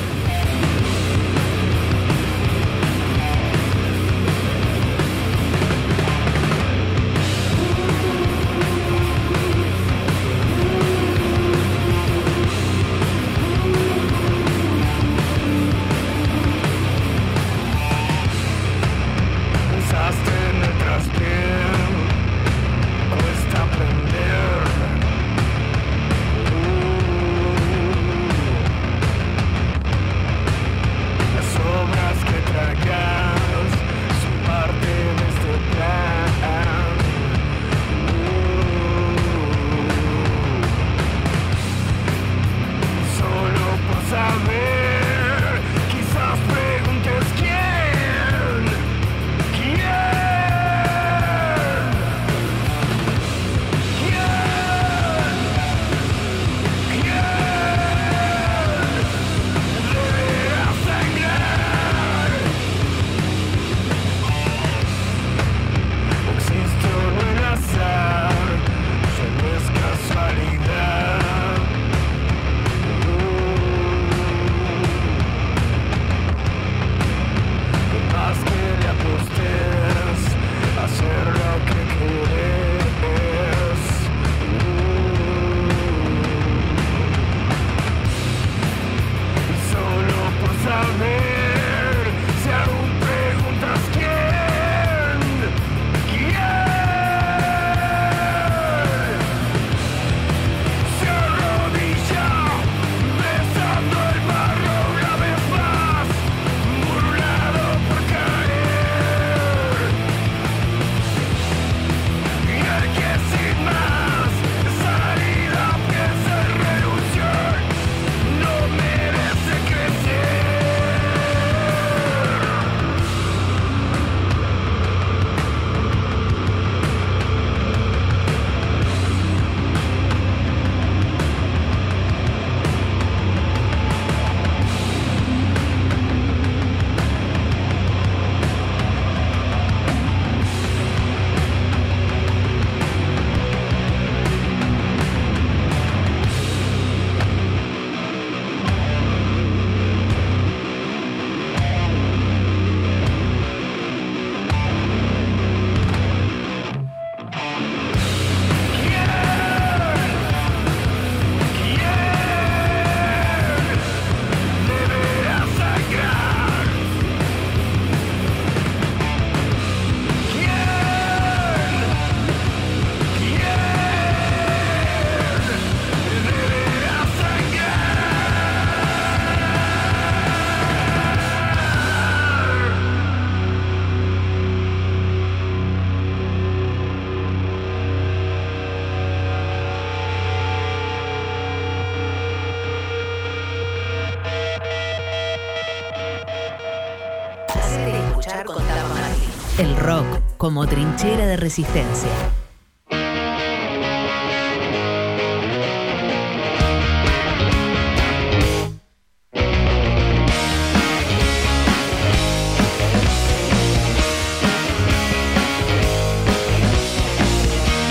El 199.59 199.75
rock 199.75 200.37
como 200.37 200.65
trinchera 200.67 201.25
de 201.25 201.35
resistencia. 201.35 202.09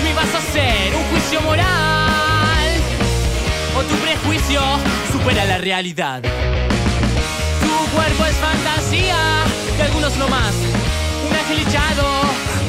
Me 0.03 0.13
vas 0.15 0.33
a 0.33 0.37
hacer 0.39 0.95
un 0.95 1.03
juicio 1.11 1.39
moral 1.41 1.65
o 3.77 3.83
tu 3.83 3.95
prejuicio 3.97 4.59
supera 5.11 5.45
la 5.45 5.59
realidad. 5.59 6.23
Tu 6.23 7.95
cuerpo 7.95 8.25
es 8.25 8.35
fantasía 8.37 9.43
de 9.77 9.83
algunos 9.83 10.17
no 10.17 10.27
más, 10.29 10.55
un 11.29 11.35
ángel 11.35 11.59
echado 11.59 12.05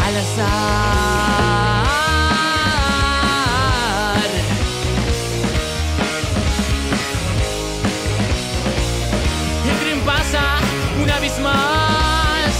al 0.07 0.16
azar. 0.16 0.61
El 9.69 9.77
tren 9.81 10.01
pasa 10.01 10.43
una 11.03 11.19
vez 11.20 11.39
más, 11.41 12.53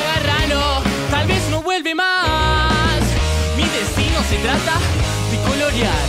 agárralo, 0.00 0.82
tal 1.10 1.26
vez 1.26 1.42
no 1.50 1.62
vuelve 1.62 1.94
más. 1.94 3.02
Mi 3.56 3.64
destino 3.64 4.22
se 4.28 4.36
trata 4.38 4.78
de 5.30 5.36
colorear 5.48 6.06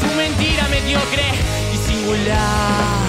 tu 0.00 0.06
mentira 0.16 0.66
mediocre 0.68 1.26
y 1.72 1.76
singular. 1.88 3.05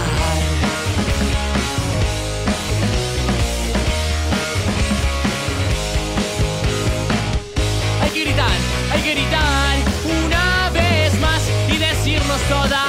Que 9.04 9.14
gritar 9.14 9.78
una 10.06 10.70
vez 10.70 11.20
más 11.20 11.42
y 11.68 11.78
decirnos 11.78 12.40
toda 12.50 12.86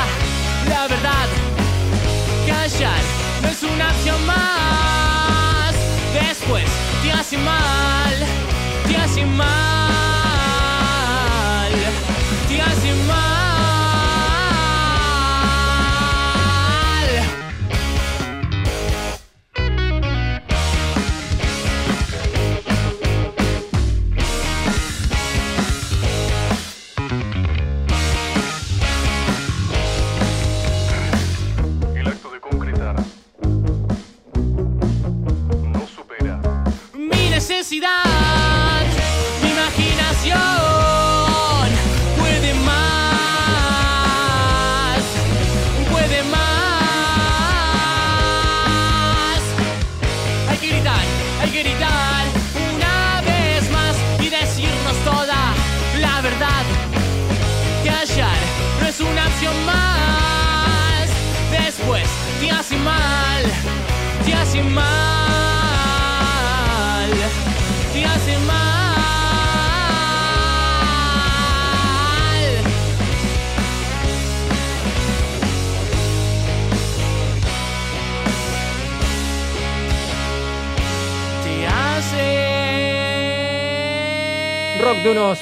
la 0.68 0.86
verdad. 0.88 1.28
Callar 2.46 3.00
no 3.42 3.48
es 3.48 3.62
una 3.62 3.88
acción 3.88 4.26
más. 4.26 5.74
Después 6.14 6.64
te 7.02 7.12
hace 7.12 7.38
mal, 7.38 8.14
te 8.86 8.96
hace 8.96 9.24
mal, 9.24 9.67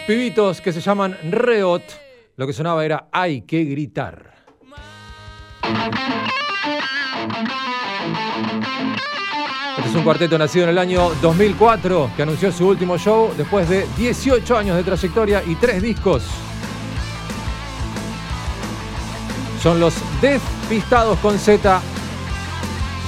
pibitos 0.06 0.60
que 0.60 0.72
se 0.72 0.80
llaman 0.80 1.18
Reot. 1.30 1.82
Lo 2.36 2.46
que 2.46 2.52
sonaba 2.52 2.84
era 2.84 3.08
Hay 3.12 3.42
que 3.42 3.64
gritar. 3.64 4.34
Este 9.76 9.88
es 9.90 9.94
un 9.94 10.04
cuarteto 10.04 10.38
nacido 10.38 10.64
en 10.64 10.70
el 10.70 10.78
año 10.78 11.10
2004 11.20 12.12
que 12.16 12.22
anunció 12.22 12.52
su 12.52 12.68
último 12.68 12.98
show 12.98 13.32
después 13.36 13.68
de 13.68 13.86
18 13.96 14.56
años 14.56 14.76
de 14.76 14.84
trayectoria 14.84 15.42
y 15.44 15.56
3 15.56 15.82
discos. 15.82 16.22
Son 19.62 19.80
los 19.80 19.94
Despistados 20.20 21.18
con 21.18 21.38
Z, 21.38 21.80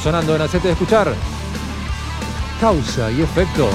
sonando 0.03 0.35
en 0.35 0.43
Hacete 0.43 0.69
de 0.69 0.73
Escuchar. 0.73 1.15
Causa 2.61 3.09
y 3.13 3.23
efecto. 3.23 3.71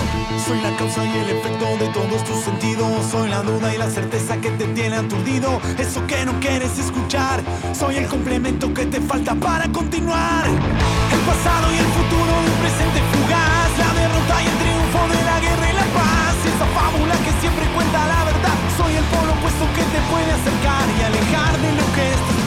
Soy 0.45 0.59
la 0.59 0.75
causa 0.75 1.05
y 1.05 1.17
el 1.17 1.29
efecto 1.37 1.65
de 1.79 1.87
todos 1.93 2.21
tus 2.25 2.35
sentidos. 2.43 2.91
Soy 3.09 3.29
la 3.29 3.41
duda 3.41 3.73
y 3.73 3.77
la 3.77 3.89
certeza 3.89 4.35
que 4.41 4.49
te 4.51 4.65
tiene 4.75 4.97
aturdido. 4.97 5.61
Eso 5.79 6.05
que 6.05 6.25
no 6.25 6.37
quieres 6.41 6.77
escuchar. 6.77 7.41
Soy 7.71 7.95
el 7.95 8.07
complemento 8.07 8.73
que 8.73 8.85
te 8.85 8.99
falta 8.99 9.35
para 9.35 9.71
continuar. 9.71 10.47
El 10.47 11.21
pasado 11.23 11.71
y 11.71 11.77
el 11.77 11.89
futuro 11.95 12.31
un 12.43 12.55
presente 12.59 12.99
fugaz. 13.15 13.71
La 13.79 13.91
derrota 14.03 14.35
y 14.43 14.47
el 14.51 14.57
triunfo 14.59 14.99
de 15.15 15.21
la 15.31 15.39
guerra 15.39 15.65
y 15.71 15.75
la 15.79 15.87
paz. 15.95 16.35
Esa 16.43 16.67
fábula 16.75 17.15
que 17.23 17.31
siempre 17.39 17.65
cuenta 17.71 17.99
la 18.05 18.23
verdad. 18.25 18.57
Soy 18.75 18.93
el 18.99 19.05
polo 19.15 19.31
opuesto 19.31 19.63
que 19.79 19.83
te 19.95 19.99
puede 20.11 20.27
acercar 20.27 20.83
y 20.91 20.99
alejar 21.07 21.53
de 21.55 21.71
lo 21.71 21.85
que 21.95 22.05
estás 22.11 22.42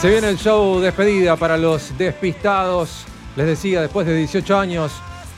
Se 0.00 0.08
viene 0.08 0.30
el 0.30 0.38
show 0.38 0.80
despedida 0.80 1.36
para 1.36 1.58
los 1.58 1.98
despistados. 1.98 3.04
Les 3.36 3.44
decía, 3.44 3.82
después 3.82 4.06
de 4.06 4.16
18 4.16 4.58
años 4.58 4.92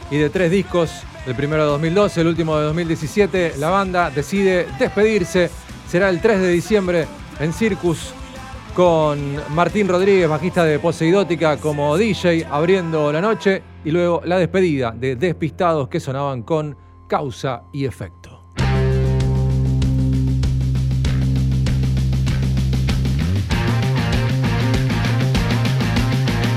y 0.08 0.18
de 0.18 0.30
tres 0.30 0.52
discos, 0.52 1.02
el 1.26 1.34
primero 1.34 1.64
de 1.64 1.70
2012, 1.70 2.20
el 2.20 2.26
último 2.28 2.56
de 2.56 2.66
2017, 2.66 3.54
la 3.58 3.70
banda 3.70 4.08
decide 4.10 4.68
despedirse. 4.78 5.50
Será 5.88 6.10
el 6.10 6.20
3 6.20 6.40
de 6.40 6.48
diciembre 6.52 7.08
en 7.40 7.52
Circus 7.52 8.14
con 8.72 9.34
Martín 9.52 9.88
Rodríguez, 9.88 10.28
bajista 10.28 10.62
de 10.64 10.78
Poseidótica, 10.78 11.56
como 11.56 11.96
DJ 11.96 12.46
abriendo 12.48 13.12
la 13.12 13.20
noche 13.20 13.64
y 13.84 13.90
luego 13.90 14.22
la 14.24 14.38
despedida 14.38 14.92
de 14.92 15.16
Despistados 15.16 15.88
que 15.88 15.98
sonaban 15.98 16.44
con 16.44 16.76
causa 17.08 17.64
y 17.72 17.84
efecto. 17.84 18.31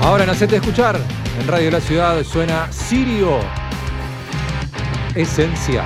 Ahora 0.06 0.22
en 0.22 0.30
Hacete 0.30 0.54
Escuchar, 0.54 1.00
en 1.40 1.48
Radio 1.48 1.68
La 1.68 1.80
Ciudad 1.80 2.22
suena 2.22 2.70
Sirio 2.70 3.40
Esencia. 5.16 5.82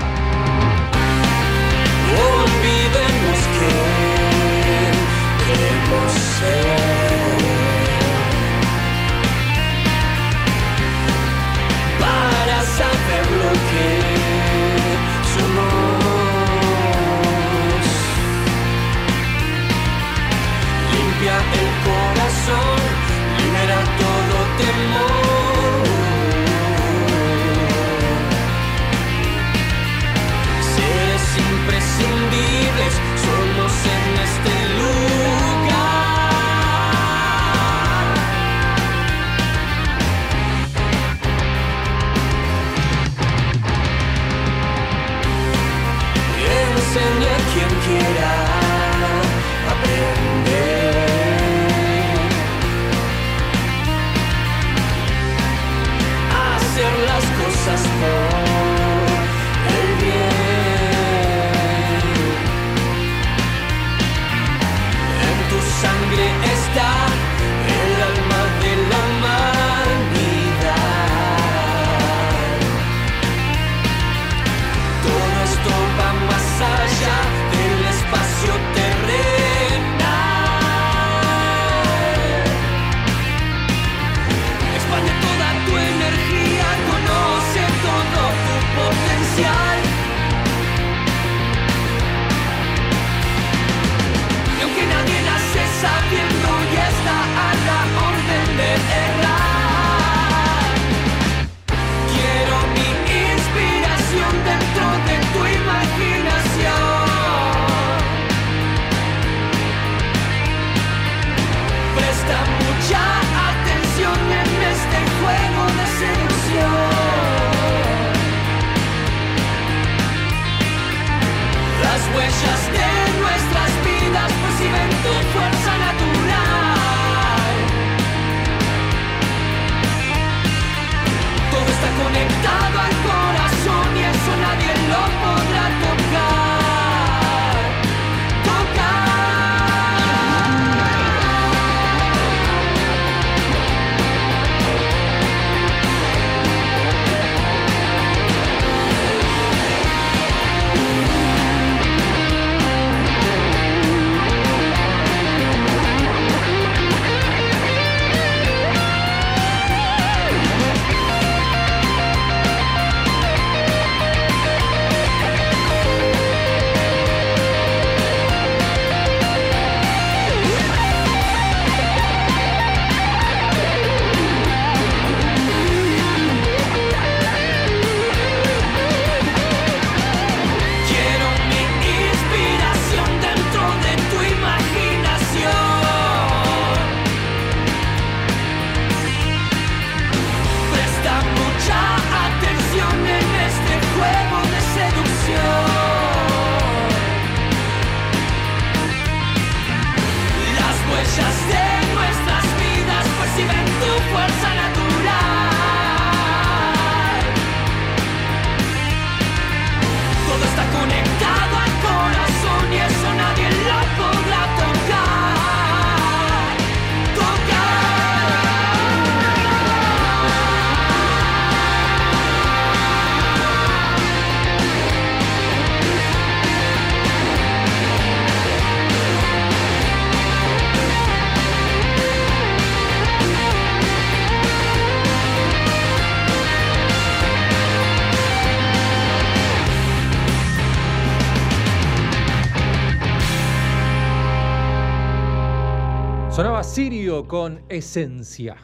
Con 247.10 247.60
Esencia. 247.68 248.56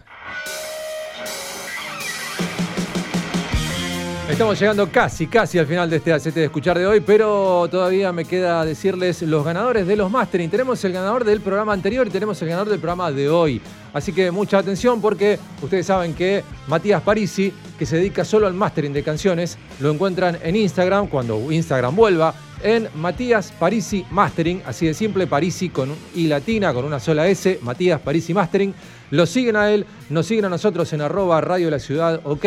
Estamos 4.30 4.58
llegando 4.60 4.88
casi, 4.88 5.26
casi 5.26 5.58
al 5.58 5.66
final 5.66 5.90
de 5.90 5.96
este 5.96 6.12
ACT 6.12 6.26
de 6.26 6.44
escuchar 6.44 6.78
de 6.78 6.86
hoy, 6.86 7.00
pero 7.00 7.66
todavía 7.68 8.12
me 8.12 8.24
queda 8.24 8.64
decirles 8.64 9.22
los 9.22 9.44
ganadores 9.44 9.84
de 9.88 9.96
los 9.96 10.08
mastering. 10.12 10.48
Tenemos 10.48 10.82
el 10.84 10.92
ganador 10.92 11.24
del 11.24 11.40
programa 11.40 11.72
anterior 11.72 12.06
y 12.06 12.10
tenemos 12.10 12.40
el 12.40 12.48
ganador 12.48 12.68
del 12.68 12.78
programa 12.78 13.10
de 13.10 13.28
hoy. 13.28 13.60
Así 13.92 14.12
que 14.12 14.30
mucha 14.30 14.58
atención 14.58 15.00
porque 15.00 15.40
ustedes 15.60 15.86
saben 15.86 16.14
que 16.14 16.44
Matías 16.68 17.02
Parisi, 17.02 17.52
que 17.76 17.84
se 17.84 17.96
dedica 17.96 18.24
solo 18.24 18.46
al 18.46 18.54
mastering 18.54 18.92
de 18.92 19.02
canciones, 19.02 19.58
lo 19.80 19.90
encuentran 19.90 20.38
en 20.40 20.54
Instagram 20.54 21.08
cuando 21.08 21.50
Instagram 21.50 21.96
vuelva 21.96 22.32
en 22.66 22.88
Matías 22.96 23.52
Parisi 23.52 24.04
Mastering, 24.10 24.60
así 24.66 24.86
de 24.86 24.94
simple, 24.94 25.28
Parisi 25.28 25.68
con 25.68 25.94
I 26.16 26.26
latina, 26.26 26.74
con 26.74 26.84
una 26.84 26.98
sola 26.98 27.28
S, 27.28 27.60
Matías 27.62 28.00
Parisi 28.00 28.34
Mastering. 28.34 28.74
Lo 29.12 29.24
siguen 29.24 29.54
a 29.54 29.70
él, 29.70 29.86
nos 30.10 30.26
siguen 30.26 30.46
a 30.46 30.48
nosotros 30.48 30.92
en 30.92 31.00
arroba 31.00 31.40
Radio 31.40 31.70
La 31.70 31.78
Ciudad, 31.78 32.20
ok. 32.24 32.44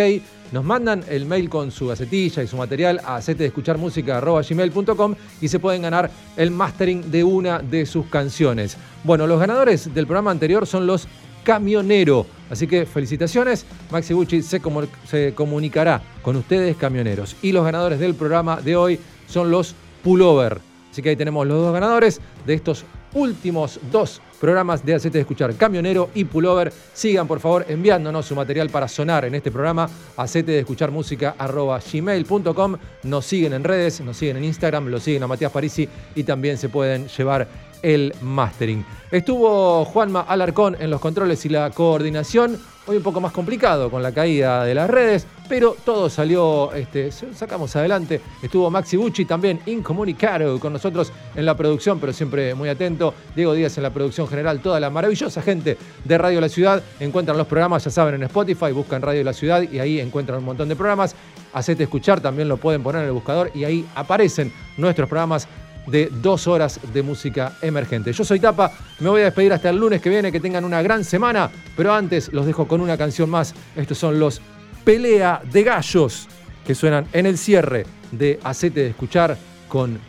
Nos 0.51 0.65
mandan 0.65 1.05
el 1.07 1.25
mail 1.25 1.49
con 1.49 1.71
su 1.71 1.87
gacetilla 1.87 2.43
y 2.43 2.47
su 2.47 2.57
material 2.57 2.99
a 3.05 3.21
gmail.com 3.21 5.15
y 5.39 5.47
se 5.47 5.59
pueden 5.59 5.83
ganar 5.83 6.11
el 6.35 6.51
mastering 6.51 7.09
de 7.09 7.23
una 7.23 7.59
de 7.59 7.85
sus 7.85 8.07
canciones. 8.07 8.75
Bueno, 9.05 9.25
los 9.25 9.39
ganadores 9.39 9.93
del 9.93 10.05
programa 10.05 10.31
anterior 10.31 10.67
son 10.67 10.85
los 10.85 11.07
Camionero. 11.43 12.25
Así 12.49 12.67
que 12.67 12.85
felicitaciones, 12.85 13.65
Maxi 13.89 14.13
Bucci 14.13 14.41
se, 14.41 14.61
se 15.07 15.33
comunicará 15.33 16.01
con 16.21 16.35
ustedes, 16.35 16.75
camioneros. 16.75 17.37
Y 17.41 17.53
los 17.53 17.63
ganadores 17.63 17.99
del 17.99 18.15
programa 18.15 18.59
de 18.59 18.75
hoy 18.75 18.99
son 19.27 19.49
los 19.49 19.75
Pullover. 20.03 20.59
Así 20.91 21.01
que 21.01 21.09
ahí 21.09 21.15
tenemos 21.15 21.45
los 21.45 21.61
dos 21.61 21.73
ganadores 21.73 22.19
de 22.45 22.53
estos 22.53 22.85
últimos 23.13 23.79
dos 23.91 24.21
programas 24.39 24.85
de 24.85 24.95
Hacete 24.95 25.17
de 25.17 25.21
Escuchar, 25.21 25.53
Camionero 25.55 26.09
y 26.15 26.23
Pullover. 26.23 26.71
Sigan, 26.93 27.27
por 27.27 27.39
favor, 27.39 27.65
enviándonos 27.67 28.25
su 28.25 28.35
material 28.35 28.69
para 28.69 28.87
sonar 28.87 29.25
en 29.25 29.35
este 29.35 29.51
programa, 29.51 29.89
Hacete 30.17 30.53
de 30.53 30.59
Escuchar 30.59 30.91
Música, 30.91 31.35
gmail.com. 31.37 32.77
Nos 33.03 33.25
siguen 33.25 33.53
en 33.53 33.63
redes, 33.63 34.01
nos 34.01 34.17
siguen 34.17 34.37
en 34.37 34.45
Instagram, 34.45 34.87
lo 34.87 34.99
siguen 34.99 35.23
a 35.23 35.27
Matías 35.27 35.51
Parisi 35.51 35.87
y 36.15 36.23
también 36.23 36.57
se 36.57 36.69
pueden 36.69 37.07
llevar 37.07 37.47
el 37.81 38.13
mastering. 38.21 38.85
Estuvo 39.11 39.85
Juanma 39.85 40.21
Alarcón 40.21 40.75
en 40.79 40.89
los 40.89 41.01
controles 41.01 41.45
y 41.45 41.49
la 41.49 41.69
coordinación. 41.71 42.57
Hoy 42.89 42.97
un 42.97 43.03
poco 43.03 43.21
más 43.21 43.31
complicado 43.31 43.91
con 43.91 44.01
la 44.01 44.11
caída 44.11 44.65
de 44.65 44.73
las 44.73 44.89
redes, 44.89 45.27
pero 45.47 45.77
todo 45.85 46.09
salió, 46.09 46.73
este, 46.73 47.11
sacamos 47.11 47.75
adelante. 47.75 48.19
Estuvo 48.41 48.71
Maxi 48.71 48.97
Bucci 48.97 49.25
también 49.25 49.59
incomunicado 49.67 50.59
con 50.59 50.73
nosotros 50.73 51.13
en 51.35 51.45
la 51.45 51.55
producción, 51.55 51.99
pero 51.99 52.13
siempre 52.13 52.55
muy 52.55 52.67
atento. 52.67 53.13
Diego 53.35 53.53
Díaz 53.53 53.77
en 53.77 53.83
la 53.83 53.93
producción 53.93 54.27
general, 54.27 54.59
toda 54.59 54.79
la 54.79 54.89
maravillosa 54.89 55.39
gente 55.43 55.77
de 56.03 56.17
Radio 56.17 56.41
La 56.41 56.49
Ciudad. 56.49 56.81
Encuentran 56.99 57.37
los 57.37 57.45
programas, 57.45 57.83
ya 57.83 57.91
saben, 57.91 58.15
en 58.15 58.23
Spotify, 58.23 58.71
buscan 58.71 59.03
Radio 59.03 59.23
La 59.23 59.33
Ciudad 59.33 59.61
y 59.61 59.77
ahí 59.77 59.99
encuentran 59.99 60.39
un 60.39 60.45
montón 60.45 60.67
de 60.67 60.75
programas. 60.75 61.15
Hacete 61.53 61.83
escuchar, 61.83 62.21
también 62.21 62.49
lo 62.49 62.57
pueden 62.57 62.81
poner 62.81 63.03
en 63.03 63.09
el 63.09 63.13
buscador 63.13 63.51
y 63.53 63.65
ahí 63.65 63.85
aparecen 63.93 64.51
nuestros 64.77 65.07
programas 65.07 65.47
de 65.89 66.09
dos 66.21 66.47
horas 66.47 66.79
de 66.93 67.01
música 67.03 67.53
emergente. 67.61 68.13
Yo 68.13 68.23
soy 68.23 68.39
Tapa, 68.39 68.71
me 68.99 69.09
voy 69.09 69.21
a 69.21 69.25
despedir 69.25 69.53
hasta 69.53 69.69
el 69.69 69.77
lunes 69.77 70.01
que 70.01 70.09
viene, 70.09 70.31
que 70.31 70.39
tengan 70.39 70.65
una 70.65 70.81
gran 70.81 71.03
semana, 71.03 71.49
pero 71.75 71.93
antes 71.93 72.31
los 72.33 72.45
dejo 72.45 72.67
con 72.67 72.81
una 72.81 72.97
canción 72.97 73.29
más. 73.29 73.53
Estos 73.75 73.97
son 73.97 74.19
los 74.19 74.41
Pelea 74.83 75.41
de 75.51 75.63
Gallos, 75.63 76.27
que 76.65 76.75
suenan 76.75 77.07
en 77.13 77.25
el 77.25 77.37
cierre 77.37 77.85
de 78.11 78.39
Hacete 78.43 78.81
de 78.81 78.89
Escuchar 78.89 79.37
con 79.67 79.99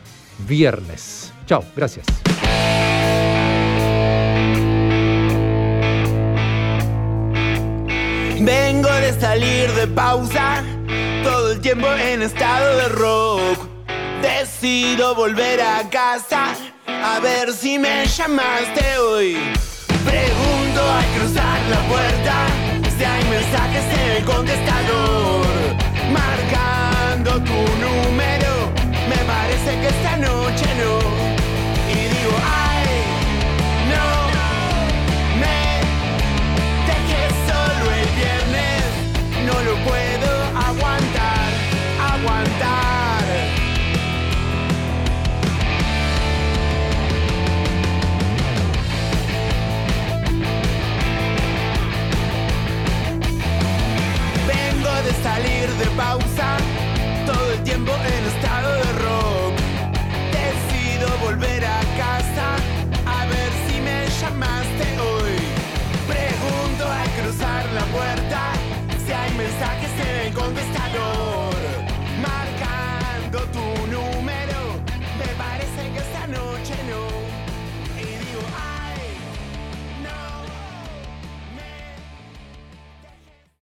Viernes. 0.46 1.32
Chao, 1.46 1.64
gracias. 1.76 2.06
Vengo 8.40 8.90
de 8.90 9.20
salir 9.20 9.70
de 9.72 9.86
pausa, 9.88 10.64
todo 11.22 11.52
el 11.52 11.60
tiempo 11.60 11.86
en 11.92 12.22
estado 12.22 12.76
de 12.78 12.88
rock. 12.88 13.69
Decido 14.38 15.14
volver 15.16 15.60
a 15.60 15.90
casa 15.90 16.54
a 16.86 17.18
ver 17.20 17.52
si 17.52 17.78
me 17.78 18.06
llamaste 18.06 18.98
hoy. 18.98 19.36
Pregunto 20.04 20.80
al 20.98 21.06
cruzar 21.16 21.60
la 21.68 21.80
puerta 21.88 22.46
si 22.96 23.04
hay 23.04 23.24
mensajes 23.24 23.84
en 24.00 24.10
el 24.16 24.24
contestador. 24.24 25.46
Marcando 26.12 27.32
tu 27.42 27.60
número, 27.84 28.52
me 29.10 29.18
parece 29.26 29.70
que 29.80 29.88
esta 29.88 30.16
noche 30.16 30.66
no. 30.80 30.94
Y 31.90 32.00
digo, 32.14 32.34
ay, 32.70 32.86
no, 33.92 34.08
me 35.42 35.58
dejé 36.88 37.22
solo 37.50 37.84
el 38.00 38.08
viernes, 38.20 38.84
no 39.44 39.54
lo 39.68 39.74
puedo. 39.84 40.19
salir 55.22 55.68
de 55.78 55.86
pausa, 55.96 56.56
todo 57.26 57.52
el 57.52 57.62
tiempo 57.62 57.92
es 57.92 58.19